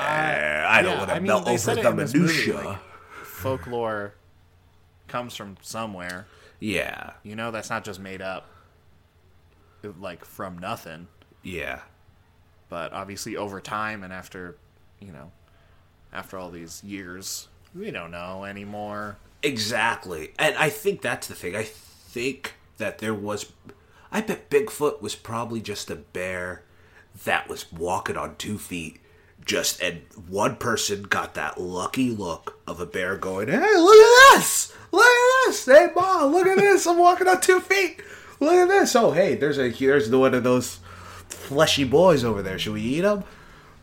I 0.01 0.81
don't 0.83 0.93
yeah, 0.93 0.99
want 0.99 1.09
to 1.11 1.17
I 1.17 1.19
mean, 1.19 1.27
melt 1.27 1.49
over 1.49 1.75
the 1.75 1.93
movie, 1.93 2.19
minutia. 2.21 2.55
like, 2.61 2.79
folklore 3.25 4.15
comes 5.09 5.35
from 5.35 5.57
somewhere. 5.63 6.27
yeah, 6.61 7.13
You 7.23 7.35
know, 7.37 7.51
that's 7.51 7.71
not 7.71 7.85
just 7.85 7.99
made 8.01 8.21
up, 8.23 8.49
like 10.01 10.25
from 10.25 10.59
nothing. 10.59 11.09
yeah. 11.43 11.81
But 12.71 12.93
obviously, 12.93 13.35
over 13.35 13.63
time 13.63 14.03
and 14.05 14.13
after, 14.13 14.59
you 15.01 15.11
know, 15.11 15.33
after 16.13 16.37
all 16.37 16.51
these 16.51 16.85
years, 16.85 17.49
we 17.75 17.91
don't 17.91 18.11
know 18.11 18.45
anymore. 18.45 19.17
Exactly. 19.43 20.33
And 20.39 20.55
I 20.57 20.69
think 20.69 21.01
that's 21.01 21.29
the 21.29 21.35
thing. 21.35 21.57
I 21.57 21.63
think 21.63 22.57
that 22.77 22.99
there 22.99 23.15
was. 23.15 23.51
I 24.13 24.21
bet 24.21 24.51
Bigfoot 24.51 25.01
was 25.01 25.15
probably 25.15 25.63
just 25.63 25.91
a 25.91 25.97
bear 25.97 26.63
that 27.25 27.49
was 27.49 27.73
walking 27.73 28.19
on 28.19 28.37
two 28.37 28.59
feet. 28.59 29.01
Just, 29.47 29.81
and 29.81 30.03
one 30.29 30.57
person 30.57 31.05
got 31.05 31.33
that 31.35 31.59
lucky 31.59 32.11
look 32.11 32.61
of 32.67 32.81
a 32.81 32.87
bear 32.87 33.17
going, 33.17 33.49
Hey, 33.49 33.57
look 33.77 33.97
at 33.97 34.37
this! 34.37 34.75
Look 34.93 35.05
at 35.05 35.47
this! 35.47 35.65
Hey, 35.65 35.89
mom, 35.95 36.33
look 36.33 36.47
at 36.47 36.59
this! 36.59 36.87
I'm 36.87 36.99
walking 36.99 37.29
on 37.29 37.41
two 37.41 37.61
feet! 37.61 38.03
Look 38.41 38.53
at 38.53 38.69
this! 38.69 38.95
Oh, 38.97 39.13
hey, 39.13 39.35
there's 39.35 39.59
a 39.59 39.71
there's 39.71 40.11
one 40.11 40.35
of 40.35 40.45
those 40.45 40.79
fleshy 41.29 41.85
boys 41.85 42.25
over 42.25 42.43
there. 42.43 42.59
Should 42.59 42.75
we 42.75 42.83
eat 42.83 43.03
them? 43.03 43.25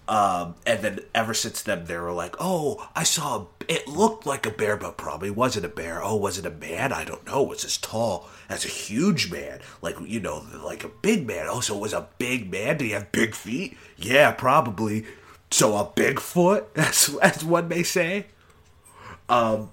Um, 0.08 0.56
and 0.68 0.82
then 0.82 1.00
ever 1.16 1.34
since 1.34 1.64
then, 1.64 1.86
they 1.86 1.98
were 1.98 2.12
like, 2.12 2.36
"Oh, 2.40 2.88
I 2.96 3.04
saw. 3.04 3.38
A, 3.40 3.48
it 3.68 3.88
looked 3.88 4.28
like 4.28 4.46
a 4.46 4.52
bear, 4.52 4.78
but 4.78 4.98
probably 4.98 5.32
wasn't 5.32 5.66
a 5.66 5.70
bear. 5.70 6.04
Oh, 6.04 6.16
was 6.16 6.38
it 6.38 6.46
a 6.46 6.52
man? 6.52 6.94
I 6.94 7.04
don't 7.06 7.26
know. 7.26 7.42
Was 7.42 7.66
as 7.66 7.78
tall 7.78 8.30
as 8.48 8.66
a 8.66 8.68
huge 8.68 9.32
man, 9.32 9.62
like 9.82 9.96
you 10.06 10.20
know, 10.20 10.46
like 10.64 10.84
a 10.84 10.90
big 10.90 11.26
man. 11.26 11.48
Oh, 11.50 11.60
so 11.60 11.76
it 11.76 11.82
was 11.82 11.94
a 11.94 12.08
big 12.20 12.52
man. 12.52 12.78
Did 12.78 12.86
he 12.86 12.92
have 12.92 13.12
big 13.12 13.34
feet? 13.34 13.78
Yeah, 13.98 14.32
probably. 14.32 15.06
So 15.50 15.76
a 15.76 15.86
Bigfoot, 15.86 16.66
as 16.76 17.16
as 17.22 17.44
one 17.44 17.68
may 17.68 17.82
say. 17.84 18.28
Um, 19.28 19.72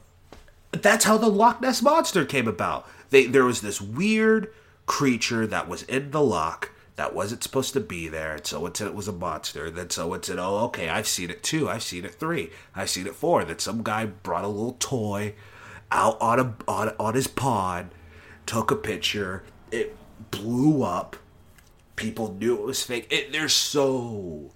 that's 0.72 1.04
how 1.04 1.18
the 1.18 1.28
Loch 1.28 1.60
Ness 1.60 1.82
monster 1.82 2.24
came 2.24 2.48
about. 2.48 2.88
They 3.10 3.26
there 3.26 3.44
was 3.44 3.60
this 3.60 3.80
weird 3.80 4.52
creature 4.86 5.46
that 5.46 5.68
was 5.68 5.82
in 5.84 6.10
the 6.10 6.22
loch 6.22 6.70
that 6.96 7.14
wasn't 7.14 7.42
supposed 7.42 7.72
to 7.72 7.80
be 7.80 8.08
there, 8.08 8.34
and 8.34 8.46
someone 8.46 8.74
said 8.74 8.86
it 8.86 8.94
was 8.94 9.08
a 9.08 9.12
monster. 9.12 9.70
Then 9.70 9.90
someone 9.90 10.22
said, 10.22 10.38
"Oh, 10.38 10.64
okay, 10.66 10.88
I've 10.88 11.06
seen 11.06 11.30
it 11.30 11.42
two. 11.42 11.68
I've 11.68 11.82
seen 11.82 12.04
it 12.04 12.14
three. 12.14 12.50
I've 12.74 12.90
seen 12.90 13.06
it 13.06 13.14
four. 13.14 13.44
Then 13.44 13.58
some 13.58 13.82
guy 13.82 14.06
brought 14.06 14.44
a 14.44 14.48
little 14.48 14.76
toy 14.78 15.34
out 15.90 16.20
on 16.20 16.40
a 16.40 16.54
on, 16.66 16.94
on 16.98 17.14
his 17.14 17.26
pod, 17.26 17.90
took 18.46 18.70
a 18.70 18.76
picture. 18.76 19.42
It 19.70 19.96
blew 20.30 20.82
up. 20.82 21.16
People 21.96 22.34
knew 22.34 22.54
it 22.54 22.62
was 22.62 22.82
fake. 22.82 23.06
It, 23.10 23.32
they're 23.32 23.48
so 23.48 24.52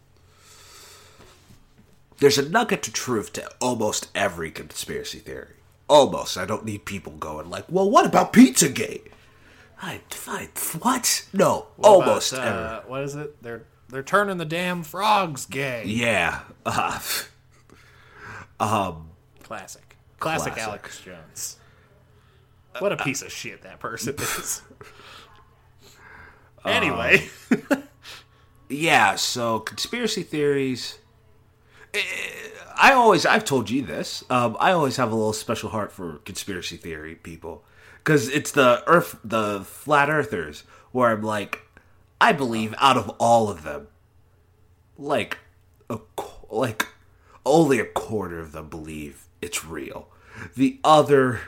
there's 2.19 2.39
a 2.39 2.49
nugget 2.49 2.87
of 2.89 2.95
truth 2.95 3.33
to 3.35 3.51
almost 3.61 4.09
every 4.15 4.51
conspiracy 4.51 5.19
theory. 5.19 5.53
Almost. 5.89 6.37
I 6.37 6.45
don't 6.45 6.65
need 6.65 6.85
people 6.85 7.13
going 7.13 7.49
like, 7.49 7.65
"Well, 7.69 7.89
what 7.91 8.07
about 8.07 8.33
Pizzagate?" 8.33 9.03
I, 9.81 10.01
I 10.27 10.49
what? 10.81 11.27
No, 11.33 11.67
almost. 11.83 12.33
But, 12.33 12.41
every. 12.41 12.65
uh, 12.65 12.81
what 12.87 13.03
is 13.03 13.15
it? 13.15 13.43
They're 13.43 13.63
they're 13.89 14.03
turning 14.03 14.39
the 14.39 14.45
damn 14.45 14.83
frogs 14.83 15.47
gay. 15.47 15.85
Yeah. 15.87 16.41
Uh, 16.65 16.99
Classic. 18.59 19.97
Classic, 20.19 20.53
Classic. 20.55 20.59
Alex 20.59 21.01
Jones. 21.03 21.57
What 22.79 22.93
a 22.93 22.97
piece 22.97 23.23
of 23.23 23.31
shit 23.33 23.63
that 23.63 23.81
person 23.81 24.15
is. 24.19 24.63
anyway, 26.65 27.29
yeah. 28.69 29.15
So 29.15 29.61
conspiracy 29.61 30.23
theories. 30.23 30.99
I 32.79 32.93
always, 32.93 33.25
I've 33.25 33.45
told 33.45 33.71
you 33.71 33.83
this. 33.83 34.25
Um, 34.29 34.57
I 34.61 34.73
always 34.73 34.97
have 34.97 35.11
a 35.11 35.15
little 35.15 35.33
special 35.33 35.71
heart 35.71 35.93
for 35.93 36.19
conspiracy 36.19 36.77
theory 36.77 37.15
people 37.15 37.65
because 37.99 38.29
it's 38.29 38.53
the 38.53 38.83
Earth, 38.87 39.19
the 39.25 39.63
flat 39.65 40.11
earthers, 40.11 40.65
where 40.93 41.11
I'm 41.11 41.23
like, 41.23 41.63
I 42.21 42.33
believe 42.33 42.75
out 42.79 42.97
of 42.97 43.09
all 43.19 43.49
of 43.49 43.63
them, 43.63 43.89
like 44.99 45.39
a 45.91 45.99
like 46.51 46.87
only 47.45 47.79
a 47.79 47.85
quarter 47.85 48.39
of 48.39 48.53
them 48.53 48.69
believe 48.69 49.27
it's 49.41 49.65
real. 49.65 50.09
The 50.55 50.79
other 50.85 51.41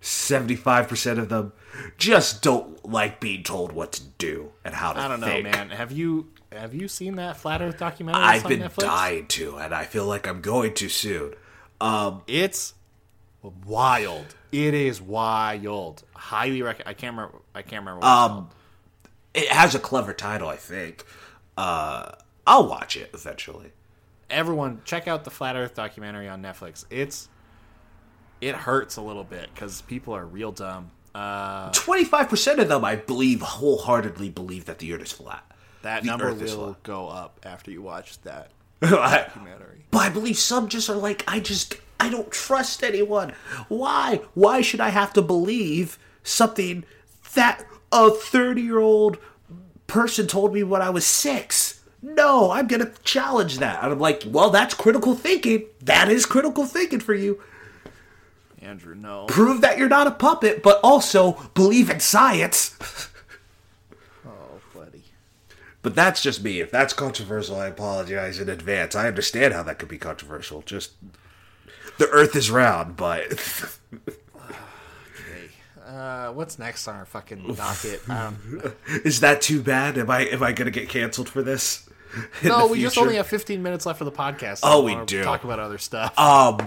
75% 0.00 1.18
of 1.18 1.28
them 1.28 1.52
just 1.96 2.42
don't 2.42 2.84
like 2.88 3.20
being 3.20 3.42
told 3.42 3.72
what 3.72 3.92
to 3.92 4.02
do 4.18 4.52
and 4.64 4.74
how 4.74 4.92
to 4.92 5.00
I 5.00 5.08
don't 5.08 5.20
know, 5.20 5.42
man. 5.42 5.70
Have 5.70 5.92
you 5.92 6.28
have 6.54 6.74
you 6.74 6.88
seen 6.88 7.16
that 7.16 7.36
Flat 7.36 7.60
Earth 7.62 7.78
documentary? 7.78 8.22
I've 8.22 8.46
been 8.46 8.60
Netflix? 8.60 8.78
dying 8.78 9.26
to, 9.28 9.56
and 9.56 9.74
I 9.74 9.84
feel 9.84 10.06
like 10.06 10.26
I'm 10.26 10.40
going 10.40 10.74
to 10.74 10.88
soon. 10.88 11.34
Um, 11.80 12.22
It's 12.26 12.74
wild. 13.66 14.34
It 14.52 14.74
is 14.74 15.00
wild. 15.00 16.02
Highly 16.14 16.62
recommend. 16.62 16.88
I 16.88 16.94
can't 16.94 17.16
remember. 17.16 17.38
I 17.54 17.62
can't 17.62 17.82
remember. 17.82 18.00
What 18.00 18.08
um, 18.08 18.50
it 19.34 19.48
has 19.48 19.74
a 19.74 19.78
clever 19.78 20.12
title, 20.12 20.48
I 20.48 20.56
think. 20.56 21.04
Uh, 21.56 22.12
I'll 22.46 22.68
watch 22.68 22.96
it 22.96 23.10
eventually. 23.12 23.72
Everyone, 24.30 24.80
check 24.84 25.06
out 25.06 25.24
the 25.24 25.30
Flat 25.30 25.56
Earth 25.56 25.74
documentary 25.74 26.28
on 26.28 26.42
Netflix. 26.42 26.84
It's 26.90 27.28
it 28.40 28.54
hurts 28.54 28.96
a 28.96 29.02
little 29.02 29.24
bit 29.24 29.48
because 29.54 29.82
people 29.82 30.14
are 30.14 30.24
real 30.24 30.52
dumb. 30.52 30.90
Uh, 31.14 31.70
25% 31.70 32.58
of 32.58 32.68
them, 32.68 32.84
I 32.84 32.96
believe, 32.96 33.40
wholeheartedly 33.40 34.30
believe 34.30 34.64
that 34.64 34.78
the 34.80 34.92
Earth 34.92 35.02
is 35.02 35.12
flat. 35.12 35.44
That 35.84 36.02
The 36.02 36.08
number 36.08 36.34
will 36.34 36.76
go 36.82 37.08
up 37.08 37.40
after 37.44 37.70
you 37.70 37.80
watch 37.80 38.20
that 38.22 38.50
documentary. 38.80 39.84
But 39.90 39.98
I 39.98 40.08
believe 40.08 40.36
some 40.36 40.68
just 40.68 40.90
are 40.90 40.96
like, 40.96 41.24
I 41.28 41.40
just, 41.40 41.76
I 42.00 42.10
don't 42.10 42.30
trust 42.30 42.82
anyone. 42.82 43.32
Why? 43.68 44.20
Why 44.34 44.60
should 44.60 44.80
I 44.80 44.88
have 44.88 45.12
to 45.12 45.22
believe 45.22 45.98
something 46.22 46.84
that 47.34 47.64
a 47.92 48.10
30 48.10 48.60
year 48.62 48.80
old 48.80 49.18
person 49.86 50.26
told 50.26 50.52
me 50.52 50.62
when 50.62 50.82
I 50.82 50.90
was 50.90 51.06
six? 51.06 51.80
No, 52.02 52.50
I'm 52.50 52.66
going 52.66 52.84
to 52.84 52.92
challenge 53.02 53.58
that. 53.58 53.82
And 53.82 53.92
I'm 53.92 54.00
like, 54.00 54.24
well, 54.26 54.50
that's 54.50 54.74
critical 54.74 55.14
thinking. 55.14 55.64
That 55.82 56.10
is 56.10 56.26
critical 56.26 56.66
thinking 56.66 57.00
for 57.00 57.14
you. 57.14 57.40
Andrew, 58.60 58.94
no. 58.94 59.26
Prove 59.26 59.60
that 59.60 59.78
you're 59.78 59.88
not 59.88 60.06
a 60.06 60.10
puppet, 60.10 60.62
but 60.62 60.80
also 60.82 61.32
believe 61.54 61.88
in 61.90 62.00
science. 62.00 63.10
But 65.84 65.94
that's 65.94 66.22
just 66.22 66.42
me. 66.42 66.60
If 66.60 66.70
that's 66.70 66.94
controversial, 66.94 67.56
I 67.56 67.66
apologize 67.66 68.40
in 68.40 68.48
advance. 68.48 68.96
I 68.96 69.06
understand 69.06 69.52
how 69.52 69.62
that 69.64 69.78
could 69.78 69.90
be 69.90 69.98
controversial. 69.98 70.62
Just 70.62 70.92
the 71.98 72.08
Earth 72.08 72.34
is 72.34 72.50
round, 72.50 72.96
but 72.96 73.30
okay. 73.94 75.50
Uh, 75.86 76.32
what's 76.32 76.58
next 76.58 76.88
on 76.88 76.96
our 76.96 77.04
fucking 77.04 77.54
docket? 77.54 78.08
Um, 78.08 78.72
is 79.04 79.20
that 79.20 79.42
too 79.42 79.62
bad? 79.62 79.98
Am 79.98 80.10
I 80.10 80.20
am 80.20 80.42
I 80.42 80.52
gonna 80.52 80.70
get 80.70 80.88
canceled 80.88 81.28
for 81.28 81.42
this? 81.42 81.86
no, 82.42 82.66
we 82.66 82.80
just 82.80 82.96
only 82.96 83.16
have 83.16 83.26
15 83.26 83.62
minutes 83.62 83.84
left 83.84 84.00
of 84.00 84.06
the 84.06 84.12
podcast. 84.12 84.60
Oh, 84.62 84.82
we 84.84 84.96
do. 85.04 85.22
Talk 85.22 85.44
about 85.44 85.58
other 85.58 85.76
stuff. 85.76 86.18
um 86.18 86.60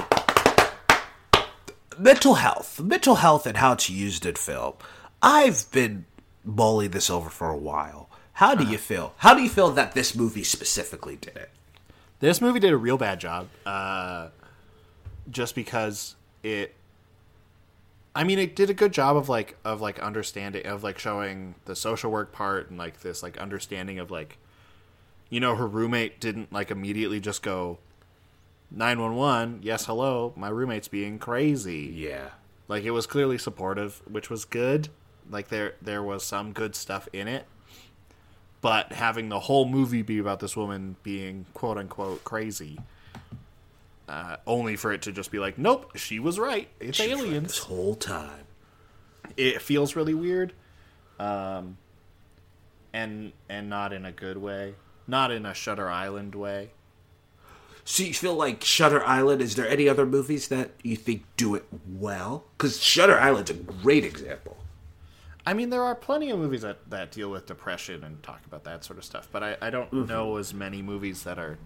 mental 1.97 2.35
health, 2.35 2.79
mental 2.79 3.15
health, 3.15 3.47
and 3.47 3.57
how 3.57 3.73
it's 3.73 3.89
used 3.89 4.27
in 4.27 4.35
film. 4.35 4.75
I've 5.23 5.71
been 5.71 6.05
mulling 6.45 6.91
this 6.91 7.09
over 7.09 7.31
for 7.31 7.49
a 7.49 7.57
while. 7.57 8.06
How 8.37 8.53
do 8.53 8.63
you 8.63 8.77
feel? 8.77 9.15
How 9.17 9.33
do 9.33 9.41
you 9.41 9.49
feel 9.49 9.71
that 9.71 9.93
this 9.93 10.13
movie 10.13 10.43
specifically 10.43 11.15
did 11.15 11.35
it? 11.35 11.49
This 12.19 12.39
movie 12.39 12.59
did 12.59 12.71
a 12.71 12.77
real 12.77 12.95
bad 12.95 13.19
job. 13.19 13.47
Uh, 13.65 14.27
just 15.31 15.55
because 15.55 16.15
it. 16.43 16.75
I 18.15 18.23
mean, 18.23 18.37
it 18.37 18.55
did 18.55 18.69
a 18.69 18.75
good 18.75 18.91
job 18.91 19.17
of 19.17 19.27
like 19.27 19.57
of 19.65 19.81
like 19.81 19.97
understanding 19.97 20.67
of 20.67 20.83
like 20.83 20.99
showing 20.99 21.55
the 21.65 21.75
social 21.75 22.11
work 22.11 22.31
part 22.31 22.69
and 22.69 22.77
like 22.77 22.99
this 22.99 23.23
like 23.23 23.39
understanding 23.39 23.97
of 23.97 24.11
like, 24.11 24.37
you 25.31 25.39
know, 25.39 25.55
her 25.55 25.65
roommate 25.65 26.19
didn't 26.19 26.53
like 26.53 26.69
immediately 26.69 27.19
just 27.19 27.41
go, 27.41 27.79
nine 28.69 29.01
one 29.01 29.15
one. 29.15 29.61
Yes, 29.63 29.87
hello, 29.87 30.33
my 30.35 30.49
roommate's 30.49 30.87
being 30.87 31.17
crazy. 31.17 31.91
Yeah. 31.91 32.29
Like 32.67 32.83
it 32.83 32.91
was 32.91 33.07
clearly 33.07 33.39
supportive, 33.39 34.03
which 34.07 34.29
was 34.29 34.45
good. 34.45 34.89
Like 35.27 35.47
there 35.47 35.73
there 35.81 36.03
was 36.03 36.23
some 36.23 36.51
good 36.53 36.75
stuff 36.75 37.09
in 37.11 37.27
it. 37.27 37.47
But 38.61 38.91
having 38.91 39.29
the 39.29 39.39
whole 39.39 39.67
movie 39.67 40.01
be 40.01 40.17
about 40.19 40.39
this 40.39 40.55
woman 40.57 40.95
being 41.03 41.45
quote 41.53 41.77
unquote 41.77 42.23
crazy, 42.23 42.79
uh, 44.09 44.37
only 44.47 44.75
for 44.75 44.91
it 44.91 45.03
to 45.03 45.11
just 45.11 45.31
be 45.31 45.39
like, 45.39 45.57
nope, 45.57 45.95
she 45.95 46.19
was 46.19 46.39
right. 46.39 46.67
It's 46.79 46.97
This 46.97 47.07
aliens. 47.07 47.57
whole 47.59 47.95
time. 47.95 48.45
It 49.35 49.61
feels 49.61 49.95
really 49.95 50.13
weird, 50.15 50.53
um, 51.19 51.77
and 52.93 53.33
and 53.49 53.69
not 53.69 53.93
in 53.93 54.05
a 54.05 54.11
good 54.11 54.37
way, 54.37 54.73
not 55.05 55.31
in 55.31 55.45
a 55.45 55.53
Shutter 55.53 55.89
Island 55.89 56.33
way. 56.33 56.71
So 57.83 58.03
you 58.03 58.13
feel 58.13 58.33
like 58.35 58.63
Shutter 58.63 59.03
Island? 59.05 59.41
Is 59.41 59.55
there 59.55 59.67
any 59.67 59.87
other 59.87 60.05
movies 60.05 60.47
that 60.47 60.71
you 60.83 60.95
think 60.95 61.23
do 61.37 61.55
it 61.55 61.65
well? 61.87 62.45
Because 62.57 62.81
Shutter 62.81 63.19
Island's 63.19 63.51
a 63.51 63.53
great 63.53 64.03
example. 64.03 64.57
I 65.47 65.53
mean, 65.53 65.69
there 65.69 65.83
are 65.83 65.95
plenty 65.95 66.29
of 66.29 66.39
movies 66.39 66.61
that, 66.61 66.89
that 66.89 67.11
deal 67.11 67.29
with 67.31 67.45
depression 67.45 68.03
and 68.03 68.21
talk 68.21 68.45
about 68.45 68.65
that 68.65 68.83
sort 68.83 68.99
of 68.99 69.05
stuff, 69.05 69.29
but 69.31 69.41
I, 69.43 69.57
I 69.61 69.69
don't 69.69 69.89
Mm-hmm. 69.91 70.07
know 70.09 70.37
as 70.37 70.53
many 70.53 70.81
movies 70.81 71.23
that 71.23 71.39
are 71.39 71.57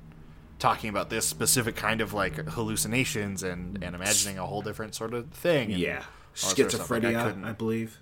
talking 0.59 0.89
about 0.89 1.09
this 1.09 1.25
specific 1.27 1.75
kind 1.75 1.99
of 2.01 2.13
like 2.13 2.35
hallucinations 2.49 3.41
and, 3.43 3.83
and 3.83 3.95
imagining 3.95 4.37
a 4.37 4.45
whole 4.45 4.61
different 4.61 4.93
sort 4.95 5.13
of 5.13 5.31
thing. 5.31 5.71
Yeah, 5.71 6.03
all 6.43 6.53
that 6.55 6.71
sort 6.71 6.73
of. 6.75 6.91
Like, 6.91 7.03
I 7.03 7.11
schizophrenia, 7.13 7.43
I 7.45 7.51
believe. 7.53 7.97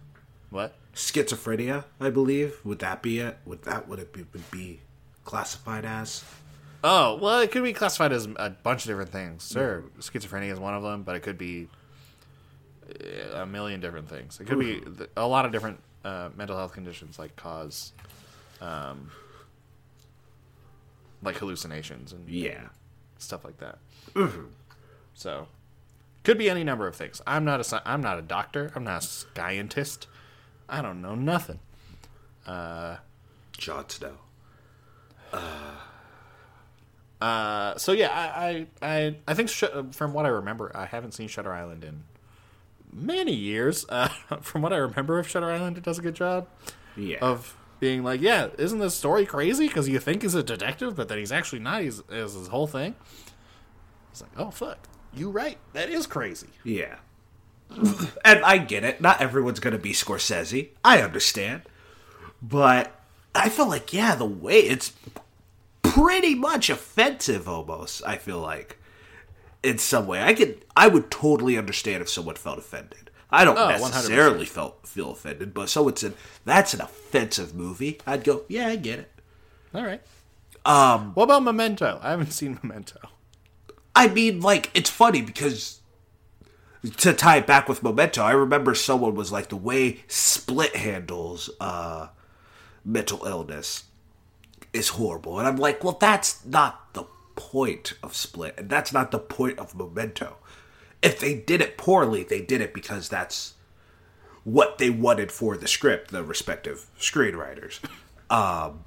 what? 0.49 0.75
Schizophrenia, 0.93 1.85
I 2.01 2.09
believe. 2.09 2.57
Would 2.65 2.79
that 2.79 3.01
be 3.01 3.19
it? 3.19 3.37
Would 3.45 3.63
that 3.63 3.87
would 3.87 3.99
it 3.99 4.11
be, 4.13 4.25
would 4.33 4.51
be 4.51 4.81
classified 5.23 5.85
as? 5.85 6.23
Oh, 6.83 7.15
well, 7.21 7.39
it 7.39 7.51
could 7.51 7.63
be 7.63 7.73
classified 7.73 8.11
as 8.13 8.25
a 8.37 8.49
bunch 8.49 8.83
of 8.83 8.87
different 8.87 9.11
things. 9.11 9.49
Sure, 9.51 9.81
Mm-hmm. 9.83 9.99
schizophrenia 9.99 10.51
is 10.51 10.59
one 10.59 10.73
of 10.73 10.83
them, 10.83 11.03
but 11.03 11.15
it 11.15 11.21
could 11.21 11.37
be 11.37 11.69
a 13.33 13.45
million 13.45 13.79
different 13.79 14.09
things. 14.09 14.39
It 14.39 14.45
could 14.47 14.59
be 14.59 14.81
a 15.17 15.27
lot 15.27 15.45
of 15.45 15.51
different 15.51 15.79
uh, 16.05 16.29
mental 16.35 16.55
health 16.57 16.73
conditions, 16.73 17.19
like 17.19 17.35
cause, 17.35 17.91
um, 18.61 19.11
like 21.21 21.37
hallucinations 21.37 22.13
and 22.13 22.27
Yeah. 22.29 22.69
stuff 23.17 23.43
like 23.43 23.57
that. 23.57 23.77
So, 25.13 25.47
could 26.23 26.37
be 26.37 26.49
any 26.49 26.63
number 26.63 26.87
of 26.87 26.95
things. 26.95 27.21
I'm 27.27 27.43
not 27.45 27.59
a 27.59 27.63
sci- 27.63 27.81
I'm 27.85 28.01
not 28.01 28.17
a 28.19 28.21
doctor. 28.21 28.71
I'm 28.75 28.83
not 28.85 29.03
a 29.03 29.07
scientist. 29.07 30.07
I 30.69 30.81
don't 30.81 31.01
know 31.01 31.15
nothing. 31.15 31.59
Jon 32.45 32.97
Snow. 33.89 34.17
Uh, 37.21 37.77
so 37.77 37.91
yeah, 37.91 38.09
I 38.11 38.67
I 38.81 38.97
I, 38.97 39.15
I 39.27 39.33
think 39.33 39.49
sh- 39.49 39.63
from 39.91 40.13
what 40.13 40.25
I 40.25 40.29
remember, 40.29 40.71
I 40.73 40.85
haven't 40.85 41.11
seen 41.13 41.27
Shutter 41.27 41.51
Island 41.51 41.83
in 41.83 42.03
many 42.91 43.33
years. 43.33 43.85
Uh, 43.89 44.07
from 44.41 44.61
what 44.61 44.73
I 44.73 44.77
remember 44.77 45.19
of 45.19 45.27
Shutter 45.27 45.49
Island, 45.51 45.77
it 45.77 45.83
does 45.83 45.99
a 45.99 46.01
good 46.01 46.15
job 46.15 46.47
Yeah. 46.95 47.17
of 47.21 47.55
being 47.79 48.03
like, 48.03 48.19
yeah, 48.21 48.49
isn't 48.57 48.79
this 48.79 48.95
story 48.95 49.25
crazy? 49.25 49.67
Because 49.67 49.87
you 49.87 49.99
think 49.99 50.21
he's 50.23 50.35
a 50.35 50.43
detective, 50.43 50.95
but 50.95 51.07
then 51.07 51.17
he's 51.17 51.31
actually 51.31 51.59
not. 51.59 51.81
He's 51.81 52.01
is 52.09 52.33
his 52.33 52.47
whole 52.49 52.67
thing. 52.67 52.95
It's 54.11 54.21
like, 54.21 54.31
oh 54.37 54.51
fuck, 54.51 54.79
you 55.13 55.29
right. 55.29 55.57
That 55.73 55.89
is 55.89 56.07
crazy. 56.07 56.49
yeah. 56.63 56.95
and 58.25 58.43
I 58.43 58.57
get 58.57 58.83
it. 58.83 58.99
Not 58.99 59.21
everyone's 59.21 59.59
going 59.59 59.73
to 59.73 59.79
be 59.79 59.91
Scorsese. 59.93 60.69
I 60.83 61.01
understand. 61.03 61.61
But 62.41 62.99
I 63.35 63.49
feel 63.49 63.67
like 63.67 63.93
yeah, 63.93 64.15
the 64.15 64.25
way 64.25 64.57
it's 64.59 64.91
pretty 65.83 66.33
much 66.35 66.69
offensive 66.69 67.47
almost. 67.47 68.01
I 68.05 68.17
feel 68.17 68.39
like 68.39 68.78
in 69.63 69.77
some 69.77 70.07
way, 70.07 70.21
I 70.21 70.33
could 70.33 70.65
I 70.75 70.87
would 70.87 71.11
totally 71.11 71.57
understand 71.57 72.01
if 72.01 72.09
someone 72.09 72.35
felt 72.35 72.57
offended. 72.57 73.09
I 73.31 73.45
don't 73.45 73.57
Oh, 73.57 73.67
necessarily 73.69 74.45
felt 74.45 74.87
feel 74.87 75.11
offended, 75.11 75.53
but 75.53 75.69
someone 75.69 75.95
said 75.95 76.13
that's 76.45 76.73
an 76.73 76.81
offensive 76.81 77.53
movie. 77.53 77.99
I'd 78.07 78.23
go, 78.23 78.43
yeah, 78.47 78.67
I 78.67 78.75
get 78.75 78.99
it. 78.99 79.11
All 79.73 79.83
right. 79.83 80.01
Um, 80.65 81.13
what 81.13 81.25
about 81.25 81.43
Memento? 81.43 81.99
I 82.01 82.11
haven't 82.11 82.31
seen 82.31 82.59
Memento. 82.63 82.99
I 83.95 84.07
mean, 84.07 84.39
like, 84.41 84.71
it's 84.73 84.89
funny 84.89 85.21
because 85.21 85.79
to 86.97 87.13
tie 87.13 87.37
it 87.37 87.47
back 87.47 87.67
with 87.69 87.83
Memento, 87.83 88.21
I 88.23 88.31
remember 88.31 88.73
someone 88.75 89.13
was 89.15 89.31
like, 89.31 89.49
the 89.49 89.55
way 89.55 89.99
Split 90.07 90.75
handles 90.75 91.49
uh, 91.59 92.07
mental 92.83 93.25
illness 93.25 93.83
is 94.73 94.89
horrible. 94.89 95.39
And 95.39 95.47
I'm 95.47 95.57
like, 95.57 95.83
well, 95.83 95.97
that's 95.99 96.45
not 96.45 96.93
the 96.93 97.03
point 97.39 97.93
of 98.03 98.13
Split, 98.13 98.53
and 98.57 98.69
that's 98.69 98.91
not 98.91 99.11
the 99.11 99.17
point 99.17 99.57
of 99.57 99.73
Memento. 99.73 100.35
If 101.01 101.19
they 101.19 101.35
did 101.35 101.61
it 101.61 101.77
poorly, 101.77 102.23
they 102.23 102.41
did 102.41 102.59
it 102.59 102.73
because 102.73 103.07
that's 103.07 103.53
what 104.43 104.77
they 104.77 104.89
wanted 104.89 105.31
for 105.31 105.55
the 105.55 105.67
script, 105.67 106.11
the 106.11 106.23
respective 106.23 106.85
screenwriters. 106.99 107.79
Um, 108.31 108.81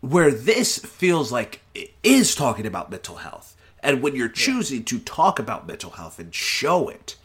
where 0.00 0.30
this 0.30 0.78
feels 0.78 1.30
like 1.30 1.60
it 1.74 1.92
is 2.02 2.34
talking 2.34 2.64
about 2.64 2.90
mental 2.90 3.16
health. 3.16 3.54
And 3.82 4.00
when 4.02 4.16
you're 4.16 4.30
choosing 4.30 4.84
to 4.84 4.98
talk 4.98 5.38
about 5.38 5.66
mental 5.66 5.90
health 5.90 6.18
and 6.18 6.34
show 6.34 6.88
it, 6.88 7.16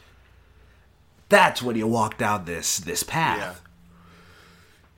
that's 1.30 1.62
when 1.62 1.78
you 1.78 1.88
walk 1.88 2.18
down 2.18 2.44
this 2.44 2.78
this 2.78 3.04
path. 3.04 3.62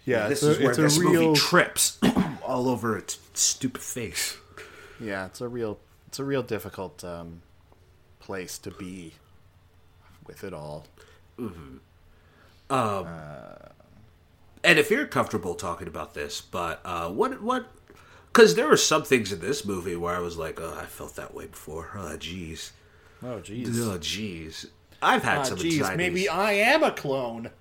Yeah, 0.03 0.29
This 0.29 0.41
is 0.41 0.57
where 0.59 0.75
this 0.75 0.97
movie 0.97 1.39
trips 1.39 1.99
all 2.43 2.67
over 2.67 2.97
its 2.97 3.19
stupid 3.35 3.83
face. 3.83 4.35
Yeah, 5.01 5.25
it's 5.25 5.41
a 5.41 5.47
real, 5.47 5.79
it's 6.07 6.19
a 6.19 6.23
real 6.23 6.43
difficult 6.43 7.03
um, 7.03 7.41
place 8.19 8.57
to 8.59 8.71
be 8.71 9.13
with 10.27 10.43
it 10.43 10.53
all. 10.53 10.85
And 14.63 14.77
if 14.77 14.91
you're 14.91 15.07
comfortable 15.07 15.55
talking 15.55 15.87
about 15.87 16.13
this, 16.13 16.39
but 16.41 16.81
uh, 16.85 17.09
what 17.09 17.41
what? 17.41 17.65
Because 18.27 18.55
there 18.55 18.67
were 18.67 18.77
some 18.77 19.03
things 19.03 19.31
in 19.33 19.39
this 19.39 19.65
movie 19.65 19.95
where 19.95 20.15
I 20.15 20.19
was 20.19 20.37
like, 20.37 20.61
oh, 20.61 20.77
I 20.79 20.85
felt 20.85 21.15
that 21.17 21.33
way 21.33 21.47
before. 21.47 21.89
Oh, 21.95 22.15
jeez. 22.17 22.71
Oh, 23.23 23.41
jeez. 23.43 23.67
Oh, 23.85 23.97
jeez. 23.99 24.67
I've 25.01 25.23
had 25.23 25.39
Ah, 25.39 25.43
some 25.43 25.57
jeez, 25.57 25.73
anxieties. 25.79 25.97
maybe 25.97 26.29
I 26.29 26.53
am 26.53 26.83
a 26.83 26.91
clone. 26.91 27.49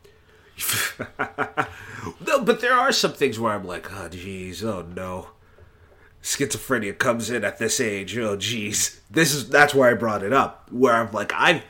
No, 2.27 2.41
but 2.43 2.61
there 2.63 2.73
are 2.73 2.93
some 2.93 3.13
things 3.13 3.39
where 3.39 3.53
I'm 3.53 3.65
like, 3.67 3.91
oh, 3.93 4.09
jeez, 4.09 4.63
oh 4.63 4.83
no. 4.95 5.29
Schizophrenia 6.23 6.97
comes 6.97 7.31
in 7.31 7.45
at 7.45 7.59
this 7.59 7.81
age. 7.81 8.17
Oh, 8.19 8.37
jeez. 8.37 9.01
This 9.11 9.33
is 9.33 9.49
that's 9.49 9.75
where 9.75 9.91
I 9.91 9.95
brought 9.95 10.23
it 10.23 10.33
up. 10.33 10.71
Where 10.71 10.95
I'm 10.95 11.11
like, 11.13 11.33
I've, 11.35 11.63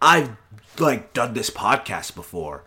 I've 0.00 0.36
like 0.78 1.12
done 1.12 1.34
this 1.34 1.50
podcast 1.50 2.14
before, 2.14 2.64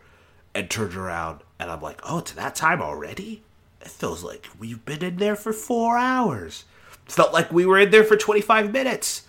and 0.53 0.69
turned 0.69 0.95
around 0.95 1.41
and 1.59 1.69
I'm 1.69 1.81
like, 1.81 2.01
oh, 2.03 2.21
to 2.21 2.35
that 2.35 2.55
time 2.55 2.81
already. 2.81 3.43
It 3.81 3.89
feels 3.89 4.23
like 4.23 4.47
we've 4.59 4.83
been 4.83 5.03
in 5.03 5.17
there 5.17 5.35
for 5.35 5.53
four 5.53 5.97
hours. 5.97 6.65
Felt 7.05 7.33
like 7.33 7.51
we 7.51 7.65
were 7.65 7.79
in 7.79 7.91
there 7.91 8.03
for 8.03 8.15
25 8.15 8.71
minutes. 8.71 9.27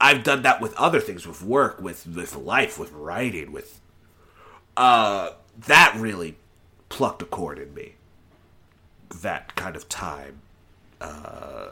I've 0.00 0.24
done 0.24 0.42
that 0.42 0.60
with 0.60 0.74
other 0.74 1.00
things, 1.00 1.26
with 1.26 1.42
work, 1.42 1.80
with 1.80 2.06
with 2.06 2.36
life, 2.36 2.78
with 2.78 2.92
writing, 2.92 3.52
with 3.52 3.80
uh 4.76 5.30
that 5.66 5.94
really 5.96 6.36
plucked 6.88 7.22
a 7.22 7.26
chord 7.26 7.58
in 7.58 7.74
me. 7.74 7.94
That 9.22 9.54
kind 9.56 9.76
of 9.76 9.88
time. 9.88 10.40
Uh 11.00 11.68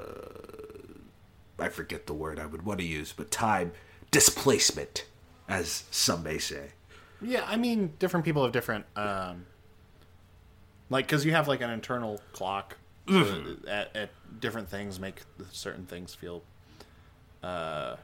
I 1.61 1.69
forget 1.69 2.07
the 2.07 2.15
word 2.15 2.39
I 2.39 2.47
would 2.47 2.65
want 2.65 2.79
to 2.81 2.87
use, 2.87 3.13
but 3.13 3.31
time 3.33 3.73
displacement, 4.13 5.05
as 5.49 5.85
some 5.91 6.23
may 6.23 6.39
say. 6.39 6.69
Yeah, 7.21 7.45
I 7.49 7.57
mean, 7.57 7.95
different 7.99 8.25
people 8.25 8.45
have 8.45 8.53
different, 8.53 8.85
um, 8.95 9.45
like, 10.89 11.07
because 11.07 11.25
you 11.25 11.33
have 11.33 11.49
like 11.49 11.61
an 11.61 11.71
internal 11.71 12.21
clock 12.33 12.77
so 13.09 13.57
at, 13.67 13.97
at 13.97 14.11
different 14.41 14.69
things 14.69 15.01
make 15.01 15.23
certain 15.51 15.85
things 15.87 16.15
feel 16.15 16.45
uh, 17.43 17.97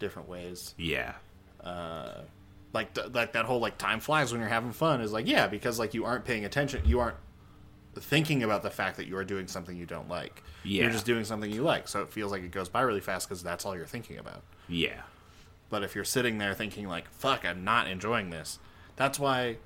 different 0.00 0.28
ways. 0.28 0.74
Yeah. 0.76 1.12
Uh, 1.62 2.22
Like, 2.72 2.92
th- 2.94 3.12
like 3.12 3.34
that 3.34 3.44
whole 3.44 3.60
like 3.60 3.78
time 3.78 4.00
flies 4.00 4.32
when 4.32 4.40
you're 4.40 4.50
having 4.50 4.72
fun 4.72 5.00
is 5.00 5.12
like 5.12 5.28
yeah 5.28 5.46
because 5.46 5.78
like 5.78 5.94
you 5.94 6.04
aren't 6.04 6.24
paying 6.24 6.44
attention, 6.44 6.82
you 6.84 6.98
aren't 6.98 7.16
thinking 8.00 8.42
about 8.42 8.62
the 8.62 8.70
fact 8.70 8.96
that 8.96 9.06
you 9.06 9.16
are 9.16 9.24
doing 9.24 9.46
something 9.48 9.76
you 9.76 9.86
don't 9.86 10.08
like. 10.08 10.42
Yeah. 10.64 10.82
You're 10.84 10.92
just 10.92 11.06
doing 11.06 11.24
something 11.24 11.50
you 11.50 11.62
like, 11.62 11.88
so 11.88 12.02
it 12.02 12.12
feels 12.12 12.32
like 12.32 12.42
it 12.42 12.50
goes 12.50 12.68
by 12.68 12.80
really 12.82 13.00
fast 13.00 13.28
because 13.28 13.42
that's 13.42 13.64
all 13.64 13.76
you're 13.76 13.86
thinking 13.86 14.18
about. 14.18 14.42
Yeah. 14.68 15.02
But 15.70 15.82
if 15.82 15.94
you're 15.94 16.04
sitting 16.04 16.38
there 16.38 16.54
thinking 16.54 16.88
like, 16.88 17.10
"Fuck, 17.10 17.44
I'm 17.44 17.62
not 17.64 17.88
enjoying 17.88 18.30
this," 18.30 18.58
that's 18.96 19.18
why, 19.18 19.56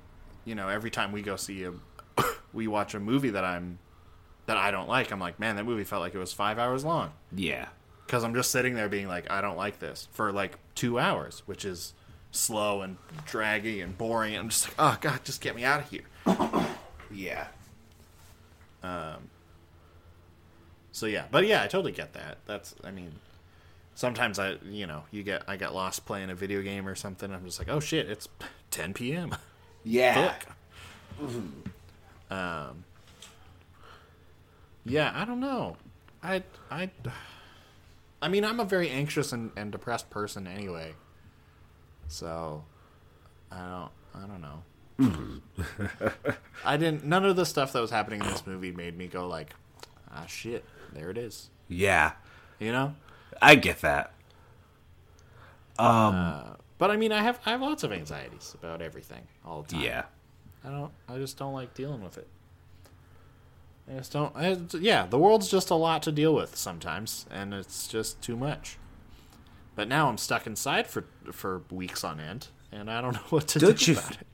you 0.45 0.53
know, 0.55 0.67
every 0.69 0.91
time 0.91 1.11
we 1.11 1.21
go 1.21 1.35
see 1.35 1.63
a, 1.63 1.73
we 2.53 2.67
watch 2.67 2.93
a 2.93 2.99
movie 2.99 3.29
that 3.31 3.45
I'm, 3.45 3.79
that 4.45 4.57
I 4.57 4.69
don't 4.71 4.89
like, 4.89 5.11
I'm 5.11 5.19
like, 5.19 5.39
man, 5.39 5.55
that 5.55 5.63
movie 5.65 5.83
felt 5.85 6.01
like 6.01 6.13
it 6.13 6.19
was 6.19 6.33
five 6.33 6.59
hours 6.59 6.83
long 6.83 7.11
Yeah. 7.33 7.69
because 8.05 8.23
I'm 8.25 8.33
just 8.33 8.51
sitting 8.51 8.73
there 8.75 8.89
being 8.89 9.07
like, 9.07 9.31
I 9.31 9.39
don't 9.41 9.55
like 9.57 9.79
this 9.79 10.07
for 10.11 10.31
like 10.33 10.57
two 10.75 10.99
hours, 10.99 11.41
which 11.45 11.63
is 11.63 11.93
slow 12.31 12.81
and 12.81 12.97
draggy 13.25 13.79
and 13.79 13.97
boring. 13.97 14.35
I'm 14.35 14.49
just 14.49 14.65
like, 14.67 14.75
oh 14.79 14.97
god, 14.99 15.23
just 15.23 15.39
get 15.39 15.55
me 15.55 15.63
out 15.63 15.79
of 15.81 15.89
here. 15.89 16.03
Yeah. 17.15 17.45
So 20.93 21.07
yeah, 21.07 21.25
but 21.31 21.47
yeah, 21.47 21.63
I 21.63 21.67
totally 21.67 21.91
get 21.91 22.13
that. 22.13 22.37
That's, 22.45 22.75
I 22.83 22.91
mean, 22.91 23.13
sometimes 23.95 24.37
I, 24.37 24.57
you 24.63 24.85
know, 24.85 25.03
you 25.09 25.23
get, 25.23 25.43
I 25.47 25.57
get 25.57 25.73
lost 25.73 26.05
playing 26.05 26.29
a 26.29 26.35
video 26.35 26.61
game 26.61 26.87
or 26.87 26.93
something. 26.93 27.31
I'm 27.31 27.43
just 27.45 27.57
like, 27.57 27.67
oh 27.67 27.79
shit, 27.79 28.09
it's 28.09 28.29
10 28.71 28.93
p.m. 28.93 29.35
Yeah. 29.83 30.35
Um. 32.29 32.85
Yeah, 34.85 35.11
I 35.13 35.25
don't 35.25 35.39
know. 35.39 35.77
I 36.21 36.43
I. 36.71 36.89
I 38.21 38.27
mean, 38.29 38.45
I'm 38.45 38.59
a 38.59 38.65
very 38.65 38.89
anxious 38.89 39.33
and, 39.33 39.51
and 39.55 39.71
depressed 39.71 40.09
person 40.09 40.47
anyway. 40.47 40.93
So, 42.07 42.63
I 43.51 43.59
don't. 43.59 44.23
I 44.23 44.27
don't 44.27 44.41
know. 44.41 44.63
I 46.65 46.77
didn't. 46.77 47.03
None 47.05 47.25
of 47.25 47.35
the 47.35 47.45
stuff 47.45 47.73
that 47.73 47.81
was 47.81 47.91
happening 47.91 48.21
in 48.21 48.27
this 48.27 48.45
movie 48.45 48.71
made 48.71 48.97
me 48.97 49.07
go 49.07 49.27
like, 49.27 49.53
ah, 50.11 50.25
shit. 50.25 50.63
There 50.93 51.09
it 51.09 51.17
is. 51.17 51.49
Yeah. 51.67 52.13
You 52.59 52.71
know. 52.71 52.95
I 53.41 53.55
get 53.55 53.81
that. 53.81 54.13
Um, 55.79 56.55
but 56.77 56.91
I 56.91 56.97
mean, 56.97 57.11
I 57.11 57.21
have 57.23 57.39
I 57.45 57.51
have 57.51 57.61
lots 57.61 57.83
of 57.83 57.91
anxieties 57.91 58.55
about 58.59 58.81
everything 58.81 59.23
all 59.45 59.63
the 59.63 59.73
time. 59.73 59.81
Yeah. 59.81 60.03
I 60.63 60.69
don't. 60.69 60.91
I 61.09 61.17
just 61.17 61.37
don't 61.37 61.53
like 61.53 61.73
dealing 61.73 62.03
with 62.03 62.17
it. 62.17 62.27
I 63.91 63.97
just 63.97 64.13
don't. 64.13 64.33
I, 64.35 64.57
yeah, 64.79 65.07
the 65.07 65.17
world's 65.17 65.49
just 65.49 65.69
a 65.71 65.75
lot 65.75 66.03
to 66.03 66.11
deal 66.11 66.33
with 66.33 66.55
sometimes, 66.55 67.25
and 67.31 67.53
it's 67.53 67.87
just 67.87 68.21
too 68.21 68.37
much. 68.37 68.77
But 69.75 69.87
now 69.87 70.07
I'm 70.07 70.17
stuck 70.17 70.45
inside 70.47 70.87
for 70.87 71.05
for 71.31 71.63
weeks 71.71 72.03
on 72.03 72.19
end, 72.19 72.47
and 72.71 72.89
I 72.89 73.01
don't 73.01 73.13
know 73.15 73.19
what 73.29 73.47
to 73.49 73.59
Don't 73.59 73.77
do 73.77 73.91
you- 73.93 73.97
about 73.97 74.11
it. 74.11 74.27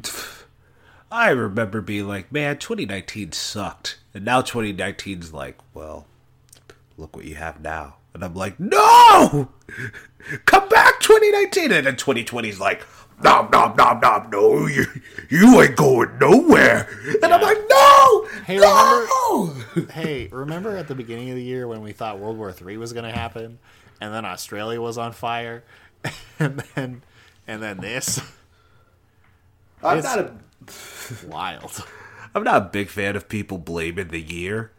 I 1.10 1.30
remember 1.30 1.80
being 1.80 2.08
like, 2.08 2.32
man, 2.32 2.58
2019 2.58 3.32
sucked. 3.32 3.98
And 4.14 4.24
now 4.24 4.40
2019's 4.40 5.32
like, 5.32 5.58
well, 5.74 6.06
look 6.96 7.16
what 7.16 7.24
you 7.24 7.34
have 7.34 7.60
now. 7.60 7.96
And 8.14 8.24
I'm 8.24 8.34
like, 8.34 8.58
no! 8.60 9.48
Come 10.44 10.68
back, 10.68 11.00
2019! 11.00 11.72
And 11.72 11.86
then 11.86 11.96
2020's 11.96 12.60
like, 12.60 12.86
nom, 13.22 13.50
nom, 13.50 13.74
nom, 13.76 14.00
nom, 14.00 14.30
no, 14.30 14.66
you, 14.66 14.84
you 15.30 15.60
ain't 15.60 15.76
going 15.76 16.18
nowhere. 16.18 16.88
And 17.22 17.32
I'm 17.32 17.40
like, 17.40 17.58
no! 17.68 18.26
Hey, 18.44 18.56
no! 18.58 19.54
hey, 19.92 20.28
remember 20.28 20.76
at 20.76 20.88
the 20.88 20.94
beginning 20.94 21.30
of 21.30 21.36
the 21.36 21.42
year 21.42 21.66
when 21.66 21.80
we 21.80 21.92
thought 21.92 22.18
World 22.18 22.36
War 22.36 22.52
Three 22.52 22.76
was 22.76 22.92
going 22.92 23.04
to 23.04 23.12
happen, 23.12 23.58
and 24.00 24.12
then 24.12 24.24
Australia 24.24 24.80
was 24.80 24.98
on 24.98 25.12
fire, 25.12 25.64
and 26.38 26.62
then 26.74 27.02
and 27.46 27.62
then 27.62 27.78
this 27.78 28.20
I'm 29.82 29.98
It's- 29.98 30.16
not, 30.16 30.26
a, 30.26 31.26
wild. 31.26 31.84
I'm 32.34 32.44
not 32.44 32.56
a 32.62 32.64
big 32.66 32.88
fan 32.88 33.16
of 33.16 33.28
people 33.28 33.58
blaming 33.58 34.08
the 34.08 34.20
year 34.20 34.72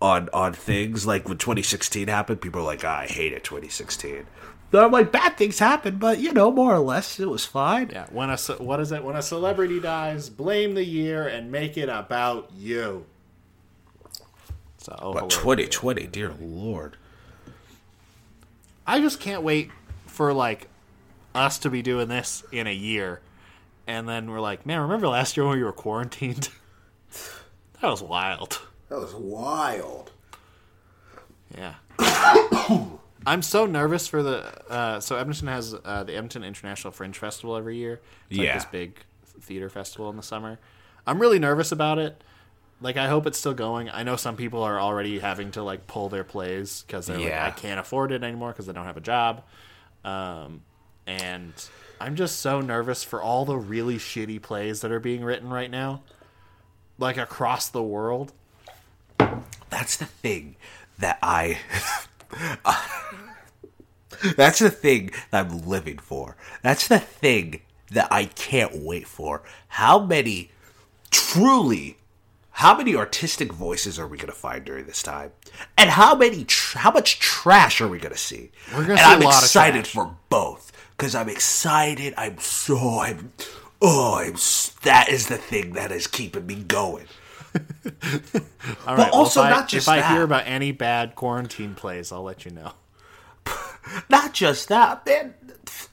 on 0.00 0.28
on 0.32 0.52
things. 0.52 1.06
Like 1.06 1.28
when 1.28 1.38
2016 1.38 2.08
happened, 2.08 2.40
people 2.40 2.60
are 2.60 2.64
like, 2.64 2.84
"Ah, 2.84 3.00
I 3.00 3.06
it. 3.32 3.42
2016. 3.44 4.26
So 4.72 4.84
I'm 4.84 4.92
like, 4.92 5.10
bad 5.10 5.36
things 5.36 5.58
happen, 5.58 5.96
but 5.96 6.20
you 6.20 6.32
know, 6.32 6.52
more 6.52 6.72
or 6.72 6.78
less, 6.78 7.18
it 7.18 7.28
was 7.28 7.44
fine. 7.44 7.90
Yeah, 7.90 8.06
when 8.12 8.30
a 8.30 8.36
what 8.58 8.78
is 8.78 8.92
it? 8.92 9.02
When 9.02 9.16
a 9.16 9.22
celebrity 9.22 9.80
dies, 9.80 10.30
blame 10.30 10.74
the 10.74 10.84
year 10.84 11.26
and 11.26 11.50
make 11.50 11.76
it 11.76 11.88
about 11.88 12.50
you. 12.56 13.04
So, 14.78 15.10
But 15.12 15.28
2020, 15.30 16.06
dear 16.06 16.32
lord. 16.40 16.96
I 18.86 19.00
just 19.00 19.20
can't 19.20 19.42
wait 19.42 19.70
for 20.06 20.32
like 20.32 20.68
us 21.34 21.58
to 21.58 21.70
be 21.70 21.82
doing 21.82 22.08
this 22.08 22.44
in 22.52 22.66
a 22.66 22.72
year, 22.74 23.20
and 23.90 24.08
then 24.08 24.30
we're 24.30 24.40
like, 24.40 24.64
man, 24.64 24.80
remember 24.80 25.08
last 25.08 25.36
year 25.36 25.46
when 25.46 25.58
we 25.58 25.64
were 25.64 25.72
quarantined? 25.72 26.48
That 27.82 27.88
was 27.88 28.02
wild. 28.02 28.60
That 28.90 28.98
was 28.98 29.14
wild. 29.14 30.12
Yeah. 31.56 31.74
I'm 33.26 33.40
so 33.40 33.64
nervous 33.64 34.06
for 34.06 34.22
the. 34.22 34.70
Uh, 34.70 35.00
so 35.00 35.16
Edmonton 35.16 35.48
has 35.48 35.74
uh, 35.84 36.04
the 36.04 36.12
Edmonton 36.14 36.44
International 36.44 36.90
Fringe 36.90 37.16
Festival 37.16 37.56
every 37.56 37.76
year. 37.78 38.00
It's 38.28 38.38
like 38.38 38.46
Yeah. 38.46 38.54
this 38.56 38.66
big 38.66 38.98
theater 39.40 39.70
festival 39.70 40.10
in 40.10 40.16
the 40.16 40.22
summer. 40.22 40.58
I'm 41.06 41.18
really 41.20 41.38
nervous 41.38 41.72
about 41.72 41.98
it. 41.98 42.22
Like 42.82 42.98
I 42.98 43.08
hope 43.08 43.26
it's 43.26 43.38
still 43.38 43.54
going. 43.54 43.88
I 43.88 44.02
know 44.02 44.16
some 44.16 44.36
people 44.36 44.62
are 44.62 44.78
already 44.78 45.18
having 45.18 45.50
to 45.52 45.62
like 45.62 45.86
pull 45.86 46.10
their 46.10 46.24
plays 46.24 46.84
because 46.86 47.06
they're 47.06 47.18
Yeah. 47.18 47.44
like 47.46 47.56
I 47.56 47.58
can't 47.58 47.80
afford 47.80 48.12
it 48.12 48.22
anymore 48.22 48.50
because 48.52 48.66
they 48.66 48.74
don't 48.74 48.84
have 48.86 48.98
a 48.98 49.00
job. 49.02 49.42
Um, 50.04 50.62
and 51.06 51.52
I'm 52.00 52.16
just 52.16 52.40
so 52.40 52.62
nervous 52.62 53.04
for 53.04 53.20
all 53.20 53.44
the 53.44 53.58
really 53.58 53.98
shitty 53.98 54.40
plays 54.40 54.80
that 54.80 54.90
are 54.90 55.00
being 55.00 55.22
written 55.22 55.50
right 55.50 55.70
now, 55.70 56.02
like 56.98 57.18
across 57.18 57.68
the 57.68 57.82
world. 57.82 58.32
That's 59.68 59.96
the 59.96 60.06
thing 60.06 60.56
that 60.98 61.18
I. 61.22 61.58
That's 64.36 64.60
the 64.60 64.70
thing 64.70 65.10
that 65.30 65.46
I'm 65.46 65.66
living 65.66 65.98
for. 65.98 66.36
That's 66.62 66.88
the 66.88 66.98
thing 66.98 67.60
that 67.90 68.08
I 68.10 68.24
can't 68.24 68.82
wait 68.82 69.06
for. 69.06 69.42
How 69.68 69.98
many 69.98 70.50
truly 71.10 71.98
how 72.52 72.76
many 72.76 72.94
artistic 72.94 73.52
voices 73.52 73.98
are 73.98 74.06
we 74.06 74.16
going 74.16 74.32
to 74.32 74.38
find 74.38 74.64
during 74.64 74.86
this 74.86 75.02
time? 75.02 75.32
And 75.78 75.90
how 75.90 76.14
many 76.14 76.44
tr- 76.44 76.78
how 76.78 76.90
much 76.90 77.18
trash 77.18 77.80
are 77.80 77.88
we 77.88 77.98
going 77.98 78.12
to 78.12 78.18
see? 78.18 78.50
We're 78.72 78.82
gonna 78.82 78.92
and 78.92 79.00
see 79.00 79.04
a 79.04 79.08
I'm 79.08 79.20
lot 79.20 79.34
of 79.38 79.42
excited 79.44 79.84
trash. 79.84 79.94
for 79.94 80.16
both 80.28 80.72
cuz 80.98 81.14
I'm 81.14 81.28
excited. 81.28 82.14
I'm 82.16 82.38
so 82.38 83.00
I'm 83.00 83.32
oh, 83.80 84.16
I'm 84.16 84.34
that 84.82 85.08
is 85.08 85.28
the 85.28 85.38
thing 85.38 85.72
that 85.74 85.90
is 85.92 86.06
keeping 86.06 86.46
me 86.46 86.56
going. 86.56 87.06
All 88.86 88.96
right. 88.96 89.10
also 89.12 89.40
if 89.40 89.46
I, 89.46 89.50
not 89.50 89.68
just 89.68 89.88
if 89.88 89.92
I 89.92 90.02
hear 90.12 90.22
about 90.22 90.44
any 90.46 90.72
bad 90.72 91.14
quarantine 91.14 91.74
plays, 91.74 92.12
I'll 92.12 92.22
let 92.22 92.44
you 92.44 92.50
know. 92.50 92.72
Not 94.08 94.34
just 94.34 94.68
that, 94.68 95.04
man. 95.06 95.34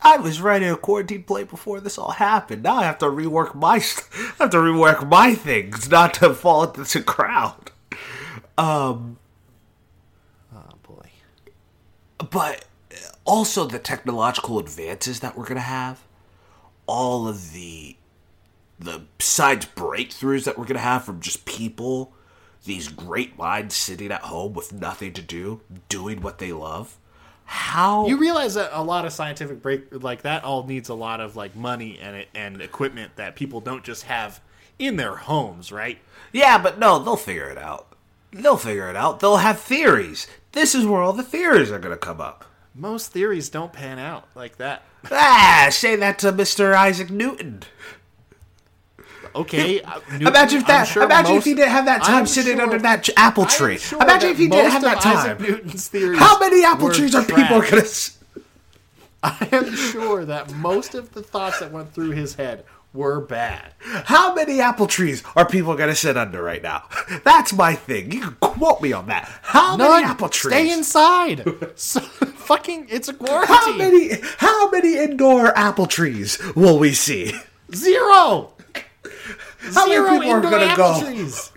I 0.01 0.17
was 0.17 0.41
writing 0.41 0.69
a 0.69 0.77
quarantine 0.77 1.23
play 1.23 1.43
before 1.43 1.79
this 1.79 1.97
all 1.97 2.11
happened. 2.11 2.63
Now 2.63 2.75
I 2.75 2.83
have 2.83 2.97
to 2.99 3.05
rework 3.05 3.55
my 3.55 3.79
st- 3.79 4.07
I 4.39 4.43
have 4.43 4.51
to 4.51 4.57
rework 4.57 5.07
my 5.07 5.35
things 5.35 5.89
not 5.89 6.13
to 6.15 6.33
fall 6.33 6.63
into 6.63 6.83
the 6.83 7.03
crowd. 7.03 7.71
Um, 8.57 9.17
oh 10.53 10.75
boy. 10.83 11.09
But 12.29 12.65
also 13.25 13.65
the 13.65 13.79
technological 13.79 14.59
advances 14.59 15.19
that 15.19 15.37
we're 15.37 15.45
gonna 15.45 15.59
have, 15.59 16.01
all 16.85 17.27
of 17.27 17.53
the 17.53 17.97
the 18.79 19.03
besides 19.17 19.65
breakthroughs 19.65 20.43
that 20.45 20.57
we're 20.57 20.65
gonna 20.65 20.79
have 20.79 21.03
from 21.03 21.19
just 21.19 21.45
people, 21.45 22.13
these 22.65 22.87
great 22.87 23.37
minds 23.37 23.75
sitting 23.75 24.11
at 24.11 24.21
home 24.21 24.53
with 24.53 24.71
nothing 24.71 25.13
to 25.13 25.21
do, 25.21 25.61
doing 25.89 26.21
what 26.21 26.37
they 26.37 26.51
love. 26.51 26.97
How 27.49 28.07
You 28.07 28.17
realize 28.17 28.55
that 28.55 28.71
a 28.73 28.83
lot 28.83 29.05
of 29.05 29.13
scientific 29.13 29.61
break 29.61 30.03
like 30.03 30.23
that 30.23 30.43
all 30.43 30.65
needs 30.65 30.89
a 30.89 30.93
lot 30.93 31.21
of 31.21 31.37
like 31.37 31.55
money 31.55 31.97
and 32.01 32.25
and 32.35 32.61
equipment 32.61 33.15
that 33.15 33.37
people 33.37 33.61
don't 33.61 33.85
just 33.85 34.03
have 34.03 34.41
in 34.77 34.97
their 34.97 35.15
homes, 35.15 35.71
right? 35.71 35.97
Yeah, 36.33 36.57
but 36.57 36.77
no, 36.77 36.99
they'll 36.99 37.15
figure 37.15 37.49
it 37.49 37.57
out. 37.57 37.87
They'll 38.31 38.57
figure 38.57 38.89
it 38.89 38.97
out. 38.97 39.21
They'll 39.21 39.37
have 39.37 39.59
theories. 39.61 40.27
This 40.51 40.75
is 40.75 40.85
where 40.85 41.01
all 41.01 41.13
the 41.13 41.23
theories 41.23 41.71
are 41.71 41.79
going 41.79 41.93
to 41.93 41.97
come 41.97 42.19
up. 42.19 42.43
Most 42.75 43.11
theories 43.13 43.47
don't 43.49 43.71
pan 43.73 43.97
out 43.97 44.27
like 44.35 44.57
that. 44.57 44.83
Ah, 45.09 45.67
say 45.71 45.95
that 45.95 46.19
to 46.19 46.33
Mr. 46.33 46.75
Isaac 46.75 47.09
Newton. 47.09 47.63
Okay, 49.35 49.81
uh, 49.81 49.99
Imagine 50.19 50.59
if 50.61 50.67
that. 50.67 50.83
sure 50.85 51.03
imagine 51.03 51.33
most- 51.35 51.39
if 51.41 51.45
he 51.45 51.53
didn't 51.55 51.71
have 51.71 51.85
that 51.85 52.03
time 52.03 52.15
I'm 52.15 52.25
sitting 52.27 52.55
sure- 52.57 52.63
under 52.63 52.79
that 52.79 53.09
apple 53.17 53.45
tree. 53.45 53.77
sure 53.77 54.01
imagine 54.01 54.29
if 54.31 54.37
he 54.37 54.47
didn't 54.47 54.71
have 54.71 54.81
that 54.83 55.01
time. 55.01 55.17
Isaac 55.17 55.39
Newton's 55.39 55.87
theories 55.87 56.19
How 56.19 56.39
many 56.39 56.63
apple 56.63 56.91
trees 56.91 57.13
are 57.15 57.23
people 57.23 57.61
going 57.61 57.63
to? 57.83 58.11
I 59.23 59.47
am 59.51 59.75
sure 59.75 60.25
that 60.25 60.53
most 60.53 60.93
of 60.95 61.13
the 61.13 61.23
thoughts 61.23 61.59
that 61.59 61.71
went 61.71 61.93
through 61.93 62.11
his 62.11 62.35
head 62.35 62.63
were 62.93 63.19
bad. 63.19 63.73
How 64.05 64.33
many 64.33 64.61
apple 64.61 64.87
trees 64.87 65.21
are 65.35 65.45
people 65.45 65.75
going 65.75 65.89
to 65.89 65.95
sit 65.95 66.15
under 66.17 66.41
right 66.41 66.61
now? 66.63 66.83
That's 67.23 67.51
my 67.53 67.73
thing. 67.75 68.11
You 68.11 68.21
can 68.21 68.35
quote 68.39 68.81
me 68.81 68.93
on 68.93 69.07
that. 69.07 69.29
How 69.41 69.75
None. 69.75 69.89
many 69.91 70.03
apple 70.05 70.29
trees? 70.29 70.53
Stay 70.53 70.71
inside. 70.71 71.43
so, 71.75 71.99
fucking, 71.99 72.87
it's 72.89 73.09
a 73.09 73.13
quarantine. 73.13 73.55
How 73.55 73.73
many? 73.75 74.11
How 74.37 74.69
many 74.69 74.97
indoor 74.97 75.55
apple 75.57 75.87
trees 75.87 76.39
will 76.55 76.79
we 76.79 76.93
see? 76.93 77.33
Zero. 77.75 78.53
How 79.73 79.87
many 79.87 80.19
people 80.19 80.31
are 80.31 80.41
gonna 80.41 80.75
go? 80.75 80.99
trees. 81.01 81.51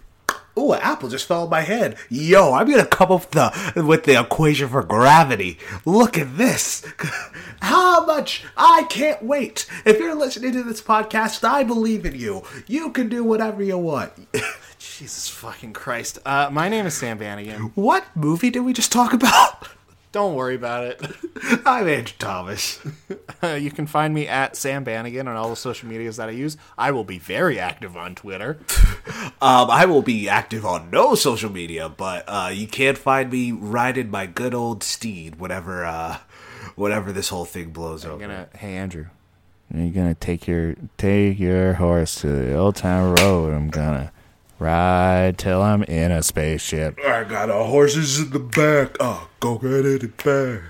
Ooh, 0.58 0.72
an 0.72 0.80
apple 0.82 1.08
just 1.08 1.26
fell 1.26 1.44
in 1.44 1.50
my 1.50 1.60
head. 1.60 1.96
Yo, 2.08 2.52
I'm 2.52 2.68
gonna 2.68 2.84
come 2.84 3.12
up 3.12 3.20
with 3.20 3.30
the 3.30 3.82
with 3.84 4.04
the 4.04 4.20
equation 4.20 4.68
for 4.68 4.82
gravity. 4.82 5.58
Look 5.84 6.18
at 6.18 6.36
this. 6.36 6.84
How 7.62 8.04
much? 8.04 8.44
I 8.56 8.84
can't 8.90 9.22
wait. 9.22 9.66
If 9.84 9.98
you're 9.98 10.14
listening 10.14 10.52
to 10.52 10.62
this 10.62 10.82
podcast, 10.82 11.44
I 11.48 11.62
believe 11.62 12.04
in 12.04 12.14
you. 12.14 12.42
You 12.66 12.90
can 12.90 13.08
do 13.08 13.22
whatever 13.22 13.62
you 13.62 13.78
want. 13.78 14.12
Jesus 14.78 15.28
fucking 15.28 15.72
Christ. 15.72 16.18
Uh, 16.26 16.48
my 16.50 16.68
name 16.68 16.84
is 16.86 16.94
Sam 16.94 17.18
Bannigan. 17.18 17.72
What 17.74 18.04
movie 18.14 18.50
did 18.50 18.60
we 18.60 18.72
just 18.72 18.92
talk 18.92 19.12
about? 19.12 19.68
Don't 20.12 20.34
worry 20.34 20.56
about 20.56 20.84
it. 20.84 21.00
I'm 21.64 21.86
Andrew 21.88 22.14
Thomas. 22.18 22.80
Uh, 23.40 23.48
you 23.60 23.70
can 23.70 23.86
find 23.86 24.12
me 24.12 24.26
at 24.26 24.56
Sam 24.56 24.82
Bannigan 24.82 25.28
on 25.28 25.36
all 25.36 25.50
the 25.50 25.56
social 25.56 25.88
medias 25.88 26.16
that 26.16 26.28
I 26.28 26.32
use. 26.32 26.56
I 26.76 26.90
will 26.90 27.04
be 27.04 27.18
very 27.18 27.60
active 27.60 27.96
on 27.96 28.14
Twitter. 28.14 28.58
Um, 29.42 29.70
I 29.70 29.86
will 29.86 30.02
be 30.02 30.28
active 30.28 30.66
on 30.66 30.90
no 30.90 31.14
social 31.14 31.50
media, 31.50 31.88
but 31.88 32.24
uh, 32.28 32.50
you 32.52 32.66
can't 32.66 32.98
find 32.98 33.30
me 33.32 33.52
riding 33.52 34.10
my 34.10 34.26
good 34.26 34.52
old 34.52 34.82
steed 34.82 35.36
whenever 35.36 35.84
uh, 35.84 36.18
whenever 36.76 37.10
this 37.10 37.30
whole 37.30 37.46
thing 37.46 37.70
blows 37.70 38.04
over. 38.04 38.18
gonna, 38.18 38.48
hey 38.54 38.76
Andrew, 38.76 39.06
you're 39.74 39.90
gonna 39.92 40.14
take 40.14 40.46
your 40.46 40.74
take 40.98 41.38
your 41.38 41.74
horse 41.74 42.20
to 42.20 42.26
the 42.26 42.54
old 42.54 42.76
town 42.76 43.14
road. 43.14 43.54
I'm 43.54 43.70
gonna 43.70 44.12
ride 44.60 45.38
till 45.38 45.62
I'm 45.62 45.82
in 45.84 46.12
a 46.12 46.22
spaceship. 46.22 46.98
I 47.04 47.24
got 47.24 47.50
a 47.50 47.64
horses 47.64 48.20
in 48.20 48.30
the 48.30 48.38
back. 48.38 48.96
Oh, 49.00 49.28
go 49.40 49.58
get 49.58 49.86
it 49.86 50.16
back. 50.22 50.62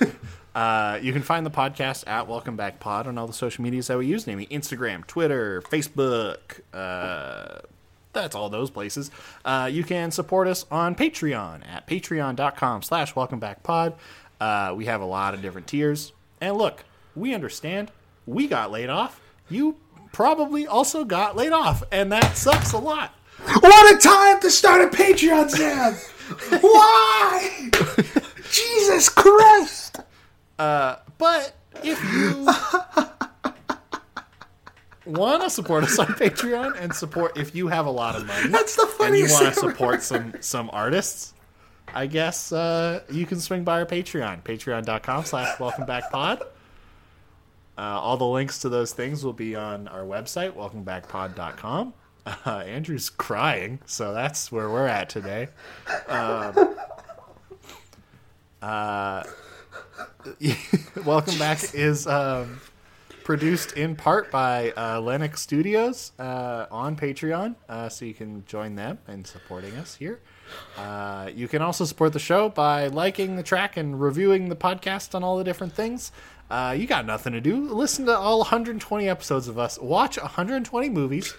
Uh, 0.54 1.00
you 1.02 1.12
can 1.12 1.22
find 1.22 1.44
the 1.44 1.50
podcast 1.50 2.06
at 2.06 2.28
Welcome 2.28 2.54
Back 2.54 2.78
Pod 2.78 3.08
on 3.08 3.18
all 3.18 3.26
the 3.26 3.32
social 3.32 3.64
medias 3.64 3.88
that 3.88 3.98
we 3.98 4.06
use, 4.06 4.24
namely 4.24 4.46
Instagram, 4.46 5.04
Twitter, 5.04 5.60
Facebook. 5.62 6.60
Uh, 6.72 7.58
that's 8.12 8.36
all 8.36 8.48
those 8.48 8.70
places. 8.70 9.10
Uh, 9.44 9.68
you 9.72 9.82
can 9.82 10.12
support 10.12 10.46
us 10.46 10.64
on 10.70 10.94
Patreon 10.94 11.66
at 11.66 11.88
patreon.com 11.88 12.82
slash 12.82 13.16
welcome 13.16 13.40
back 13.40 13.64
pod. 13.64 13.94
Uh, 14.40 14.72
we 14.76 14.84
have 14.84 15.00
a 15.00 15.04
lot 15.04 15.34
of 15.34 15.42
different 15.42 15.66
tiers. 15.66 16.12
And 16.40 16.56
look, 16.56 16.84
we 17.16 17.34
understand. 17.34 17.90
We 18.24 18.46
got 18.46 18.70
laid 18.70 18.90
off. 18.90 19.20
You 19.50 19.76
probably 20.14 20.66
also 20.66 21.04
got 21.04 21.36
laid 21.36 21.52
off. 21.52 21.82
And 21.92 22.10
that 22.12 22.36
sucks 22.38 22.72
a 22.72 22.78
lot. 22.78 23.10
What 23.60 23.94
a 23.94 23.98
time 23.98 24.40
to 24.40 24.50
start 24.50 24.80
a 24.80 24.96
Patreon, 24.96 25.50
Sam! 25.50 25.92
Why? 26.62 27.70
Jesus 28.50 29.10
Christ! 29.10 30.00
Uh, 30.58 30.96
But 31.18 31.52
if 31.82 32.02
you 32.12 32.46
want 35.04 35.42
to 35.42 35.50
support 35.50 35.84
us 35.84 35.98
on 35.98 36.06
Patreon 36.06 36.80
and 36.80 36.94
support 36.94 37.36
if 37.36 37.54
you 37.54 37.68
have 37.68 37.84
a 37.86 37.90
lot 37.90 38.16
of 38.16 38.26
money, 38.26 38.48
That's 38.48 38.76
the 38.76 38.90
and 39.02 39.16
you 39.16 39.26
want 39.30 39.52
to 39.52 39.60
support 39.60 40.02
some 40.02 40.34
some 40.40 40.70
artists, 40.72 41.34
I 41.92 42.06
guess 42.06 42.52
uh, 42.52 43.02
you 43.10 43.26
can 43.26 43.38
swing 43.40 43.64
by 43.64 43.80
our 43.80 43.86
Patreon, 43.86 44.42
patreon.com 44.42 45.24
slash 45.26 45.60
welcome 45.60 45.84
back 45.84 46.10
pod. 46.10 46.42
Uh, 47.76 47.98
all 48.00 48.16
the 48.16 48.26
links 48.26 48.60
to 48.60 48.68
those 48.68 48.92
things 48.92 49.24
will 49.24 49.32
be 49.32 49.56
on 49.56 49.88
our 49.88 50.04
website, 50.04 50.52
welcomebackpod.com. 50.52 51.94
Uh, 52.26 52.64
Andrew's 52.66 53.10
crying, 53.10 53.80
so 53.84 54.14
that's 54.14 54.50
where 54.50 54.70
we're 54.70 54.86
at 54.86 55.10
today. 55.10 55.48
Um, 56.08 56.76
uh, 58.62 59.24
Welcome 61.04 61.38
Back 61.38 61.74
is 61.74 62.06
um, 62.06 62.60
produced 63.24 63.72
in 63.72 63.96
part 63.96 64.30
by 64.30 64.72
uh, 64.72 65.00
Lennox 65.00 65.42
Studios 65.42 66.12
uh, 66.18 66.66
on 66.70 66.96
Patreon, 66.96 67.56
uh, 67.68 67.88
so 67.88 68.04
you 68.04 68.14
can 68.14 68.44
join 68.46 68.74
them 68.74 68.98
in 69.08 69.24
supporting 69.24 69.74
us 69.76 69.96
here. 69.96 70.20
Uh, 70.76 71.30
you 71.34 71.48
can 71.48 71.62
also 71.62 71.84
support 71.84 72.12
the 72.12 72.18
show 72.18 72.48
by 72.48 72.86
liking 72.88 73.36
the 73.36 73.42
track 73.42 73.76
and 73.76 74.00
reviewing 74.00 74.48
the 74.48 74.56
podcast 74.56 75.14
on 75.14 75.24
all 75.24 75.36
the 75.38 75.44
different 75.44 75.72
things. 75.72 76.12
Uh, 76.50 76.74
you 76.78 76.86
got 76.86 77.06
nothing 77.06 77.32
to 77.32 77.40
do. 77.40 77.72
Listen 77.72 78.06
to 78.06 78.16
all 78.16 78.38
120 78.38 79.08
episodes 79.08 79.48
of 79.48 79.58
us. 79.58 79.78
Watch 79.78 80.18
120 80.18 80.88
movies 80.90 81.34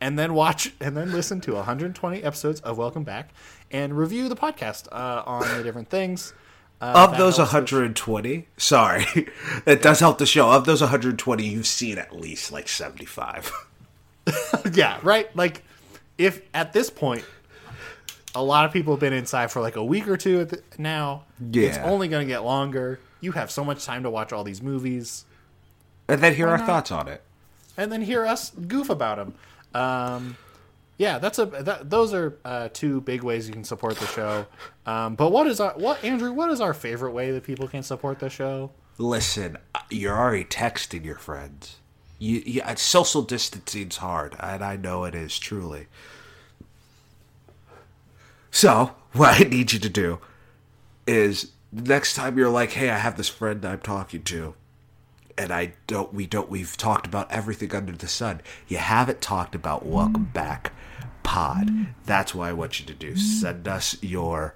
and 0.00 0.18
then 0.18 0.34
watch 0.34 0.72
and 0.80 0.96
then 0.96 1.12
listen 1.12 1.40
to 1.42 1.54
120 1.54 2.22
episodes 2.22 2.60
of 2.60 2.78
Welcome 2.78 3.04
Back 3.04 3.30
and 3.70 3.96
review 3.96 4.28
the 4.28 4.36
podcast 4.36 4.86
uh, 4.92 5.22
on 5.26 5.48
the 5.56 5.62
different 5.62 5.88
things. 5.88 6.34
Uh, 6.80 7.08
Of 7.10 7.18
those 7.18 7.38
helps 7.38 7.48
us- 7.50 7.54
120, 7.54 8.46
sorry, 8.56 9.04
it 9.66 9.82
does 9.82 9.98
help 9.98 10.18
the 10.18 10.26
show. 10.26 10.48
Of 10.52 10.64
those 10.64 10.80
120, 10.80 11.44
you've 11.44 11.66
seen 11.66 11.98
at 11.98 12.14
least 12.14 12.52
like 12.52 12.68
75. 12.68 13.50
yeah, 14.74 15.00
right. 15.02 15.34
Like 15.34 15.62
if 16.18 16.42
at 16.54 16.72
this 16.72 16.88
point, 16.90 17.24
a 18.34 18.42
lot 18.44 18.64
of 18.64 18.72
people 18.72 18.92
have 18.92 19.00
been 19.00 19.12
inside 19.12 19.50
for 19.50 19.60
like 19.60 19.74
a 19.74 19.84
week 19.84 20.06
or 20.06 20.16
two 20.16 20.42
at 20.42 20.50
the, 20.50 20.62
now. 20.78 21.24
It's 21.70 21.78
only 21.78 22.06
going 22.06 22.24
to 22.24 22.32
get 22.32 22.44
longer. 22.44 23.00
You 23.20 23.32
have 23.32 23.50
so 23.50 23.64
much 23.64 23.84
time 23.84 24.02
to 24.04 24.10
watch 24.10 24.32
all 24.32 24.44
these 24.44 24.62
movies. 24.62 25.24
And 26.08 26.20
then 26.22 26.34
hear 26.34 26.48
our 26.48 26.58
not? 26.58 26.66
thoughts 26.66 26.90
on 26.92 27.08
it. 27.08 27.22
and 27.76 27.90
then 27.92 28.02
hear 28.02 28.24
us 28.26 28.50
goof 28.50 28.88
about 28.90 29.16
them. 29.18 29.34
Um, 29.74 30.36
yeah, 30.96 31.18
that's 31.18 31.38
a 31.38 31.46
that, 31.46 31.90
those 31.90 32.12
are 32.12 32.36
uh, 32.44 32.68
two 32.72 33.00
big 33.02 33.22
ways 33.22 33.46
you 33.46 33.54
can 33.54 33.64
support 33.64 33.96
the 33.96 34.06
show. 34.06 34.46
Um, 34.86 35.14
but 35.14 35.30
what 35.30 35.46
is 35.46 35.60
our 35.60 35.72
what 35.74 36.02
Andrew? 36.02 36.32
What 36.32 36.50
is 36.50 36.60
our 36.60 36.74
favorite 36.74 37.12
way 37.12 37.30
that 37.30 37.44
people 37.44 37.68
can 37.68 37.82
support 37.82 38.18
the 38.18 38.28
show? 38.30 38.70
Listen, 38.98 39.58
you're 39.90 40.16
already 40.16 40.44
texting 40.44 41.04
your 41.04 41.14
friends. 41.16 41.76
You, 42.18 42.42
you, 42.44 42.62
uh, 42.62 42.74
social 42.74 43.22
distancing's 43.22 43.98
hard, 43.98 44.34
and 44.40 44.64
I 44.64 44.74
know 44.74 45.04
it 45.04 45.14
is 45.14 45.38
truly. 45.38 45.86
So, 48.50 48.94
what 49.12 49.40
I 49.40 49.44
need 49.44 49.72
you 49.72 49.78
to 49.78 49.88
do 49.88 50.18
is 51.06 51.52
next 51.72 52.14
time 52.14 52.38
you're 52.38 52.48
like, 52.48 52.72
"Hey, 52.72 52.90
I 52.90 52.98
have 52.98 53.16
this 53.16 53.28
friend 53.28 53.64
I'm 53.64 53.80
talking 53.80 54.22
to, 54.24 54.54
and 55.36 55.52
I 55.52 55.74
don't, 55.86 56.12
we 56.12 56.26
don't, 56.26 56.50
we've 56.50 56.76
talked 56.76 57.06
about 57.06 57.30
everything 57.30 57.74
under 57.74 57.92
the 57.92 58.08
sun. 58.08 58.40
You 58.66 58.78
haven't 58.78 59.20
talked 59.20 59.54
about 59.54 59.86
Welcome 59.86 60.30
Back 60.34 60.72
Pod. 61.22 61.88
That's 62.04 62.34
why 62.34 62.50
I 62.50 62.52
want 62.52 62.80
you 62.80 62.86
to 62.86 62.94
do. 62.94 63.16
Send 63.16 63.68
us 63.68 63.96
your 64.02 64.54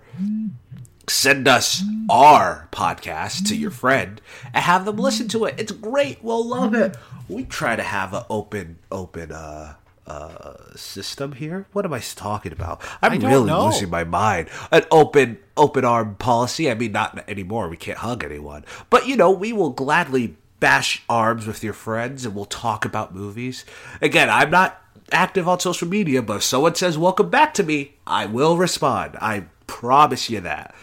send 1.09 1.49
us 1.49 1.83
our 2.09 2.69
podcast 2.71 3.47
to 3.49 3.57
your 3.57 3.71
friend 3.71 4.21
and 4.55 4.63
have 4.65 4.85
them 4.85 4.97
listen 4.97 5.29
to 5.29 5.45
it. 5.45 5.55
It's 5.59 5.73
great. 5.73 6.23
We'll 6.23 6.47
love 6.47 6.75
it. 6.75 6.97
We 7.29 7.45
try 7.45 7.77
to 7.77 7.83
have 7.83 8.15
an 8.15 8.23
open, 8.31 8.79
open 8.91 9.33
uh, 9.33 9.75
uh, 10.07 10.75
system 10.75 11.33
here. 11.33 11.67
What 11.73 11.85
am 11.85 11.93
I 11.93 12.01
talking 12.01 12.53
about? 12.53 12.83
I'm 13.01 13.21
really 13.21 13.47
know. 13.47 13.67
losing 13.67 13.91
my 13.91 14.05
mind. 14.05 14.49
An 14.71 14.85
open, 14.91 15.39
open 15.57 15.85
arm 15.85 16.17
policy. 16.17 16.71
I 16.71 16.75
mean, 16.75 16.93
not 16.93 17.23
anymore. 17.29 17.69
We 17.69 17.77
can't 17.77 17.99
hug 17.99 18.25
anyone, 18.25 18.65
but 18.91 19.07
you 19.07 19.17
know, 19.17 19.31
we 19.31 19.53
will 19.53 19.71
gladly 19.71 20.37
bash 20.61 21.03
arms 21.09 21.47
with 21.47 21.65
your 21.65 21.73
friends 21.73 22.25
and 22.25 22.35
we'll 22.35 22.45
talk 22.45 22.85
about 22.85 23.15
movies. 23.15 23.65
Again, 24.01 24.31
I'm 24.31 24.51
not 24.51 24.81
active 25.11 25.49
on 25.49 25.61
social 25.61 25.89
media, 25.89 26.23
but 26.23 26.37
if 26.37 26.43
someone 26.43 26.75
says 26.75 26.97
welcome 26.97 27.31
back 27.31 27.55
to 27.55 27.63
me, 27.63 27.95
I 28.07 28.27
will 28.27 28.57
respond. 28.57 29.17
I 29.21 29.47
promise 29.67 30.31
you 30.31 30.41
that. 30.41 30.75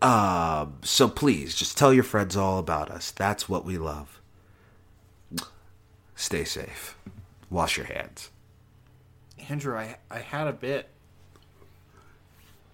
Um, 0.00 0.78
so 0.82 1.08
please 1.08 1.54
just 1.54 1.78
tell 1.78 1.92
your 1.92 2.04
friends 2.04 2.36
all 2.36 2.58
about 2.58 2.90
us. 2.90 3.10
That's 3.12 3.48
what 3.48 3.64
we 3.64 3.78
love. 3.78 4.20
Stay 6.14 6.44
safe. 6.44 6.96
Wash 7.52 7.76
your 7.76 7.84
hands. 7.86 8.30
Andrew, 9.50 9.76
I 9.76 9.96
I 10.10 10.20
had 10.20 10.46
a 10.46 10.52
bit, 10.52 10.88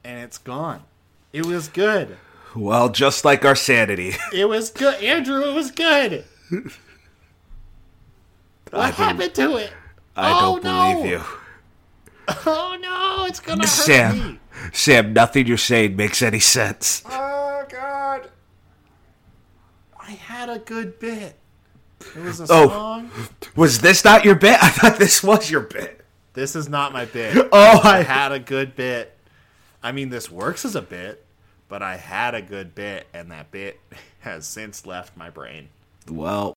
and 0.05 0.21
it's 0.21 0.39
gone. 0.39 0.85
It 1.33 1.45
was 1.45 1.67
good. 1.67 2.17
Well, 2.55 2.89
just 2.89 3.25
like 3.25 3.45
our 3.45 3.57
sanity. 3.57 4.15
It 4.33 4.49
was 4.49 4.71
good, 4.71 5.03
Andrew. 5.03 5.43
It 5.51 5.55
was 5.55 5.73
good. 5.73 6.25
What 8.71 8.95
happened 8.95 9.35
to 9.35 9.57
it? 9.57 9.73
I 10.17 10.31
Oh, 10.33 10.61
don't 10.61 10.65
no. 10.65 10.93
believe 10.95 11.11
you. 11.11 11.23
Oh 12.47 12.77
no, 12.81 13.25
it's 13.27 13.41
gonna 13.41 13.63
hurt 13.63 13.69
Sam. 13.69 14.19
me. 14.35 14.41
Sam, 14.73 15.13
nothing 15.13 15.47
you're 15.47 15.57
saying 15.57 15.97
makes 15.97 16.23
any 16.23 16.41
sense. 16.41 17.03
Oh 17.07 17.65
god. 17.69 18.31
I 19.99 20.13
had 20.13 20.49
a 20.49 20.59
good 20.61 20.99
bit. 21.01 21.37
It 22.17 22.23
was 22.23 22.41
a 22.41 22.47
Oh. 22.51 22.69
song. 22.69 23.11
Was 23.57 23.81
this 23.81 24.05
not 24.05 24.25
your 24.25 24.35
bit? 24.35 24.57
I 24.63 24.69
thought 24.71 24.99
this 24.99 25.23
was 25.23 25.51
your 25.51 25.61
bit. 25.63 26.05
This 26.35 26.55
is 26.55 26.69
not 26.69 26.93
my 26.93 27.05
bit. 27.05 27.37
Oh, 27.53 27.81
I 27.83 27.99
I 27.99 28.03
had 28.03 28.33
a 28.33 28.39
good 28.39 28.77
bit. 28.77 29.17
I 29.83 29.93
mean, 29.93 30.11
this 30.11 30.31
works 30.31 30.65
as 30.65 30.75
a 30.77 30.83
bit, 30.83 31.25
but 31.69 31.83
I 31.83 31.97
had 31.97 32.35
a 32.35 32.43
good 32.43 32.75
bit, 32.75 33.07
and 33.15 33.31
that 33.31 33.51
bit 33.51 33.81
has 34.21 34.47
since 34.47 34.87
left 34.87 35.17
my 35.17 35.31
brain. 35.31 35.69
Well, 36.11 36.55